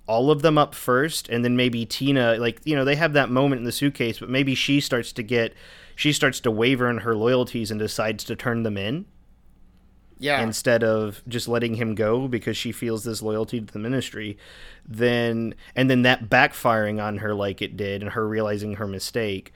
all 0.05 0.29
of 0.29 0.41
them 0.41 0.57
up 0.57 0.75
first, 0.75 1.29
and 1.29 1.45
then 1.45 1.55
maybe 1.55 1.85
Tina, 1.85 2.35
like, 2.35 2.59
you 2.65 2.75
know, 2.75 2.83
they 2.83 2.97
have 2.97 3.13
that 3.13 3.29
moment 3.29 3.59
in 3.59 3.63
the 3.63 3.71
suitcase, 3.71 4.19
but 4.19 4.29
maybe 4.29 4.53
she 4.53 4.81
starts 4.81 5.13
to 5.13 5.23
get, 5.23 5.53
she 5.95 6.11
starts 6.11 6.41
to 6.41 6.51
waver 6.51 6.89
in 6.89 6.97
her 6.99 7.15
loyalties 7.15 7.71
and 7.71 7.79
decides 7.79 8.25
to 8.25 8.35
turn 8.35 8.63
them 8.63 8.75
in. 8.75 9.05
Yeah. 10.19 10.41
Instead 10.41 10.83
of 10.83 11.21
just 11.29 11.47
letting 11.47 11.75
him 11.75 11.95
go 11.95 12.27
because 12.27 12.57
she 12.57 12.73
feels 12.73 13.05
this 13.05 13.21
loyalty 13.21 13.61
to 13.61 13.71
the 13.71 13.79
ministry, 13.79 14.37
then, 14.85 15.55
and 15.73 15.89
then 15.89 16.01
that 16.01 16.27
backfiring 16.27 17.01
on 17.01 17.19
her 17.19 17.33
like 17.33 17.61
it 17.61 17.77
did 17.77 18.01
and 18.01 18.11
her 18.11 18.27
realizing 18.27 18.73
her 18.73 18.87
mistake 18.87 19.53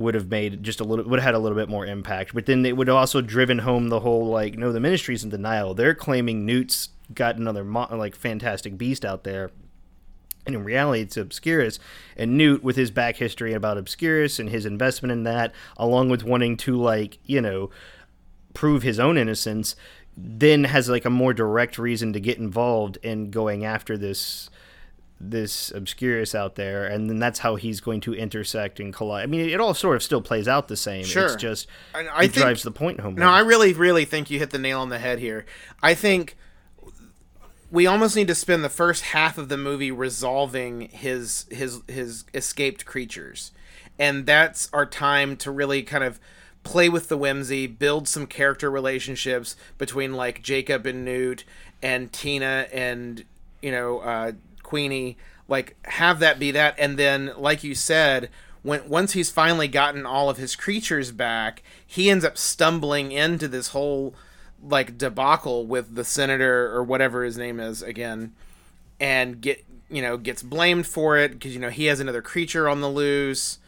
would 0.00 0.14
have 0.14 0.28
made 0.28 0.62
just 0.62 0.80
a 0.80 0.84
little 0.84 1.04
would 1.04 1.20
have 1.20 1.26
had 1.26 1.34
a 1.34 1.38
little 1.38 1.56
bit 1.56 1.68
more 1.68 1.86
impact. 1.86 2.34
But 2.34 2.46
then 2.46 2.64
it 2.64 2.76
would 2.76 2.88
have 2.88 2.96
also 2.96 3.20
driven 3.20 3.58
home 3.58 3.88
the 3.88 4.00
whole 4.00 4.26
like 4.26 4.56
no, 4.56 4.72
the 4.72 4.80
ministry's 4.80 5.22
in 5.22 5.30
denial. 5.30 5.74
They're 5.74 5.94
claiming 5.94 6.46
Newt's 6.46 6.88
got 7.14 7.36
another 7.36 7.62
mo- 7.62 7.88
like 7.90 8.16
fantastic 8.16 8.78
beast 8.78 9.04
out 9.04 9.24
there. 9.24 9.50
And 10.46 10.54
in 10.56 10.64
reality, 10.64 11.02
it's 11.02 11.18
Obscurus. 11.18 11.78
And 12.16 12.38
Newt, 12.38 12.64
with 12.64 12.76
his 12.76 12.90
back 12.90 13.16
history 13.16 13.52
about 13.52 13.76
Obscurus 13.76 14.38
and 14.38 14.48
his 14.48 14.64
investment 14.64 15.12
in 15.12 15.24
that, 15.24 15.52
along 15.76 16.08
with 16.08 16.24
wanting 16.24 16.56
to, 16.58 16.80
like, 16.80 17.18
you 17.26 17.42
know, 17.42 17.68
prove 18.54 18.82
his 18.82 18.98
own 18.98 19.18
innocence, 19.18 19.76
then 20.16 20.64
has, 20.64 20.88
like, 20.88 21.04
a 21.04 21.10
more 21.10 21.34
direct 21.34 21.76
reason 21.76 22.14
to 22.14 22.20
get 22.20 22.38
involved 22.38 22.96
in 23.02 23.30
going 23.30 23.66
after 23.66 23.98
this 23.98 24.48
this 25.20 25.70
Obscurus 25.72 26.34
out 26.34 26.54
there, 26.54 26.86
and 26.86 27.10
then 27.10 27.18
that's 27.18 27.40
how 27.40 27.56
he's 27.56 27.80
going 27.80 28.00
to 28.02 28.14
intersect 28.14 28.80
and 28.80 28.92
collide. 28.92 29.24
I 29.24 29.26
mean, 29.26 29.48
it 29.48 29.60
all 29.60 29.74
sort 29.74 29.96
of 29.96 30.02
still 30.02 30.22
plays 30.22 30.48
out 30.48 30.68
the 30.68 30.76
same. 30.76 31.04
Sure. 31.04 31.26
It's 31.26 31.36
just 31.36 31.68
I, 31.94 32.06
I 32.06 32.24
it 32.24 32.32
think, 32.32 32.42
drives 32.42 32.62
the 32.62 32.70
point 32.70 33.00
home. 33.00 33.16
No, 33.16 33.28
I 33.28 33.40
really, 33.40 33.74
really 33.74 34.06
think 34.06 34.30
you 34.30 34.38
hit 34.38 34.50
the 34.50 34.58
nail 34.58 34.80
on 34.80 34.88
the 34.88 34.98
head 34.98 35.18
here. 35.18 35.44
I 35.82 35.94
think 35.94 36.36
we 37.70 37.86
almost 37.86 38.16
need 38.16 38.28
to 38.28 38.34
spend 38.34 38.64
the 38.64 38.70
first 38.70 39.04
half 39.04 39.36
of 39.36 39.48
the 39.48 39.58
movie 39.58 39.90
resolving 39.90 40.88
his 40.88 41.46
his 41.50 41.82
his 41.86 42.24
escaped 42.32 42.86
creatures, 42.86 43.52
and 43.98 44.24
that's 44.26 44.70
our 44.72 44.86
time 44.86 45.36
to 45.36 45.50
really 45.50 45.82
kind 45.82 46.02
of 46.02 46.18
play 46.62 46.88
with 46.88 47.08
the 47.08 47.16
whimsy, 47.16 47.66
build 47.66 48.08
some 48.08 48.26
character 48.26 48.70
relationships 48.70 49.56
between 49.78 50.14
like 50.14 50.42
Jacob 50.42 50.86
and 50.86 51.04
Newt 51.04 51.44
and 51.82 52.12
Tina 52.12 52.66
and 52.72 53.24
you 53.62 53.70
know 53.70 54.00
uh, 54.00 54.32
Queenie, 54.70 55.16
like 55.48 55.76
have 55.86 56.20
that 56.20 56.38
be 56.38 56.52
that, 56.52 56.76
and 56.78 56.96
then 56.96 57.32
like 57.36 57.64
you 57.64 57.74
said, 57.74 58.30
when 58.62 58.88
once 58.88 59.14
he's 59.14 59.28
finally 59.28 59.66
gotten 59.66 60.06
all 60.06 60.30
of 60.30 60.36
his 60.36 60.54
creatures 60.54 61.10
back, 61.10 61.64
he 61.84 62.08
ends 62.08 62.24
up 62.24 62.38
stumbling 62.38 63.10
into 63.10 63.48
this 63.48 63.68
whole 63.68 64.14
like 64.62 64.96
debacle 64.96 65.66
with 65.66 65.96
the 65.96 66.04
senator 66.04 66.72
or 66.72 66.84
whatever 66.84 67.24
his 67.24 67.36
name 67.36 67.58
is 67.58 67.82
again, 67.82 68.32
and 69.00 69.40
get 69.40 69.64
you 69.90 70.02
know 70.02 70.16
gets 70.16 70.44
blamed 70.44 70.86
for 70.86 71.16
it 71.16 71.32
because 71.32 71.52
you 71.52 71.60
know 71.60 71.70
he 71.70 71.86
has 71.86 71.98
another 71.98 72.22
creature 72.22 72.68
on 72.68 72.80
the 72.80 72.88
loose. 72.88 73.58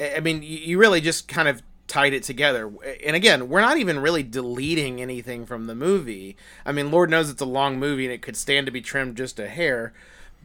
I 0.00 0.20
mean, 0.20 0.42
you 0.42 0.78
really 0.78 1.02
just 1.02 1.28
kind 1.28 1.48
of 1.48 1.62
tied 1.86 2.14
it 2.14 2.22
together. 2.22 2.72
And 3.04 3.14
again, 3.14 3.50
we're 3.50 3.60
not 3.60 3.76
even 3.76 3.98
really 3.98 4.22
deleting 4.22 5.02
anything 5.02 5.44
from 5.44 5.66
the 5.66 5.74
movie. 5.74 6.34
I 6.64 6.72
mean, 6.72 6.90
Lord 6.90 7.10
knows 7.10 7.28
it's 7.28 7.42
a 7.42 7.46
long 7.46 7.78
movie 7.78 8.06
and 8.06 8.12
it 8.14 8.22
could 8.22 8.36
stand 8.36 8.66
to 8.66 8.72
be 8.72 8.80
trimmed 8.80 9.16
just 9.18 9.38
a 9.38 9.48
hair. 9.48 9.92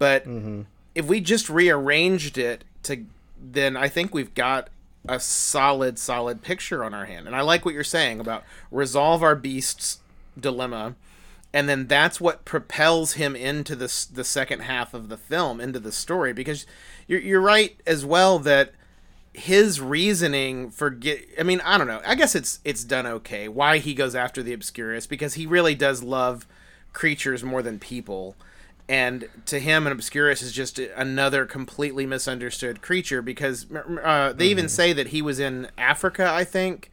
But 0.01 0.27
mm-hmm. 0.27 0.63
if 0.95 1.05
we 1.05 1.21
just 1.21 1.47
rearranged 1.47 2.39
it 2.39 2.63
to, 2.81 3.05
then 3.39 3.77
I 3.77 3.87
think 3.87 4.15
we've 4.15 4.33
got 4.33 4.69
a 5.07 5.19
solid, 5.19 5.99
solid 5.99 6.41
picture 6.41 6.83
on 6.83 6.95
our 6.95 7.05
hand. 7.05 7.27
And 7.27 7.35
I 7.35 7.41
like 7.41 7.65
what 7.65 7.75
you're 7.75 7.83
saying 7.83 8.19
about 8.19 8.43
resolve 8.71 9.21
our 9.21 9.35
beast's 9.35 9.99
dilemma, 10.39 10.95
and 11.53 11.69
then 11.69 11.85
that's 11.85 12.19
what 12.19 12.45
propels 12.45 13.13
him 13.13 13.35
into 13.35 13.75
the 13.75 14.07
the 14.11 14.23
second 14.23 14.61
half 14.61 14.95
of 14.95 15.09
the 15.09 15.17
film, 15.17 15.61
into 15.61 15.79
the 15.79 15.91
story. 15.91 16.33
Because 16.33 16.65
you're 17.07 17.21
you're 17.21 17.39
right 17.39 17.79
as 17.85 18.03
well 18.03 18.39
that 18.39 18.73
his 19.33 19.79
reasoning 19.79 20.71
for 20.71 20.89
get 20.89 21.29
I 21.39 21.43
mean 21.43 21.61
I 21.61 21.77
don't 21.77 21.85
know 21.85 22.01
I 22.03 22.15
guess 22.15 22.33
it's 22.33 22.59
it's 22.65 22.83
done 22.83 23.05
okay 23.05 23.47
why 23.47 23.77
he 23.77 23.93
goes 23.93 24.15
after 24.15 24.41
the 24.41 24.51
Obscurus 24.51 25.05
because 25.07 25.35
he 25.35 25.45
really 25.45 25.75
does 25.75 26.01
love 26.01 26.47
creatures 26.91 27.43
more 27.43 27.61
than 27.61 27.77
people 27.77 28.35
and 28.91 29.29
to 29.45 29.57
him 29.57 29.87
an 29.87 29.93
obscurus 29.93 30.41
is 30.41 30.51
just 30.51 30.77
another 30.77 31.45
completely 31.45 32.05
misunderstood 32.05 32.81
creature 32.81 33.21
because 33.21 33.65
uh, 33.71 33.73
they 33.73 33.79
mm-hmm. 33.79 34.41
even 34.41 34.67
say 34.67 34.91
that 34.91 35.07
he 35.07 35.21
was 35.21 35.39
in 35.39 35.69
africa 35.77 36.29
i 36.29 36.43
think 36.43 36.91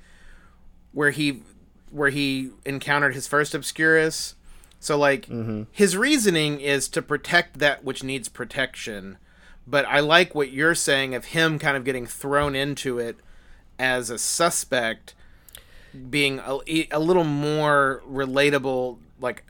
where 0.92 1.10
he 1.10 1.42
where 1.90 2.10
he 2.10 2.50
encountered 2.64 3.16
his 3.16 3.26
first 3.26 3.52
obscurus 3.52 4.36
so 4.78 4.96
like 4.96 5.26
mm-hmm. 5.26 5.64
his 5.72 5.96
reasoning 5.96 6.60
is 6.60 6.88
to 6.88 7.02
protect 7.02 7.58
that 7.58 7.82
which 7.82 8.04
needs 8.04 8.28
protection 8.28 9.18
but 9.66 9.84
i 9.86 9.98
like 9.98 10.36
what 10.36 10.52
you're 10.52 10.76
saying 10.76 11.16
of 11.16 11.26
him 11.26 11.58
kind 11.58 11.76
of 11.76 11.84
getting 11.84 12.06
thrown 12.06 12.54
into 12.54 13.00
it 13.00 13.16
as 13.76 14.08
a 14.08 14.18
suspect 14.18 15.16
being 16.08 16.38
a, 16.46 16.86
a 16.92 17.00
little 17.00 17.24
more 17.24 18.04
relatable 18.08 18.98
like 19.20 19.42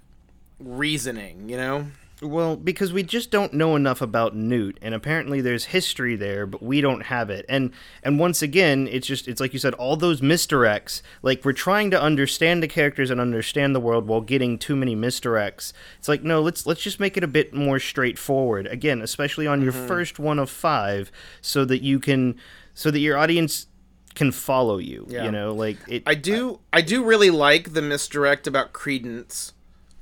reasoning 0.58 1.46
you 1.50 1.56
know 1.58 1.88
well, 2.20 2.56
because 2.56 2.92
we 2.92 3.04
just 3.04 3.30
don't 3.30 3.52
know 3.52 3.76
enough 3.76 4.00
about 4.00 4.34
Newt, 4.34 4.78
and 4.82 4.94
apparently 4.94 5.40
there's 5.40 5.66
history 5.66 6.16
there, 6.16 6.46
but 6.46 6.62
we 6.62 6.80
don't 6.80 7.02
have 7.02 7.30
it. 7.30 7.46
And 7.48 7.70
and 8.02 8.18
once 8.18 8.42
again, 8.42 8.88
it's 8.90 9.06
just 9.06 9.28
it's 9.28 9.40
like 9.40 9.52
you 9.52 9.58
said, 9.58 9.74
all 9.74 9.96
those 9.96 10.20
misdirects. 10.20 11.02
Like 11.22 11.44
we're 11.44 11.52
trying 11.52 11.90
to 11.92 12.00
understand 12.00 12.62
the 12.62 12.68
characters 12.68 13.10
and 13.10 13.20
understand 13.20 13.74
the 13.74 13.80
world 13.80 14.08
while 14.08 14.20
getting 14.20 14.58
too 14.58 14.74
many 14.74 14.96
misdirects. 14.96 15.72
It's 15.98 16.08
like 16.08 16.24
no, 16.24 16.40
let's 16.40 16.66
let's 16.66 16.82
just 16.82 16.98
make 16.98 17.16
it 17.16 17.22
a 17.22 17.28
bit 17.28 17.54
more 17.54 17.78
straightforward. 17.78 18.66
Again, 18.66 19.00
especially 19.00 19.46
on 19.46 19.62
your 19.62 19.72
mm-hmm. 19.72 19.86
first 19.86 20.18
one 20.18 20.40
of 20.40 20.50
five, 20.50 21.12
so 21.40 21.64
that 21.66 21.82
you 21.82 22.00
can 22.00 22.36
so 22.74 22.90
that 22.90 23.00
your 23.00 23.16
audience 23.16 23.66
can 24.14 24.32
follow 24.32 24.78
you. 24.78 25.06
Yeah. 25.08 25.24
You 25.24 25.30
know, 25.30 25.54
like 25.54 25.76
it. 25.86 26.02
I 26.04 26.16
do 26.16 26.58
I 26.72 26.80
do 26.80 27.04
really 27.04 27.30
like 27.30 27.74
the 27.74 27.82
misdirect 27.82 28.48
about 28.48 28.72
Credence. 28.72 29.52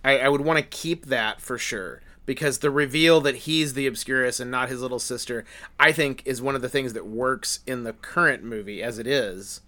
I, 0.03 0.21
I 0.21 0.29
would 0.29 0.41
want 0.41 0.59
to 0.59 0.65
keep 0.65 1.07
that 1.07 1.43
for 1.43 1.59
sure 1.59 2.01
because 2.27 2.59
the 2.59 2.71
reveal 2.71 3.21
that 3.23 3.37
he's 3.37 3.75
the 3.75 3.87
Obscurus 3.87 4.41
and 4.41 4.51
not 4.51 4.69
his 4.69 4.83
little 4.83 4.99
sister, 4.99 5.45
I 5.81 5.93
think, 5.93 6.23
is 6.27 6.43
one 6.43 6.55
of 6.57 6.63
the 6.63 6.69
things 6.69 6.93
that 6.93 7.07
works 7.07 7.61
in 7.67 7.85
the 7.85 7.93
current 7.95 8.43
movie 8.45 8.83
as 8.83 8.99
it 8.99 9.07
is. 9.07 9.61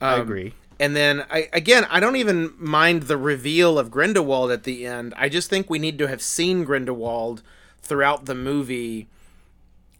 I 0.00 0.14
Um, 0.14 0.20
agree. 0.22 0.54
And 0.80 0.94
then 0.94 1.24
I 1.30 1.48
again, 1.52 1.84
I 1.90 1.98
don't 2.00 2.16
even 2.16 2.54
mind 2.56 3.04
the 3.04 3.16
reveal 3.16 3.78
of 3.78 3.90
Grindelwald 3.90 4.50
at 4.52 4.62
the 4.62 4.86
end. 4.86 5.12
I 5.16 5.28
just 5.28 5.50
think 5.50 5.68
we 5.68 5.78
need 5.80 5.98
to 5.98 6.06
have 6.08 6.22
seen 6.22 6.64
Grindelwald 6.64 7.42
throughout 7.82 8.26
the 8.26 8.34
movie 8.34 9.08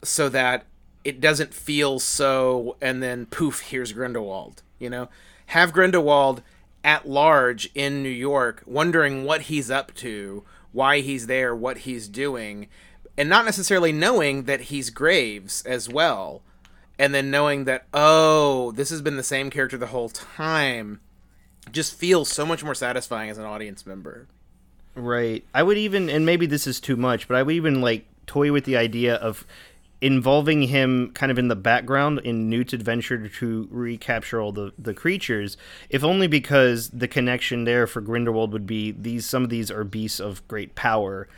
so 0.04 0.28
that 0.28 0.64
it 1.04 1.20
doesn't 1.20 1.54
feel 1.54 1.98
so 1.98 2.76
and 2.80 3.02
then 3.02 3.26
poof, 3.26 3.60
here's 3.60 3.92
Grindelwald, 3.92 4.62
you 4.78 4.90
know? 4.90 5.08
Have 5.46 5.72
Grindelwald 5.72 6.42
at 6.84 7.08
large 7.08 7.70
in 7.74 8.02
New 8.02 8.08
York 8.08 8.62
wondering 8.66 9.24
what 9.24 9.42
he's 9.42 9.70
up 9.70 9.94
to, 9.96 10.44
why 10.72 11.00
he's 11.00 11.26
there, 11.26 11.54
what 11.54 11.78
he's 11.78 12.08
doing, 12.08 12.68
and 13.16 13.28
not 13.28 13.44
necessarily 13.44 13.92
knowing 13.92 14.44
that 14.44 14.62
he's 14.62 14.90
Graves 14.90 15.62
as 15.66 15.88
well 15.88 16.42
and 16.98 17.14
then 17.14 17.30
knowing 17.30 17.64
that 17.64 17.86
oh 17.94 18.72
this 18.72 18.90
has 18.90 19.02
been 19.02 19.16
the 19.16 19.22
same 19.22 19.50
character 19.50 19.78
the 19.78 19.86
whole 19.86 20.08
time 20.08 21.00
just 21.70 21.94
feels 21.94 22.28
so 22.28 22.44
much 22.44 22.64
more 22.64 22.74
satisfying 22.74 23.30
as 23.30 23.38
an 23.38 23.44
audience 23.44 23.86
member 23.86 24.26
Right. 24.98 25.44
I 25.54 25.62
would 25.62 25.78
even, 25.78 26.10
and 26.10 26.26
maybe 26.26 26.46
this 26.46 26.66
is 26.66 26.80
too 26.80 26.96
much, 26.96 27.28
but 27.28 27.36
I 27.36 27.42
would 27.42 27.54
even 27.54 27.80
like 27.80 28.06
toy 28.26 28.52
with 28.52 28.64
the 28.64 28.76
idea 28.76 29.14
of 29.14 29.46
involving 30.00 30.62
him 30.62 31.10
kind 31.12 31.32
of 31.32 31.38
in 31.38 31.48
the 31.48 31.56
background 31.56 32.20
in 32.20 32.48
Newt's 32.48 32.72
adventure 32.72 33.28
to 33.28 33.68
recapture 33.70 34.40
all 34.40 34.52
the, 34.52 34.72
the 34.78 34.94
creatures, 34.94 35.56
if 35.90 36.04
only 36.04 36.28
because 36.28 36.90
the 36.90 37.08
connection 37.08 37.64
there 37.64 37.86
for 37.86 38.00
Grindelwald 38.00 38.52
would 38.52 38.66
be 38.66 38.92
these 38.92 39.26
some 39.26 39.44
of 39.44 39.50
these 39.50 39.70
are 39.70 39.84
beasts 39.84 40.20
of 40.20 40.46
great 40.48 40.74
power. 40.74 41.28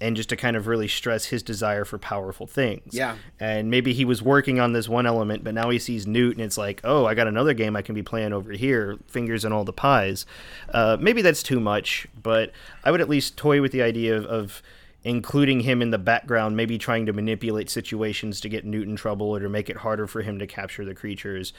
And 0.00 0.16
just 0.16 0.28
to 0.30 0.36
kind 0.36 0.56
of 0.56 0.66
really 0.66 0.88
stress 0.88 1.26
his 1.26 1.42
desire 1.42 1.84
for 1.84 1.98
powerful 1.98 2.46
things. 2.46 2.92
Yeah. 2.92 3.14
And 3.40 3.70
maybe 3.70 3.94
he 3.94 4.04
was 4.04 4.20
working 4.20 4.60
on 4.60 4.72
this 4.72 4.86
one 4.86 5.06
element, 5.06 5.44
but 5.44 5.54
now 5.54 5.70
he 5.70 5.78
sees 5.78 6.06
Newt 6.06 6.36
and 6.36 6.44
it's 6.44 6.58
like, 6.58 6.80
oh, 6.84 7.06
I 7.06 7.14
got 7.14 7.26
another 7.26 7.54
game 7.54 7.74
I 7.74 7.80
can 7.80 7.94
be 7.94 8.02
playing 8.02 8.34
over 8.34 8.52
here, 8.52 8.98
fingers 9.06 9.46
and 9.46 9.54
all 9.54 9.64
the 9.64 9.72
pies. 9.72 10.26
Uh, 10.68 10.98
maybe 11.00 11.22
that's 11.22 11.42
too 11.42 11.58
much, 11.58 12.06
but 12.20 12.50
I 12.82 12.90
would 12.90 13.00
at 13.00 13.08
least 13.08 13.38
toy 13.38 13.62
with 13.62 13.72
the 13.72 13.80
idea 13.80 14.14
of, 14.16 14.26
of 14.26 14.62
including 15.04 15.60
him 15.60 15.82
in 15.82 15.90
the 15.90 15.98
background, 15.98 16.56
maybe 16.56 16.78
trying 16.78 17.06
to 17.06 17.12
manipulate 17.12 17.70
situations 17.70 18.40
to 18.40 18.48
get 18.48 18.64
Newt 18.64 18.88
in 18.88 18.96
trouble 18.96 19.28
or 19.28 19.40
to 19.40 19.48
make 19.48 19.68
it 19.68 19.76
harder 19.78 20.06
for 20.06 20.22
him 20.22 20.38
to 20.38 20.46
capture 20.46 20.84
the 20.84 20.94
creatures. 20.94 21.52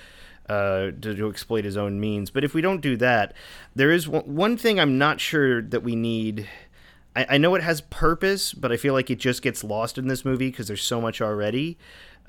Uh, 0.48 0.92
to, 1.02 1.16
to 1.16 1.28
exploit 1.28 1.66
his 1.66 1.76
own 1.76 2.00
means. 2.00 2.30
But 2.30 2.44
if 2.44 2.54
we 2.54 2.62
don't 2.62 2.80
do 2.80 2.96
that, 2.98 3.34
there 3.74 3.90
is 3.92 4.08
one, 4.08 4.22
one 4.26 4.58
thing 4.58 4.80
I'm 4.80 5.00
not 5.00 5.20
sure 5.20 5.60
that 5.64 5.82
we 5.82 5.96
need. 5.96 6.48
I, 7.16 7.26
I 7.32 7.38
know 7.40 7.56
it 7.56 7.64
has 7.64 7.82
purpose, 7.82 8.54
but 8.54 8.72
I 8.72 8.78
feel 8.78 8.94
like 8.94 9.10
it 9.10 9.18
just 9.18 9.42
gets 9.42 9.64
lost 9.64 9.98
in 9.98 10.08
this 10.08 10.24
movie 10.24 10.52
because 10.52 10.68
there's 10.68 10.84
so 10.84 11.02
much 11.02 11.20
already. 11.20 11.80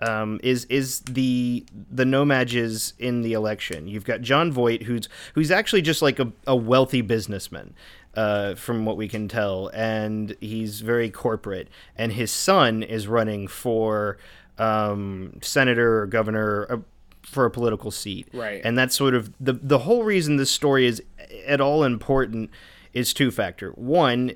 Um, 0.01 0.41
is 0.43 0.65
is 0.67 1.01
the 1.01 1.67
the 1.91 2.07
nomads 2.07 2.95
in 2.99 3.21
the 3.21 3.35
election? 3.35 3.87
You've 3.87 4.05
got 4.05 4.23
Jon 4.23 4.51
Voight, 4.51 4.85
who's 4.85 5.11
who's 5.35 5.51
actually 5.51 5.83
just 5.83 6.01
like 6.01 6.19
a, 6.19 6.33
a 6.47 6.57
wealthy 6.57 7.03
businessman, 7.03 7.75
uh, 8.17 8.55
from 8.55 8.85
what 8.85 8.97
we 8.97 9.09
can 9.09 9.29
tell, 9.29 9.69
and 9.75 10.35
he's 10.41 10.81
very 10.81 11.11
corporate. 11.11 11.69
And 11.97 12.13
his 12.13 12.33
son 12.33 12.83
is 12.83 13.07
running 13.07 13.47
for 13.47 14.19
um, 14.59 15.39
senator 15.43 16.03
or 16.03 16.07
governor. 16.07 16.67
Uh, 16.71 16.77
for 17.23 17.45
a 17.45 17.51
political 17.51 17.91
seat, 17.91 18.29
Right. 18.33 18.61
And 18.65 18.79
that's 18.79 18.95
sort 18.95 19.13
of 19.13 19.33
the 19.41 19.55
the 19.55 19.79
whole 19.81 20.05
reason 20.05 20.37
this 20.37 20.49
story 20.51 20.87
is 20.87 21.03
at 21.45 21.61
all 21.61 21.83
important 21.83 22.51
is 22.93 23.13
two 23.13 23.33
factor. 23.33 23.71
One, 23.73 24.35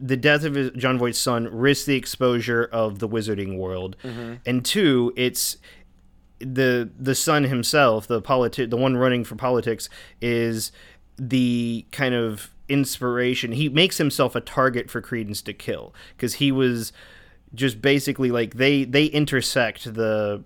the 0.00 0.16
death 0.16 0.44
of 0.44 0.54
his, 0.54 0.70
Jon 0.76 0.96
Voight's 0.96 1.18
son 1.18 1.48
risks 1.48 1.86
the 1.86 1.96
exposure 1.96 2.68
of 2.70 3.00
the 3.00 3.08
wizarding 3.08 3.58
world, 3.58 3.96
and 4.46 4.64
two, 4.64 5.12
it's 5.16 5.56
the 6.38 6.88
the 6.96 7.16
son 7.16 7.42
himself, 7.42 8.06
the 8.06 8.22
politi- 8.22 8.70
the 8.70 8.76
one 8.76 8.96
running 8.96 9.24
for 9.24 9.34
politics, 9.34 9.88
is 10.20 10.70
the 11.18 11.84
kind 11.90 12.14
of 12.14 12.53
inspiration. 12.68 13.52
He 13.52 13.68
makes 13.68 13.98
himself 13.98 14.34
a 14.34 14.40
target 14.40 14.90
for 14.90 15.00
Credence 15.00 15.42
to 15.42 15.52
kill 15.52 15.94
because 16.16 16.34
he 16.34 16.50
was 16.52 16.92
just 17.54 17.80
basically 17.80 18.30
like 18.30 18.54
they 18.54 18.84
they 18.84 19.06
intersect 19.06 19.94
the 19.94 20.42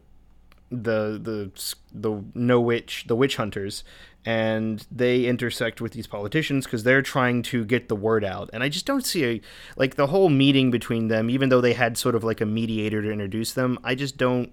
the 0.70 1.18
the 1.22 1.50
the 1.92 2.22
no 2.34 2.60
witch 2.60 3.04
the 3.08 3.16
witch 3.16 3.36
hunters 3.36 3.82
and 4.26 4.86
they 4.90 5.24
intersect 5.24 5.80
with 5.80 5.92
these 5.92 6.06
politicians 6.06 6.66
because 6.66 6.82
they're 6.82 7.00
trying 7.00 7.40
to 7.40 7.64
get 7.64 7.88
the 7.88 7.96
word 7.96 8.22
out 8.22 8.50
and 8.52 8.62
i 8.62 8.68
just 8.68 8.84
don't 8.84 9.06
see 9.06 9.24
a 9.24 9.40
like 9.76 9.94
the 9.94 10.08
whole 10.08 10.28
meeting 10.28 10.70
between 10.70 11.08
them 11.08 11.30
even 11.30 11.48
though 11.48 11.62
they 11.62 11.72
had 11.72 11.96
sort 11.96 12.14
of 12.14 12.22
like 12.22 12.42
a 12.42 12.46
mediator 12.46 13.00
to 13.00 13.10
introduce 13.10 13.52
them 13.52 13.78
i 13.82 13.94
just 13.94 14.18
don't 14.18 14.52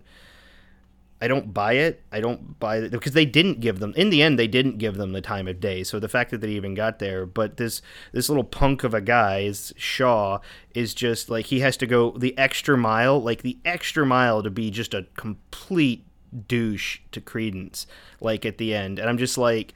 i 1.22 1.28
don't 1.28 1.54
buy 1.54 1.74
it. 1.74 2.04
I 2.12 2.20
don't 2.20 2.60
buy 2.60 2.78
it 2.78 2.92
because 2.92 3.14
they 3.14 3.26
didn't 3.26 3.60
give 3.60 3.80
them 3.80 3.94
in 3.96 4.10
the 4.10 4.22
end 4.22 4.38
they 4.38 4.48
didn't 4.48 4.78
give 4.78 4.96
them 4.96 5.14
the 5.14 5.22
time 5.22 5.48
of 5.48 5.60
day. 5.60 5.84
So 5.84 6.00
the 6.00 6.10
fact 6.10 6.32
that 6.32 6.42
they 6.42 6.50
even 6.50 6.74
got 6.74 7.00
there 7.00 7.26
but 7.26 7.58
this 7.58 7.82
this 8.12 8.30
little 8.30 8.44
punk 8.44 8.84
of 8.84 8.94
a 8.94 9.02
guy 9.02 9.40
is 9.40 9.74
shaw 9.78 10.40
is 10.74 10.94
just 10.94 11.30
like 11.30 11.48
he 11.48 11.62
has 11.62 11.78
to 11.78 11.88
go 11.88 12.12
the 12.12 12.38
extra 12.38 12.78
mile 12.78 13.22
like 13.22 13.42
the 13.42 13.58
extra 13.66 14.06
mile 14.06 14.44
to 14.44 14.50
be 14.50 14.70
just 14.72 14.94
a 14.94 15.08
complete 15.16 16.06
douche 16.48 17.00
to 17.12 17.22
credence 17.22 17.88
like 18.20 18.46
at 18.46 18.58
the 18.58 18.74
end. 18.74 19.00
And 19.00 19.10
i'm 19.10 19.18
just 19.18 19.38
like 19.38 19.74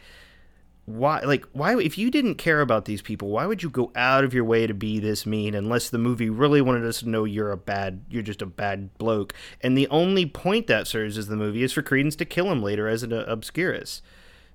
why 0.90 1.20
like 1.22 1.46
why 1.54 1.78
if 1.80 1.98
you 1.98 2.10
didn't 2.10 2.36
care 2.36 2.62
about 2.62 2.86
these 2.86 3.02
people 3.02 3.30
why 3.30 3.46
would 3.46 3.62
you 3.62 3.70
go 3.70 3.92
out 3.96 4.24
of 4.24 4.34
your 4.34 4.44
way 4.44 4.66
to 4.66 4.74
be 4.74 5.00
this 5.00 5.26
mean 5.26 5.54
unless 5.54 5.90
the 5.90 5.98
movie 6.00 6.30
really 6.30 6.62
wanted 6.62 6.84
us 6.84 7.00
to 7.00 7.10
know 7.10 7.26
you're 7.26 7.52
a 7.52 7.58
bad 7.58 8.04
you're 8.10 8.24
just 8.24 8.42
a 8.42 8.46
bad 8.46 8.98
bloke 8.98 9.34
and 9.62 9.78
the 9.78 9.88
only 9.90 10.26
point 10.26 10.66
that 10.66 10.88
serves 10.88 11.18
as 11.18 11.28
the 11.28 11.36
movie 11.36 11.62
is 11.62 11.72
for 11.72 11.84
credence 11.84 12.16
to 12.16 12.26
kill 12.26 12.52
him 12.52 12.64
later 12.64 12.88
as 12.88 13.04
an 13.04 13.14
uh, 13.14 13.24
obscurus 13.28 14.02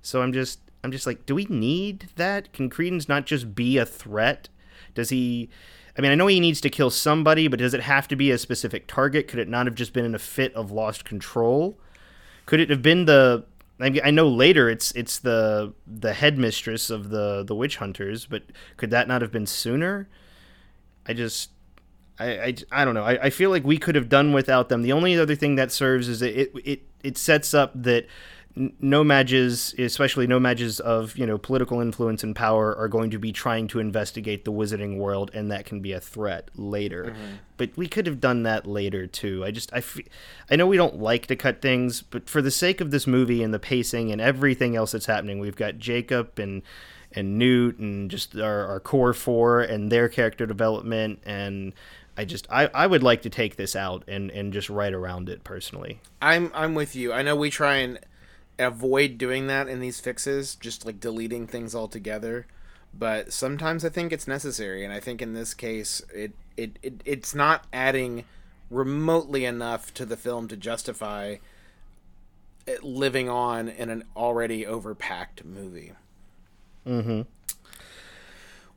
so 0.01 0.21
i'm 0.21 0.33
just 0.33 0.59
i'm 0.83 0.91
just 0.91 1.07
like 1.07 1.25
do 1.25 1.33
we 1.33 1.45
need 1.45 2.09
that 2.17 2.51
can 2.51 2.69
credence 2.69 3.07
not 3.07 3.25
just 3.25 3.55
be 3.55 3.77
a 3.77 3.85
threat 3.85 4.49
does 4.93 5.09
he 5.09 5.49
I 5.97 6.01
mean, 6.01 6.11
I 6.11 6.15
know 6.15 6.27
he 6.27 6.39
needs 6.41 6.59
to 6.61 6.69
kill 6.69 6.89
somebody, 6.89 7.47
but 7.47 7.59
does 7.59 7.73
it 7.73 7.81
have 7.81 8.07
to 8.09 8.15
be 8.17 8.29
a 8.31 8.37
specific 8.37 8.85
target? 8.85 9.27
Could 9.29 9.39
it 9.39 9.47
not 9.47 9.65
have 9.65 9.75
just 9.75 9.93
been 9.93 10.03
in 10.03 10.13
a 10.13 10.19
fit 10.19 10.53
of 10.53 10.69
lost 10.69 11.05
control? 11.05 11.79
Could 12.45 12.59
it 12.59 12.69
have 12.69 12.81
been 12.81 13.05
the? 13.05 13.45
I, 13.79 13.99
I 14.03 14.11
know 14.11 14.27
later 14.27 14.69
it's 14.69 14.91
it's 14.93 15.19
the 15.19 15.73
the 15.85 16.13
headmistress 16.13 16.89
of 16.89 17.09
the 17.09 17.43
the 17.43 17.55
witch 17.55 17.77
hunters, 17.77 18.25
but 18.25 18.43
could 18.77 18.91
that 18.91 19.07
not 19.07 19.21
have 19.21 19.31
been 19.31 19.45
sooner? 19.45 20.07
I 21.05 21.13
just. 21.13 21.51
I, 22.17 22.27
I, 22.27 22.55
I 22.71 22.85
don't 22.85 22.93
know. 22.93 23.03
I, 23.03 23.25
I 23.25 23.29
feel 23.29 23.49
like 23.49 23.65
we 23.65 23.77
could 23.77 23.95
have 23.95 24.07
done 24.07 24.31
without 24.31 24.69
them. 24.69 24.83
The 24.83 24.93
only 24.93 25.19
other 25.19 25.35
thing 25.35 25.55
that 25.55 25.69
serves 25.69 26.07
is 26.07 26.21
it 26.21 26.35
it, 26.37 26.51
it, 26.63 26.81
it 27.03 27.17
sets 27.17 27.53
up 27.53 27.71
that 27.75 28.07
No-Majs, 28.55 29.77
especially 29.77 30.27
No-Majs 30.27 30.79
of 30.79 31.17
you 31.17 31.25
know 31.25 31.37
political 31.37 31.81
influence 31.81 32.23
and 32.23 32.33
power, 32.35 32.75
are 32.75 32.87
going 32.87 33.09
to 33.11 33.19
be 33.19 33.33
trying 33.33 33.67
to 33.69 33.79
investigate 33.79 34.45
the 34.45 34.51
wizarding 34.51 34.97
world, 34.97 35.29
and 35.33 35.51
that 35.51 35.65
can 35.65 35.81
be 35.81 35.91
a 35.91 35.99
threat 35.99 36.49
later. 36.55 37.05
Mm-hmm. 37.05 37.33
But 37.57 37.71
we 37.75 37.87
could 37.87 38.07
have 38.07 38.21
done 38.21 38.43
that 38.43 38.65
later 38.65 39.07
too. 39.07 39.43
I 39.43 39.51
just 39.51 39.73
I, 39.73 39.81
fe- 39.81 40.05
I 40.49 40.55
know 40.55 40.67
we 40.67 40.77
don't 40.77 40.99
like 40.99 41.27
to 41.27 41.35
cut 41.35 41.61
things, 41.61 42.01
but 42.01 42.29
for 42.29 42.41
the 42.41 42.51
sake 42.51 42.79
of 42.79 42.91
this 42.91 43.05
movie 43.05 43.43
and 43.43 43.53
the 43.53 43.59
pacing 43.59 44.11
and 44.11 44.21
everything 44.21 44.75
else 44.75 44.93
that's 44.93 45.05
happening, 45.05 45.39
we've 45.39 45.57
got 45.57 45.77
Jacob 45.77 46.39
and 46.39 46.61
and 47.11 47.37
Newt 47.37 47.77
and 47.77 48.09
just 48.09 48.37
our, 48.37 48.65
our 48.67 48.79
core 48.79 49.13
four 49.13 49.61
and 49.61 49.91
their 49.91 50.07
character 50.09 50.45
development 50.45 51.19
and. 51.25 51.73
I 52.17 52.23
just 52.23 52.47
I, 52.49 52.67
I 52.73 52.87
would 52.87 53.03
like 53.03 53.23
to 53.23 53.29
take 53.29 53.57
this 53.57 53.75
out 53.75 54.05
and, 54.07 54.31
and 54.31 54.53
just 54.53 54.69
write 54.69 54.93
around 54.93 55.27
it 55.27 55.43
personally. 55.43 55.99
i'm 56.21 56.49
i'm 56.53 56.73
with 56.73 56.95
you 56.95 57.11
i 57.11 57.21
know 57.21 57.35
we 57.35 57.49
try 57.49 57.75
and 57.75 57.99
avoid 58.59 59.17
doing 59.17 59.47
that 59.47 59.67
in 59.67 59.79
these 59.79 59.99
fixes 59.99 60.55
just 60.55 60.85
like 60.85 60.99
deleting 60.99 61.45
things 61.47 61.75
altogether 61.75 62.47
but 62.97 63.33
sometimes 63.33 63.83
i 63.83 63.89
think 63.89 64.11
it's 64.11 64.27
necessary 64.27 64.83
and 64.83 64.93
i 64.93 64.99
think 64.99 65.21
in 65.21 65.33
this 65.33 65.53
case 65.53 66.01
it 66.13 66.31
it, 66.55 66.79
it 66.81 67.01
it's 67.05 67.35
not 67.35 67.65
adding 67.73 68.23
remotely 68.69 69.45
enough 69.45 69.93
to 69.93 70.05
the 70.05 70.17
film 70.17 70.47
to 70.47 70.55
justify 70.55 71.35
it 72.65 72.83
living 72.83 73.29
on 73.29 73.67
in 73.67 73.89
an 73.89 74.03
already 74.15 74.63
overpacked 74.63 75.43
movie 75.43 75.91
Mm-hmm. 76.87 77.21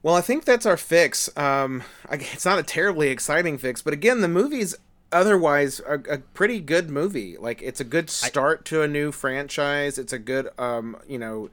Well, 0.02 0.14
I 0.14 0.20
think 0.20 0.44
that's 0.44 0.66
our 0.66 0.76
fix. 0.76 1.36
Um, 1.36 1.82
it's 2.10 2.44
not 2.44 2.58
a 2.58 2.62
terribly 2.62 3.08
exciting 3.08 3.58
fix, 3.58 3.82
but 3.82 3.92
again, 3.92 4.20
the 4.20 4.28
movie's 4.28 4.76
otherwise 5.12 5.80
a, 5.80 5.94
a 6.10 6.18
pretty 6.18 6.60
good 6.60 6.90
movie. 6.90 7.36
Like, 7.36 7.62
it's 7.62 7.80
a 7.80 7.84
good 7.84 8.10
start 8.10 8.64
to 8.66 8.82
a 8.82 8.88
new 8.88 9.12
franchise. 9.12 9.98
It's 9.98 10.12
a 10.12 10.18
good, 10.18 10.48
um, 10.58 10.96
you 11.08 11.18
know, 11.18 11.50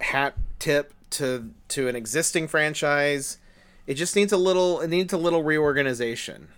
hat 0.00 0.34
tip 0.58 0.92
to 1.10 1.50
to 1.68 1.88
an 1.88 1.96
existing 1.96 2.48
franchise. 2.48 3.38
It 3.86 3.94
just 3.94 4.14
needs 4.16 4.32
a 4.32 4.36
little. 4.36 4.80
It 4.80 4.88
needs 4.88 5.12
a 5.12 5.18
little 5.18 5.42
reorganization. 5.42 6.48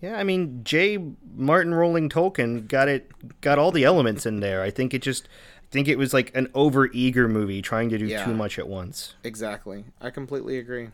Yeah, 0.00 0.16
I 0.18 0.24
mean 0.24 0.60
J. 0.64 0.98
Martin 1.34 1.72
Rowling 1.72 2.10
Tolkien 2.10 2.68
got 2.68 2.88
it, 2.88 3.10
got 3.40 3.58
all 3.58 3.72
the 3.72 3.84
elements 3.84 4.26
in 4.26 4.40
there. 4.40 4.60
I 4.62 4.70
think 4.70 4.92
it 4.92 5.00
just, 5.00 5.28
I 5.62 5.66
think 5.70 5.88
it 5.88 5.96
was 5.96 6.12
like 6.12 6.30
an 6.36 6.48
over 6.52 6.90
eager 6.92 7.26
movie 7.26 7.62
trying 7.62 7.88
to 7.88 7.96
do 7.96 8.04
Yeah. 8.06 8.22
too 8.24 8.34
much 8.34 8.58
at 8.58 8.68
once. 8.68 9.14
Exactly. 9.24 9.84
I 10.02 10.10
completely 10.10 10.58
agree. 10.58 10.88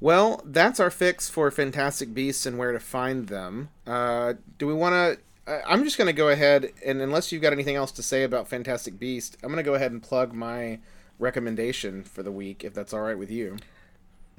Well, 0.00 0.42
that's 0.44 0.78
our 0.78 0.90
fix 0.90 1.28
for 1.28 1.50
Fantastic 1.50 2.14
Beasts 2.14 2.46
and 2.46 2.56
where 2.56 2.72
to 2.72 2.80
find 2.80 3.26
them. 3.26 3.70
Uh, 3.86 4.34
do 4.56 4.66
we 4.66 4.74
want 4.74 4.94
to? 4.94 5.60
I'm 5.66 5.82
just 5.82 5.96
going 5.96 6.06
to 6.06 6.12
go 6.12 6.28
ahead 6.28 6.72
and 6.84 7.00
unless 7.00 7.32
you've 7.32 7.42
got 7.42 7.54
anything 7.54 7.74
else 7.74 7.90
to 7.92 8.02
say 8.02 8.22
about 8.22 8.48
Fantastic 8.48 8.98
Beast, 8.98 9.38
I'm 9.42 9.48
going 9.48 9.56
to 9.56 9.62
go 9.62 9.74
ahead 9.74 9.92
and 9.92 10.02
plug 10.02 10.34
my 10.34 10.78
recommendation 11.18 12.04
for 12.04 12.22
the 12.22 12.30
week, 12.30 12.64
if 12.64 12.74
that's 12.74 12.92
all 12.92 13.00
right 13.00 13.18
with 13.18 13.30
you. 13.30 13.56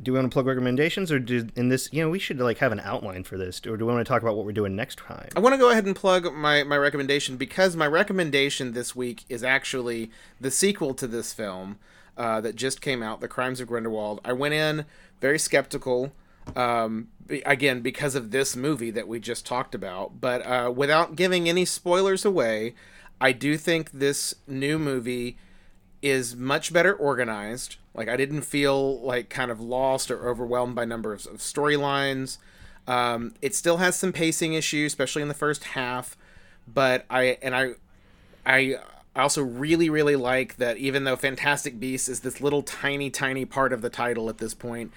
Do 0.01 0.13
we 0.13 0.19
want 0.19 0.31
to 0.31 0.33
plug 0.33 0.45
recommendations, 0.45 1.11
or 1.11 1.19
do 1.19 1.49
in 1.57 1.67
this? 1.67 1.89
You 1.91 2.03
know, 2.03 2.09
we 2.09 2.19
should 2.19 2.39
like 2.39 2.59
have 2.59 2.71
an 2.71 2.79
outline 2.79 3.25
for 3.25 3.37
this, 3.37 3.59
or 3.65 3.75
do 3.75 3.85
we 3.85 3.91
want 3.91 4.05
to 4.05 4.09
talk 4.09 4.21
about 4.21 4.37
what 4.37 4.45
we're 4.45 4.53
doing 4.53 4.75
next 4.75 4.99
time? 4.99 5.27
I 5.35 5.41
want 5.41 5.53
to 5.53 5.59
go 5.59 5.71
ahead 5.71 5.85
and 5.85 5.93
plug 5.95 6.31
my, 6.33 6.63
my 6.63 6.77
recommendation 6.77 7.35
because 7.35 7.75
my 7.75 7.87
recommendation 7.87 8.71
this 8.71 8.95
week 8.95 9.25
is 9.27 9.43
actually 9.43 10.09
the 10.39 10.51
sequel 10.51 10.93
to 10.93 11.05
this 11.05 11.33
film 11.33 11.79
uh, 12.19 12.41
that 12.41 12.55
just 12.55 12.81
came 12.81 13.01
out, 13.01 13.21
The 13.21 13.29
Crimes 13.29 13.61
of 13.61 13.69
Grindelwald. 13.69 14.19
I 14.25 14.33
went 14.33 14.53
in 14.53 14.85
very 15.21 15.39
skeptical, 15.39 16.11
um, 16.53 17.07
again, 17.45 17.79
because 17.79 18.13
of 18.13 18.31
this 18.31 18.57
movie 18.57 18.91
that 18.91 19.07
we 19.07 19.21
just 19.21 19.45
talked 19.45 19.73
about. 19.73 20.19
But 20.19 20.45
uh, 20.45 20.71
without 20.75 21.15
giving 21.15 21.47
any 21.47 21.63
spoilers 21.63 22.25
away, 22.25 22.75
I 23.21 23.31
do 23.31 23.57
think 23.57 23.91
this 23.91 24.35
new 24.47 24.77
movie 24.77 25.37
is 26.01 26.35
much 26.35 26.73
better 26.73 26.93
organized. 26.93 27.77
Like 27.93 28.09
I 28.09 28.17
didn't 28.17 28.41
feel 28.41 28.99
like 28.99 29.29
kind 29.29 29.49
of 29.49 29.61
lost 29.61 30.11
or 30.11 30.29
overwhelmed 30.29 30.75
by 30.75 30.83
numbers 30.83 31.25
of 31.25 31.37
storylines. 31.37 32.37
Um, 32.85 33.33
it 33.41 33.55
still 33.55 33.77
has 33.77 33.95
some 33.95 34.11
pacing 34.11 34.53
issues, 34.53 34.91
especially 34.91 35.21
in 35.21 35.27
the 35.29 35.33
first 35.33 35.63
half. 35.63 36.17
But 36.67 37.05
I 37.09 37.37
and 37.41 37.55
I, 37.55 37.71
I 38.45 38.77
also 39.21 39.43
really 39.43 39.89
really 39.89 40.15
like 40.15 40.57
that 40.57 40.77
even 40.77 41.03
though 41.03 41.15
Fantastic 41.15 41.79
Beasts 41.79 42.09
is 42.09 42.21
this 42.21 42.41
little 42.41 42.61
tiny 42.61 43.09
tiny 43.09 43.45
part 43.45 43.73
of 43.73 43.81
the 43.81 43.89
title 43.89 44.29
at 44.29 44.37
this 44.37 44.53
point, 44.53 44.91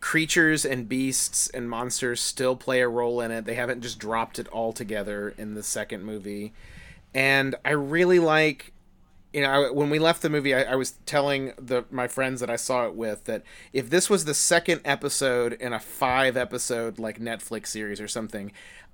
creatures 0.00 0.64
and 0.64 0.88
beasts 0.88 1.48
and 1.50 1.68
monsters 1.68 2.20
still 2.20 2.56
play 2.56 2.80
a 2.80 2.88
role 2.88 3.20
in 3.20 3.30
it. 3.30 3.44
They 3.44 3.54
haven't 3.54 3.82
just 3.82 3.98
dropped 3.98 4.38
it 4.38 4.48
all 4.48 4.72
together 4.72 5.34
in 5.36 5.54
the 5.54 5.62
second 5.62 6.04
movie. 6.04 6.52
And 7.14 7.54
I 7.64 7.70
really 7.70 8.18
like 8.18 8.72
you 9.32 9.42
know, 9.42 9.48
I, 9.48 9.70
when 9.70 9.90
we 9.90 9.98
left 9.98 10.22
the 10.22 10.30
movie, 10.30 10.54
I, 10.54 10.62
I 10.62 10.74
was 10.74 10.92
telling 11.06 11.52
the 11.56 11.84
my 11.90 12.08
friends 12.08 12.40
that 12.40 12.50
I 12.50 12.56
saw 12.56 12.86
it 12.86 12.94
with 12.94 13.24
that 13.24 13.42
if 13.72 13.88
this 13.88 14.10
was 14.10 14.24
the 14.24 14.34
second 14.34 14.80
episode 14.84 15.52
in 15.54 15.72
a 15.72 15.78
five 15.78 16.36
episode 16.36 16.98
like 16.98 17.20
Netflix 17.20 17.68
series 17.68 18.00
or 18.00 18.08
something, 18.08 18.50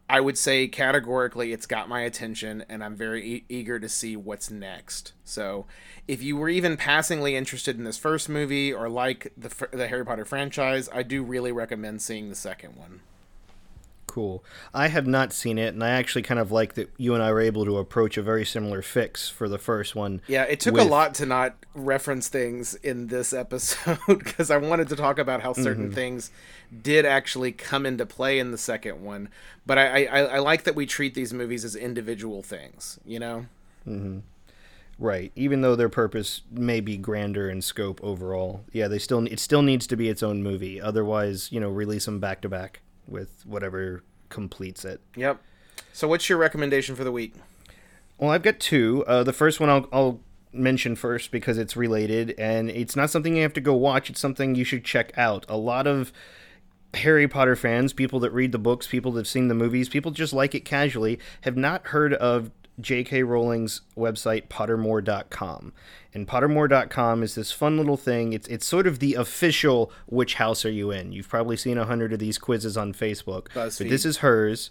I 0.08 0.20
would 0.20 0.38
say 0.38 0.68
categorically 0.68 1.52
it's 1.52 1.66
got 1.66 1.88
my 1.88 2.02
attention 2.02 2.64
and 2.68 2.84
I'm 2.84 2.94
very 2.94 3.26
e- 3.26 3.44
eager 3.48 3.78
to 3.80 3.88
see 3.88 4.16
what's 4.16 4.50
next. 4.50 5.12
So, 5.24 5.66
if 6.06 6.22
you 6.22 6.36
were 6.36 6.48
even 6.48 6.76
passingly 6.76 7.34
interested 7.34 7.76
in 7.76 7.84
this 7.84 7.98
first 7.98 8.28
movie 8.28 8.72
or 8.72 8.88
like 8.88 9.32
the 9.36 9.68
the 9.72 9.88
Harry 9.88 10.04
Potter 10.04 10.24
franchise, 10.24 10.88
I 10.92 11.02
do 11.02 11.22
really 11.22 11.50
recommend 11.50 12.02
seeing 12.02 12.28
the 12.28 12.36
second 12.36 12.76
one. 12.76 13.00
Cool. 14.16 14.42
I 14.72 14.88
have 14.88 15.06
not 15.06 15.34
seen 15.34 15.58
it, 15.58 15.74
and 15.74 15.84
I 15.84 15.90
actually 15.90 16.22
kind 16.22 16.40
of 16.40 16.50
like 16.50 16.72
that 16.72 16.90
you 16.96 17.12
and 17.12 17.22
I 17.22 17.30
were 17.32 17.42
able 17.42 17.66
to 17.66 17.76
approach 17.76 18.16
a 18.16 18.22
very 18.22 18.46
similar 18.46 18.80
fix 18.80 19.28
for 19.28 19.46
the 19.46 19.58
first 19.58 19.94
one. 19.94 20.22
Yeah, 20.26 20.44
it 20.44 20.58
took 20.58 20.72
with- 20.72 20.86
a 20.86 20.88
lot 20.88 21.12
to 21.16 21.26
not 21.26 21.54
reference 21.74 22.28
things 22.28 22.74
in 22.76 23.08
this 23.08 23.32
episode 23.34 23.98
because 24.06 24.50
I 24.50 24.56
wanted 24.56 24.88
to 24.88 24.96
talk 24.96 25.18
about 25.18 25.42
how 25.42 25.52
certain 25.52 25.92
things 25.92 26.30
did 26.82 27.04
actually 27.04 27.52
come 27.52 27.84
into 27.84 28.06
play 28.06 28.38
in 28.38 28.52
the 28.52 28.56
second 28.56 29.04
one. 29.04 29.28
But 29.66 29.76
I, 29.76 30.06
I, 30.06 30.20
I 30.22 30.38
like 30.38 30.64
that 30.64 30.74
we 30.74 30.86
treat 30.86 31.12
these 31.12 31.34
movies 31.34 31.62
as 31.62 31.76
individual 31.76 32.42
things, 32.42 32.98
you 33.04 33.18
know? 33.18 33.44
Mm-hmm. 33.86 34.20
Right. 34.98 35.30
Even 35.36 35.60
though 35.60 35.76
their 35.76 35.90
purpose 35.90 36.40
may 36.50 36.80
be 36.80 36.96
grander 36.96 37.50
in 37.50 37.60
scope 37.60 38.00
overall, 38.02 38.64
yeah, 38.72 38.88
they 38.88 38.98
still 38.98 39.26
it 39.26 39.40
still 39.40 39.60
needs 39.60 39.86
to 39.88 39.96
be 39.96 40.08
its 40.08 40.22
own 40.22 40.42
movie. 40.42 40.80
Otherwise, 40.80 41.52
you 41.52 41.60
know, 41.60 41.68
release 41.68 42.06
them 42.06 42.18
back 42.18 42.40
to 42.40 42.48
back 42.48 42.80
with 43.06 43.44
whatever 43.46 44.02
completes 44.28 44.84
it. 44.84 45.00
Yep. 45.16 45.40
So, 45.92 46.08
what's 46.08 46.28
your 46.28 46.38
recommendation 46.38 46.94
for 46.94 47.04
the 47.04 47.12
week? 47.12 47.34
Well, 48.18 48.30
I've 48.30 48.42
got 48.42 48.60
two. 48.60 49.04
Uh, 49.06 49.22
the 49.22 49.32
first 49.32 49.60
one 49.60 49.68
I'll, 49.68 49.88
I'll 49.92 50.20
mention 50.52 50.96
first 50.96 51.30
because 51.30 51.58
it's 51.58 51.76
related, 51.76 52.34
and 52.38 52.70
it's 52.70 52.96
not 52.96 53.10
something 53.10 53.36
you 53.36 53.42
have 53.42 53.52
to 53.54 53.60
go 53.60 53.74
watch. 53.74 54.10
It's 54.10 54.20
something 54.20 54.54
you 54.54 54.64
should 54.64 54.84
check 54.84 55.12
out. 55.16 55.44
A 55.48 55.56
lot 55.56 55.86
of 55.86 56.12
Harry 56.94 57.28
Potter 57.28 57.56
fans, 57.56 57.92
people 57.92 58.20
that 58.20 58.32
read 58.32 58.52
the 58.52 58.58
books, 58.58 58.86
people 58.86 59.12
that 59.12 59.20
have 59.20 59.28
seen 59.28 59.48
the 59.48 59.54
movies, 59.54 59.88
people 59.88 60.10
just 60.10 60.32
like 60.32 60.54
it 60.54 60.64
casually, 60.64 61.18
have 61.42 61.56
not 61.56 61.88
heard 61.88 62.14
of 62.14 62.50
J.K. 62.80 63.22
Rowling's 63.22 63.82
website, 63.96 64.48
Pottermore.com. 64.48 65.72
And 66.16 66.26
Pottermore.com 66.26 67.22
is 67.22 67.34
this 67.34 67.52
fun 67.52 67.76
little 67.76 67.98
thing. 67.98 68.32
It's 68.32 68.48
it's 68.48 68.64
sort 68.64 68.86
of 68.86 69.00
the 69.00 69.12
official 69.16 69.92
"Which 70.06 70.36
house 70.36 70.64
are 70.64 70.70
you 70.70 70.90
in?" 70.90 71.12
You've 71.12 71.28
probably 71.28 71.58
seen 71.58 71.76
a 71.76 71.84
hundred 71.84 72.10
of 72.14 72.18
these 72.18 72.38
quizzes 72.38 72.74
on 72.74 72.94
Facebook, 72.94 73.48
but 73.52 73.90
this 73.90 74.06
is 74.06 74.18
hers. 74.18 74.70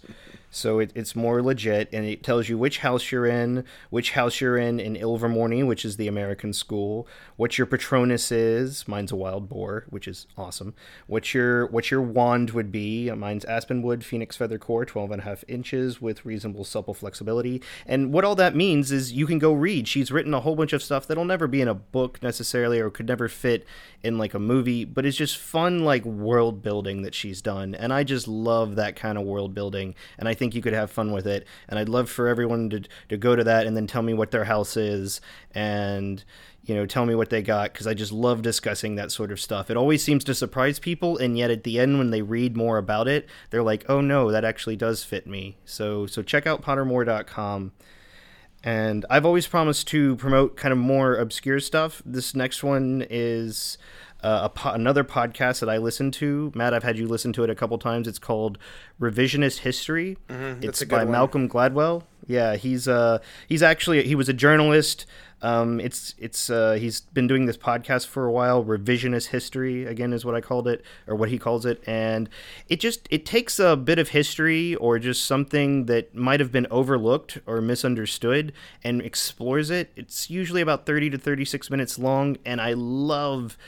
So 0.56 0.78
it, 0.78 0.90
it's 0.94 1.14
more 1.14 1.42
legit, 1.42 1.90
and 1.92 2.06
it 2.06 2.22
tells 2.22 2.48
you 2.48 2.56
which 2.56 2.78
house 2.78 3.12
you're 3.12 3.26
in, 3.26 3.62
which 3.90 4.12
house 4.12 4.40
you're 4.40 4.56
in 4.56 4.80
in 4.80 4.94
Ilvermorny, 4.94 5.66
which 5.66 5.84
is 5.84 5.98
the 5.98 6.08
American 6.08 6.54
school, 6.54 7.06
what 7.36 7.58
your 7.58 7.66
Patronus 7.66 8.32
is. 8.32 8.88
Mine's 8.88 9.12
a 9.12 9.16
wild 9.16 9.50
boar, 9.50 9.84
which 9.90 10.08
is 10.08 10.26
awesome. 10.38 10.72
What 11.08 11.34
your 11.34 11.66
what 11.66 11.90
your 11.90 12.00
wand 12.00 12.52
would 12.52 12.72
be. 12.72 13.10
Mine's 13.10 13.44
Aspenwood 13.44 14.02
Phoenix 14.02 14.34
Feather 14.34 14.58
Core, 14.58 14.86
12 14.86 15.10
and 15.10 15.20
a 15.20 15.24
half 15.26 15.44
inches 15.46 16.00
with 16.00 16.24
reasonable 16.24 16.64
supple 16.64 16.94
flexibility. 16.94 17.60
And 17.84 18.10
what 18.10 18.24
all 18.24 18.36
that 18.36 18.56
means 18.56 18.90
is 18.90 19.12
you 19.12 19.26
can 19.26 19.38
go 19.38 19.52
read. 19.52 19.86
She's 19.86 20.10
written 20.10 20.32
a 20.32 20.40
whole 20.40 20.56
bunch 20.56 20.72
of 20.72 20.82
stuff 20.82 21.06
that'll 21.06 21.26
never 21.26 21.35
be 21.46 21.60
in 21.60 21.68
a 21.68 21.74
book 21.74 22.22
necessarily, 22.22 22.80
or 22.80 22.90
could 22.90 23.06
never 23.06 23.28
fit 23.28 23.66
in 24.02 24.18
like 24.18 24.34
a 24.34 24.38
movie, 24.38 24.84
but 24.84 25.04
it's 25.04 25.16
just 25.16 25.36
fun 25.36 25.84
like 25.84 26.04
world 26.04 26.62
building 26.62 27.02
that 27.02 27.14
she's 27.14 27.42
done. 27.42 27.74
And 27.74 27.92
I 27.92 28.04
just 28.04 28.26
love 28.26 28.76
that 28.76 28.96
kind 28.96 29.18
of 29.18 29.24
world 29.24 29.54
building, 29.54 29.94
and 30.18 30.28
I 30.28 30.34
think 30.34 30.54
you 30.54 30.62
could 30.62 30.72
have 30.72 30.90
fun 30.90 31.12
with 31.12 31.26
it. 31.26 31.46
And 31.68 31.78
I'd 31.78 31.88
love 31.88 32.08
for 32.08 32.28
everyone 32.28 32.70
to 32.70 32.80
to 33.08 33.16
go 33.16 33.36
to 33.36 33.44
that 33.44 33.66
and 33.66 33.76
then 33.76 33.86
tell 33.86 34.02
me 34.02 34.14
what 34.14 34.30
their 34.30 34.44
house 34.44 34.76
is 34.76 35.20
and 35.52 36.24
you 36.64 36.74
know 36.74 36.84
tell 36.84 37.06
me 37.06 37.14
what 37.14 37.30
they 37.30 37.42
got 37.42 37.72
because 37.72 37.86
I 37.86 37.94
just 37.94 38.12
love 38.12 38.42
discussing 38.42 38.96
that 38.96 39.12
sort 39.12 39.32
of 39.32 39.40
stuff. 39.40 39.70
It 39.70 39.76
always 39.76 40.02
seems 40.02 40.24
to 40.24 40.34
surprise 40.34 40.78
people, 40.78 41.16
and 41.16 41.38
yet 41.38 41.50
at 41.50 41.64
the 41.64 41.78
end 41.78 41.98
when 41.98 42.10
they 42.10 42.22
read 42.22 42.56
more 42.56 42.78
about 42.78 43.08
it, 43.08 43.28
they're 43.50 43.62
like, 43.62 43.84
"Oh 43.88 44.00
no, 44.00 44.30
that 44.30 44.44
actually 44.44 44.76
does 44.76 45.04
fit 45.04 45.26
me." 45.26 45.56
So 45.64 46.06
so 46.06 46.22
check 46.22 46.46
out 46.46 46.62
pottermore.com. 46.62 47.72
And 48.66 49.06
I've 49.08 49.24
always 49.24 49.46
promised 49.46 49.86
to 49.88 50.16
promote 50.16 50.56
kind 50.56 50.72
of 50.72 50.78
more 50.78 51.14
obscure 51.14 51.60
stuff. 51.60 52.02
This 52.04 52.34
next 52.34 52.64
one 52.64 53.06
is 53.08 53.78
uh, 54.24 54.40
a 54.42 54.48
po- 54.48 54.72
another 54.72 55.04
podcast 55.04 55.60
that 55.60 55.68
I 55.70 55.76
listen 55.78 56.10
to. 56.12 56.50
Matt, 56.52 56.74
I've 56.74 56.82
had 56.82 56.98
you 56.98 57.06
listen 57.06 57.32
to 57.34 57.44
it 57.44 57.50
a 57.50 57.54
couple 57.54 57.78
times. 57.78 58.08
It's 58.08 58.18
called 58.18 58.58
Revisionist 59.00 59.58
History. 59.58 60.18
that's 60.26 60.82
It's 60.82 60.84
by 60.84 61.04
one. 61.04 61.12
Malcolm 61.12 61.48
Gladwell. 61.48 62.02
Yeah, 62.26 62.56
he's 62.56 62.88
uh 62.88 63.20
he's 63.48 63.62
actually 63.62 64.02
he 64.02 64.16
was 64.16 64.28
a 64.28 64.32
journalist. 64.32 65.06
Um, 65.42 65.80
it's 65.80 66.14
it's 66.18 66.48
uh, 66.48 66.72
he's 66.72 67.00
been 67.00 67.26
doing 67.26 67.44
this 67.44 67.58
podcast 67.58 68.06
for 68.06 68.24
a 68.24 68.32
while. 68.32 68.64
Revisionist 68.64 69.28
history 69.28 69.84
again 69.84 70.12
is 70.12 70.24
what 70.24 70.34
I 70.34 70.40
called 70.40 70.66
it, 70.66 70.82
or 71.06 71.14
what 71.14 71.28
he 71.28 71.38
calls 71.38 71.66
it, 71.66 71.82
and 71.86 72.28
it 72.68 72.80
just 72.80 73.06
it 73.10 73.26
takes 73.26 73.58
a 73.58 73.76
bit 73.76 73.98
of 73.98 74.10
history 74.10 74.74
or 74.76 74.98
just 74.98 75.24
something 75.24 75.86
that 75.86 76.14
might 76.14 76.40
have 76.40 76.50
been 76.50 76.66
overlooked 76.70 77.38
or 77.46 77.60
misunderstood 77.60 78.52
and 78.82 79.02
explores 79.02 79.68
it. 79.70 79.92
It's 79.94 80.30
usually 80.30 80.62
about 80.62 80.86
thirty 80.86 81.10
to 81.10 81.18
thirty 81.18 81.44
six 81.44 81.70
minutes 81.70 81.98
long, 81.98 82.38
and 82.46 82.58
I 82.58 82.72
love 82.72 83.58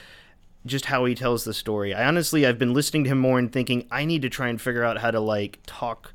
just 0.64 0.87
how 0.87 1.05
he 1.05 1.14
tells 1.14 1.45
the 1.45 1.55
story. 1.55 1.93
I 1.93 2.07
honestly 2.07 2.47
I've 2.47 2.59
been 2.59 2.75
listening 2.75 3.05
to 3.05 3.11
him 3.11 3.19
more 3.19 3.39
and 3.39 3.53
thinking 3.53 3.87
I 3.91 4.07
need 4.07 4.23
to 4.23 4.31
try 4.31 4.49
and 4.49 4.61
figure 4.61 4.85
out 4.85 4.99
how 4.99 5.11
to 5.11 5.21
like 5.21 5.59
talk 5.66 6.14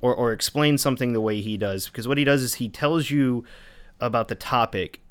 or 0.00 0.14
or 0.14 0.32
explain 0.32 0.78
something 0.78 1.12
the 1.12 1.20
way 1.20 1.40
he 1.40 1.56
does 1.56 1.88
because 1.88 2.06
what 2.06 2.18
he 2.18 2.24
does 2.24 2.42
is 2.42 2.54
he 2.54 2.68
tells 2.68 3.10
you 3.10 3.44
about 4.02 4.28
the 4.28 4.34
topic 4.34 5.02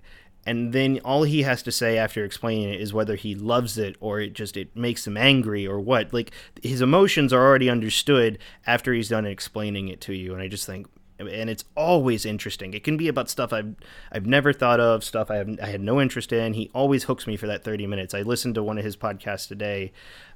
and 0.46 0.74
then 0.74 1.00
all 1.06 1.24
he 1.24 1.44
has 1.44 1.62
to 1.64 1.72
say 1.72 1.98
after 1.98 2.26
explaining 2.26 2.70
it 2.70 2.82
is 2.82 2.94
whether 2.94 3.16
he 3.16 3.36
loves 3.36 3.78
it 3.78 3.96
or 4.00 4.20
it 4.20 4.34
just 4.34 4.58
it 4.58 4.76
makes 4.76 5.06
him 5.06 5.16
angry 5.16 5.68
or 5.68 5.80
what. 5.80 6.12
Like 6.14 6.32
his 6.64 6.82
emotions 6.82 7.32
are 7.32 7.46
already 7.46 7.70
understood 7.70 8.40
after 8.66 8.94
he's 8.94 9.10
done 9.10 9.26
explaining 9.26 9.88
it 9.88 10.02
to 10.02 10.14
you 10.14 10.34
and 10.34 10.42
i 10.42 10.48
just 10.48 10.66
think 10.66 10.88
and 11.20 11.52
it's 11.52 11.66
always 11.76 12.26
interesting. 12.26 12.74
It 12.74 12.84
can 12.84 12.98
be 12.98 13.08
about 13.08 13.30
stuff 13.30 13.54
i've 13.54 13.76
i've 14.12 14.26
never 14.26 14.52
thought 14.52 14.80
of 14.80 15.04
stuff 15.04 15.30
i 15.30 15.36
have 15.36 15.60
i 15.62 15.68
had 15.68 15.82
no 15.82 16.02
interest 16.02 16.34
in. 16.34 16.54
He 16.54 16.72
always 16.74 17.04
hooks 17.04 17.28
me 17.28 17.38
for 17.38 17.46
that 17.46 17.64
30 17.64 17.86
minutes. 17.86 18.16
I 18.16 18.24
listened 18.24 18.56
to 18.56 18.64
one 18.64 18.80
of 18.80 18.84
his 18.84 18.98
podcasts 18.98 19.48
today 19.48 19.92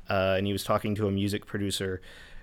uh, 0.07 0.35
and 0.37 0.45
he 0.45 0.53
was 0.53 0.63
talking 0.63 0.93
to 0.95 1.07
a 1.07 1.11
music 1.11 1.47
producer 1.47 1.99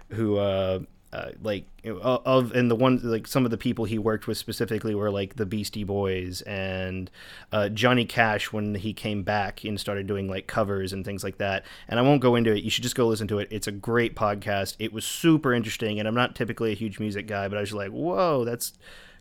who 0.09 0.39
uh, 0.39 0.81
uh, 1.13 1.33
like 1.43 1.67
of 1.85 2.53
and 2.53 2.71
the 2.71 2.75
ones 2.75 3.05
like 3.05 3.27
some 3.27 3.45
of 3.45 3.51
the 3.51 3.59
people 3.59 3.85
he 3.85 3.99
worked 3.99 4.27
with 4.27 4.39
specifically 4.39 4.95
were 4.95 5.11
like 5.11 5.37
the 5.37 5.45
Beastie 5.45 5.85
Boys 5.85 6.41
and 6.43 7.11
uh, 7.53 7.69
Johnny 7.69 8.07
Cash 8.07 8.51
when 8.51 8.75
he 8.75 8.95
came 8.95 9.23
back 9.23 9.63
and 9.63 9.79
started 9.79 10.07
doing 10.07 10.27
like 10.27 10.47
covers 10.47 10.93
and 10.93 11.05
things 11.05 11.23
like 11.23 11.37
that. 11.37 11.65
And 11.89 12.01
I 12.01 12.03
won't 12.03 12.23
go 12.23 12.35
into 12.35 12.53
it. 12.53 12.65
You 12.65 12.71
should 12.71 12.83
just 12.83 12.95
go 12.95 13.07
listen 13.07 13.29
to 13.29 13.41
it. 13.41 13.49
It's 13.51 13.67
a 13.67 13.73
great 13.73 14.17
podcast. 14.17 14.77
It 14.79 14.93
was 14.93 15.05
super 15.05 15.53
interesting, 15.53 15.99
and 15.99 16.09
I'm 16.09 16.15
not 16.15 16.35
typically 16.35 16.73
a 16.73 16.75
huge 16.77 16.99
music 16.99 17.27
guy, 17.27 17.47
but 17.49 17.59
I 17.59 17.61
was 17.61 17.75
like, 17.75 17.91
whoa, 17.91 18.45
that's 18.47 18.73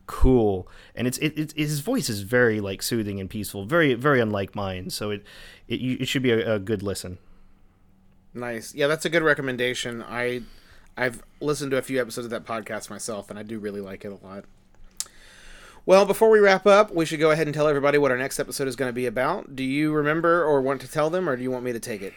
cool 0.07 0.67
and 0.95 1.07
it's 1.07 1.17
it, 1.19 1.37
it, 1.37 1.53
his 1.53 1.79
voice 1.79 2.09
is 2.09 2.21
very 2.21 2.59
like 2.59 2.81
soothing 2.81 3.19
and 3.19 3.29
peaceful 3.29 3.65
very 3.65 3.93
very 3.93 4.19
unlike 4.19 4.55
mine 4.55 4.89
so 4.89 5.09
it 5.09 5.23
it, 5.69 5.75
it 5.75 6.07
should 6.07 6.23
be 6.23 6.31
a, 6.31 6.55
a 6.55 6.59
good 6.59 6.83
listen 6.83 7.17
nice 8.33 8.73
yeah 8.73 8.87
that's 8.87 9.05
a 9.05 9.09
good 9.09 9.23
recommendation 9.23 10.03
i 10.03 10.41
I've 10.97 11.23
listened 11.39 11.71
to 11.71 11.77
a 11.77 11.81
few 11.81 11.99
episodes 11.99 12.25
of 12.25 12.31
that 12.31 12.45
podcast 12.45 12.89
myself, 12.89 13.29
and 13.29 13.39
I 13.39 13.43
do 13.43 13.59
really 13.59 13.81
like 13.81 14.05
it 14.05 14.11
a 14.11 14.25
lot. 14.25 14.45
Well, 15.85 16.05
before 16.05 16.29
we 16.29 16.39
wrap 16.39 16.67
up, 16.67 16.93
we 16.93 17.05
should 17.05 17.19
go 17.19 17.31
ahead 17.31 17.47
and 17.47 17.53
tell 17.53 17.67
everybody 17.67 17.97
what 17.97 18.11
our 18.11 18.17
next 18.17 18.39
episode 18.39 18.67
is 18.67 18.75
going 18.75 18.89
to 18.89 18.93
be 18.93 19.07
about. 19.07 19.55
Do 19.55 19.63
you 19.63 19.91
remember 19.91 20.43
or 20.43 20.61
want 20.61 20.81
to 20.81 20.87
tell 20.87 21.09
them, 21.09 21.27
or 21.27 21.35
do 21.35 21.41
you 21.41 21.49
want 21.49 21.65
me 21.65 21.73
to 21.73 21.79
take 21.79 22.01
it? 22.01 22.13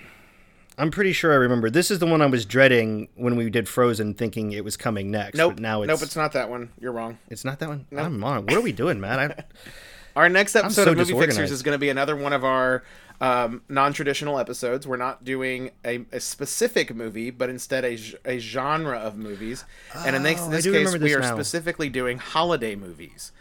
I'm 0.76 0.90
pretty 0.90 1.12
sure 1.12 1.32
I 1.32 1.36
remember. 1.36 1.70
This 1.70 1.90
is 1.90 1.98
the 1.98 2.06
one 2.06 2.20
I 2.20 2.26
was 2.26 2.44
dreading 2.44 3.08
when 3.14 3.36
we 3.36 3.48
did 3.48 3.68
Frozen, 3.68 4.14
thinking 4.14 4.52
it 4.52 4.64
was 4.64 4.76
coming 4.76 5.10
next. 5.10 5.36
Nope. 5.36 5.60
now 5.60 5.82
it's... 5.82 5.88
Nope, 5.88 6.02
it's 6.02 6.16
not 6.16 6.32
that 6.32 6.50
one. 6.50 6.70
You're 6.80 6.92
wrong. 6.92 7.18
It's 7.30 7.44
not 7.44 7.60
that 7.60 7.68
one. 7.68 7.86
Nope. 7.90 8.04
I'm 8.04 8.24
on. 8.24 8.44
What 8.44 8.54
are 8.54 8.60
we 8.60 8.72
doing, 8.72 9.00
man? 9.00 9.32
I... 9.32 9.44
Our 10.16 10.28
next 10.28 10.54
episode 10.54 10.84
so 10.84 10.90
of 10.92 10.96
Movie 10.96 11.18
Fixers 11.18 11.50
is 11.50 11.62
going 11.62 11.74
to 11.74 11.78
be 11.78 11.88
another 11.88 12.14
one 12.14 12.32
of 12.32 12.44
our 12.44 12.84
um, 13.20 13.62
non-traditional 13.68 14.38
episodes. 14.38 14.86
We're 14.86 14.96
not 14.96 15.24
doing 15.24 15.70
a, 15.84 16.04
a, 16.12 16.20
specific 16.20 16.94
movie, 16.94 17.30
but 17.30 17.48
instead 17.48 17.84
a, 17.84 17.98
a 18.24 18.38
genre 18.38 18.98
of 18.98 19.16
movies. 19.16 19.64
Oh, 19.94 20.04
and 20.06 20.16
in 20.16 20.22
this, 20.22 20.40
this 20.46 20.64
case, 20.64 20.92
this 20.92 21.00
we 21.00 21.14
are 21.14 21.20
now. 21.20 21.34
specifically 21.34 21.88
doing 21.88 22.18
holiday 22.18 22.74
movies. 22.74 23.32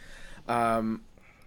Um, 0.48 1.02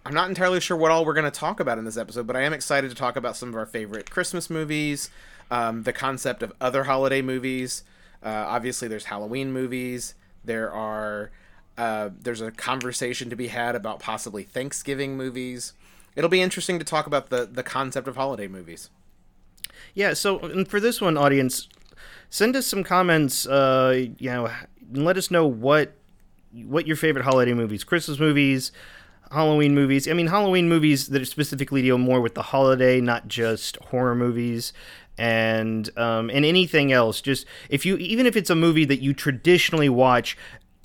I'm 0.05 0.13
not 0.13 0.29
entirely 0.29 0.59
sure 0.59 0.77
what 0.77 0.91
all 0.91 1.05
we're 1.05 1.13
going 1.13 1.25
to 1.25 1.31
talk 1.31 1.59
about 1.59 1.77
in 1.77 1.85
this 1.85 1.97
episode, 1.97 2.27
but 2.27 2.35
I 2.35 2.41
am 2.41 2.53
excited 2.53 2.89
to 2.89 2.95
talk 2.95 3.15
about 3.15 3.35
some 3.35 3.49
of 3.49 3.55
our 3.55 3.65
favorite 3.65 4.09
Christmas 4.09 4.49
movies, 4.49 5.09
um, 5.51 5.83
the 5.83 5.93
concept 5.93 6.43
of 6.43 6.53
other 6.61 6.85
holiday 6.85 7.21
movies. 7.21 7.83
Uh, 8.23 8.29
obviously, 8.29 8.87
there's 8.87 9.05
Halloween 9.05 9.51
movies. 9.51 10.15
There 10.43 10.71
are 10.71 11.31
uh, 11.77 12.09
there's 12.19 12.41
a 12.41 12.51
conversation 12.51 13.29
to 13.29 13.35
be 13.35 13.47
had 13.47 13.75
about 13.75 13.99
possibly 13.99 14.43
Thanksgiving 14.43 15.15
movies. 15.15 15.73
It'll 16.17 16.31
be 16.31 16.41
interesting 16.41 16.79
to 16.79 16.85
talk 16.85 17.05
about 17.05 17.29
the 17.29 17.45
the 17.45 17.63
concept 17.63 18.07
of 18.07 18.15
holiday 18.15 18.47
movies. 18.47 18.89
Yeah. 19.93 20.13
So 20.13 20.65
for 20.65 20.79
this 20.79 20.99
one, 20.99 21.15
audience, 21.15 21.69
send 22.31 22.55
us 22.55 22.65
some 22.65 22.83
comments. 22.83 23.45
Uh, 23.45 24.07
you 24.17 24.31
know, 24.31 24.51
let 24.91 25.15
us 25.15 25.29
know 25.29 25.45
what 25.45 25.93
what 26.51 26.87
your 26.87 26.95
favorite 26.95 27.23
holiday 27.23 27.53
movies, 27.53 27.83
Christmas 27.83 28.19
movies, 28.19 28.71
Halloween 29.31 29.75
movies. 29.75 30.07
I 30.07 30.13
mean, 30.13 30.27
Halloween 30.27 30.67
movies 30.67 31.09
that 31.09 31.23
specifically 31.27 31.83
deal 31.83 31.99
more 31.99 32.19
with 32.19 32.33
the 32.33 32.41
holiday, 32.41 32.99
not 32.99 33.27
just 33.27 33.77
horror 33.77 34.15
movies 34.15 34.73
and 35.19 35.95
um, 35.99 36.31
and 36.31 36.45
anything 36.45 36.91
else. 36.91 37.21
Just 37.21 37.45
if 37.69 37.85
you 37.85 37.97
even 37.97 38.25
if 38.25 38.35
it's 38.35 38.49
a 38.49 38.55
movie 38.55 38.85
that 38.85 39.01
you 39.01 39.13
traditionally 39.13 39.89
watch 39.89 40.35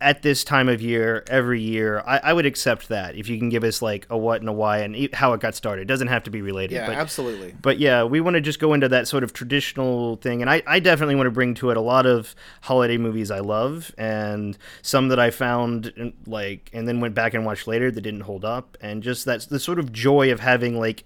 at 0.03 0.23
this 0.23 0.43
time 0.43 0.69
of 0.69 0.83
year 0.83 1.25
every 1.29 1.61
year 1.61 2.03
I, 2.05 2.19
I, 2.25 2.33
would 2.33 2.45
accept 2.45 2.89
that 2.89 3.15
if 3.15 3.29
you 3.29 3.39
can 3.39 3.49
give 3.49 3.63
us 3.63 3.81
like 3.81 4.07
a 4.11 4.19
what 4.19 4.41
and 4.41 4.49
a 4.49 4.53
why 4.53 4.79
and 4.79 5.15
how 5.15 5.33
it 5.33 5.41
got 5.41 5.55
started. 5.55 5.83
It 5.83 5.85
doesn't 5.87 6.09
have 6.09 6.25
to 6.25 6.31
be 6.31 6.43
related 6.43 6.75
yeah 6.75 6.87
but, 6.87 6.97
absolutely. 6.97 7.55
but 7.63 7.79
yeah 7.79 8.03
we 8.03 8.21
want 8.21 8.35
to 8.35 8.41
just 8.41 8.59
go 8.59 8.75
into 8.75 8.89
that 8.89 9.07
sort 9.07 9.23
of 9.23 9.33
traditional 9.33 10.17
thing 10.17 10.43
and 10.43 10.51
I, 10.51 10.63
I 10.67 10.81
definitely 10.81 11.15
want 11.15 11.29
to 11.29 11.31
bring 11.31 11.55
to 11.55 11.71
it 11.71 11.77
a 11.77 11.81
lot 11.81 12.05
of 12.07 12.35
holiday 12.63 12.99
movies 12.99 13.31
i 13.31 13.39
love 13.39 13.95
and 13.97 14.59
some 14.83 15.09
that 15.09 15.19
i 15.19 15.31
found 15.31 16.13
like 16.27 16.69
and 16.73 16.89
then 16.89 17.01
went 17.01 17.15
back 17.15 17.35
and 17.35 17.47
watched 17.47 17.69
later 17.69 17.91
that 17.91 18.01
didn't 18.01 18.23
hold 18.23 18.45
up 18.45 18.77
and 18.81 19.03
just 19.03 19.25
that's 19.25 19.47
the 19.47 19.61
sort 19.61 19.79
of 19.79 19.93
joy 19.93 20.33
of 20.33 20.41
having 20.41 20.79
like 20.79 21.05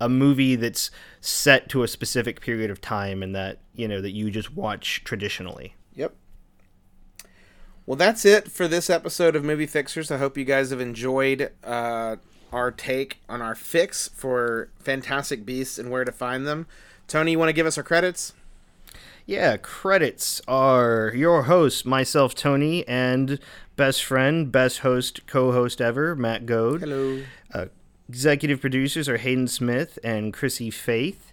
a 0.00 0.08
movie 0.08 0.54
that's 0.54 0.90
set 1.20 1.68
to 1.68 1.82
a 1.82 1.88
specific 1.88 2.40
period 2.40 2.70
of 2.70 2.80
time 2.80 3.22
and 3.22 3.34
that 3.34 3.60
you 3.74 3.86
know 3.86 4.00
that 4.00 4.12
you 4.12 4.30
just 4.30 4.54
watch 4.54 5.02
traditionally. 5.04 5.74
Yep 5.94 6.14
well, 7.88 7.96
that's 7.96 8.26
it 8.26 8.52
for 8.52 8.68
this 8.68 8.90
episode 8.90 9.34
of 9.34 9.42
Movie 9.42 9.66
Fixers. 9.66 10.10
I 10.10 10.18
hope 10.18 10.36
you 10.36 10.44
guys 10.44 10.68
have 10.68 10.80
enjoyed 10.80 11.50
uh, 11.64 12.16
our 12.52 12.70
take 12.70 13.22
on 13.30 13.40
our 13.40 13.54
fix 13.54 14.08
for 14.08 14.68
Fantastic 14.78 15.46
Beasts 15.46 15.78
and 15.78 15.90
where 15.90 16.04
to 16.04 16.12
find 16.12 16.46
them. 16.46 16.66
Tony, 17.06 17.30
you 17.30 17.38
want 17.38 17.48
to 17.48 17.54
give 17.54 17.64
us 17.64 17.78
our 17.78 17.82
credits? 17.82 18.34
Yeah, 19.24 19.56
credits 19.56 20.42
are 20.46 21.14
your 21.16 21.44
host, 21.44 21.86
myself, 21.86 22.34
Tony, 22.34 22.86
and 22.86 23.38
best 23.76 24.04
friend, 24.04 24.52
best 24.52 24.80
host, 24.80 25.26
co 25.26 25.52
host 25.52 25.80
ever, 25.80 26.14
Matt 26.14 26.44
Goad. 26.44 26.82
Hello. 26.82 27.22
Uh, 27.54 27.66
executive 28.06 28.60
producers 28.60 29.08
are 29.08 29.16
Hayden 29.16 29.48
Smith 29.48 29.98
and 30.04 30.34
Chrissy 30.34 30.68
Faith. 30.68 31.27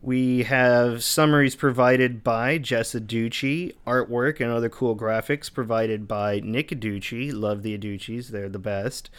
We 0.00 0.44
have 0.44 1.02
summaries 1.02 1.56
provided 1.56 2.22
by 2.22 2.60
Jessa 2.60 3.00
Aducci, 3.00 3.74
artwork 3.84 4.40
and 4.40 4.52
other 4.52 4.68
cool 4.68 4.96
graphics 4.96 5.52
provided 5.52 6.06
by 6.06 6.40
Nick 6.44 6.68
Aducci. 6.68 7.32
Love 7.32 7.64
the 7.64 7.76
Aduccis, 7.76 8.28
they're 8.28 8.48
the 8.48 8.60
best. 8.60 9.10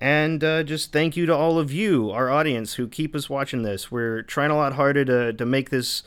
And 0.00 0.42
uh, 0.42 0.64
just 0.64 0.92
thank 0.92 1.16
you 1.16 1.26
to 1.26 1.34
all 1.34 1.58
of 1.58 1.70
you, 1.70 2.10
our 2.10 2.30
audience, 2.30 2.74
who 2.74 2.88
keep 2.88 3.14
us 3.14 3.30
watching 3.30 3.62
this. 3.62 3.92
We're 3.92 4.22
trying 4.22 4.50
a 4.50 4.56
lot 4.56 4.72
harder 4.72 5.04
to, 5.04 5.32
to 5.32 5.46
make 5.46 5.70
this 5.70 6.02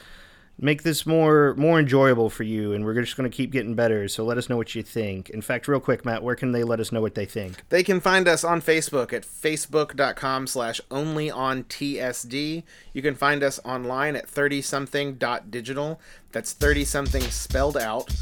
make 0.61 0.83
this 0.83 1.05
more 1.05 1.55
more 1.57 1.79
enjoyable 1.79 2.29
for 2.29 2.43
you 2.43 2.71
and 2.71 2.85
we're 2.85 2.93
just 2.93 3.17
going 3.17 3.29
to 3.29 3.35
keep 3.35 3.51
getting 3.51 3.73
better 3.73 4.07
so 4.07 4.23
let 4.23 4.37
us 4.37 4.47
know 4.47 4.55
what 4.55 4.73
you 4.75 4.83
think. 4.83 5.29
In 5.31 5.41
fact 5.41 5.67
real 5.67 5.79
quick 5.79 6.05
matt 6.05 6.23
where 6.23 6.35
can 6.35 6.51
they 6.51 6.63
let 6.63 6.79
us 6.79 6.91
know 6.91 7.01
what 7.01 7.15
they 7.15 7.25
think? 7.25 7.67
They 7.69 7.83
can 7.83 7.99
find 7.99 8.27
us 8.27 8.43
on 8.43 8.61
facebook 8.61 9.11
at 9.11 9.25
facebook.com 9.25 10.47
slash 10.47 10.79
only 10.89 11.29
on 11.29 11.63
tsd 11.65 12.63
you 12.93 13.01
can 13.01 13.15
find 13.15 13.43
us 13.43 13.59
online 13.65 14.15
at 14.15 14.29
30 14.29 14.61
something 14.61 15.15
dot 15.15 15.51
digital. 15.51 15.99
That's 16.31 16.53
30 16.53 16.85
something 16.85 17.23
spelled 17.23 17.77
out 17.77 18.13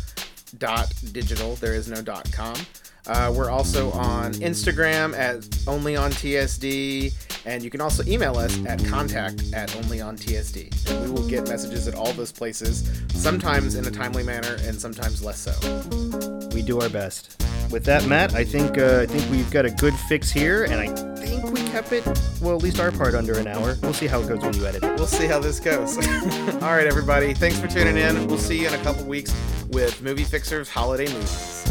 dot 0.57 0.91
digital. 1.11 1.55
There 1.55 1.75
is 1.75 1.89
no 1.89 2.01
dot 2.01 2.31
com 2.31 2.55
uh, 3.09 3.33
we're 3.35 3.49
also 3.49 3.91
on 3.91 4.33
Instagram 4.35 5.17
at 5.17 5.47
Only 5.67 5.95
on 5.95 6.11
TSD, 6.11 7.11
and 7.45 7.63
you 7.63 7.71
can 7.71 7.81
also 7.81 8.03
email 8.05 8.37
us 8.37 8.63
at 8.65 8.85
contact 8.85 9.43
at 9.51 9.75
Only 9.75 9.99
on 9.99 10.15
TSD. 10.15 11.03
We 11.03 11.11
will 11.11 11.27
get 11.27 11.47
messages 11.47 11.87
at 11.87 11.95
all 11.95 12.13
those 12.13 12.31
places, 12.31 12.87
sometimes 13.13 13.73
in 13.73 13.85
a 13.87 13.91
timely 13.91 14.23
manner, 14.23 14.57
and 14.61 14.79
sometimes 14.79 15.23
less 15.23 15.39
so. 15.39 16.49
We 16.53 16.61
do 16.61 16.79
our 16.81 16.89
best. 16.89 17.43
With 17.71 17.83
that, 17.85 18.05
Matt, 18.05 18.35
I 18.35 18.43
think 18.43 18.77
uh, 18.77 19.01
I 19.01 19.05
think 19.07 19.29
we've 19.31 19.49
got 19.49 19.65
a 19.65 19.71
good 19.71 19.93
fix 19.93 20.29
here, 20.31 20.65
and 20.65 20.75
I 20.75 20.87
think 21.19 21.51
we 21.51 21.63
kept 21.69 21.91
it 21.91 22.05
well, 22.41 22.55
at 22.55 22.63
least 22.63 22.79
our 22.79 22.91
part 22.91 23.15
under 23.15 23.37
an 23.39 23.47
hour. 23.47 23.75
We'll 23.81 23.93
see 23.93 24.07
how 24.07 24.21
it 24.21 24.27
goes 24.27 24.39
when 24.39 24.53
you 24.53 24.65
edit 24.65 24.83
it. 24.83 24.97
We'll 24.97 25.07
see 25.07 25.25
how 25.25 25.39
this 25.39 25.59
goes. 25.59 25.97
all 25.97 26.73
right, 26.73 26.87
everybody, 26.87 27.33
thanks 27.33 27.59
for 27.59 27.67
tuning 27.67 27.97
in. 27.97 28.27
We'll 28.27 28.37
see 28.37 28.61
you 28.61 28.67
in 28.67 28.73
a 28.73 28.83
couple 28.83 29.05
weeks 29.05 29.33
with 29.69 30.01
Movie 30.01 30.23
Fixers 30.23 30.69
Holiday 30.69 31.11
Movies. 31.11 31.68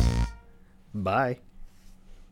Bye. 1.03 1.39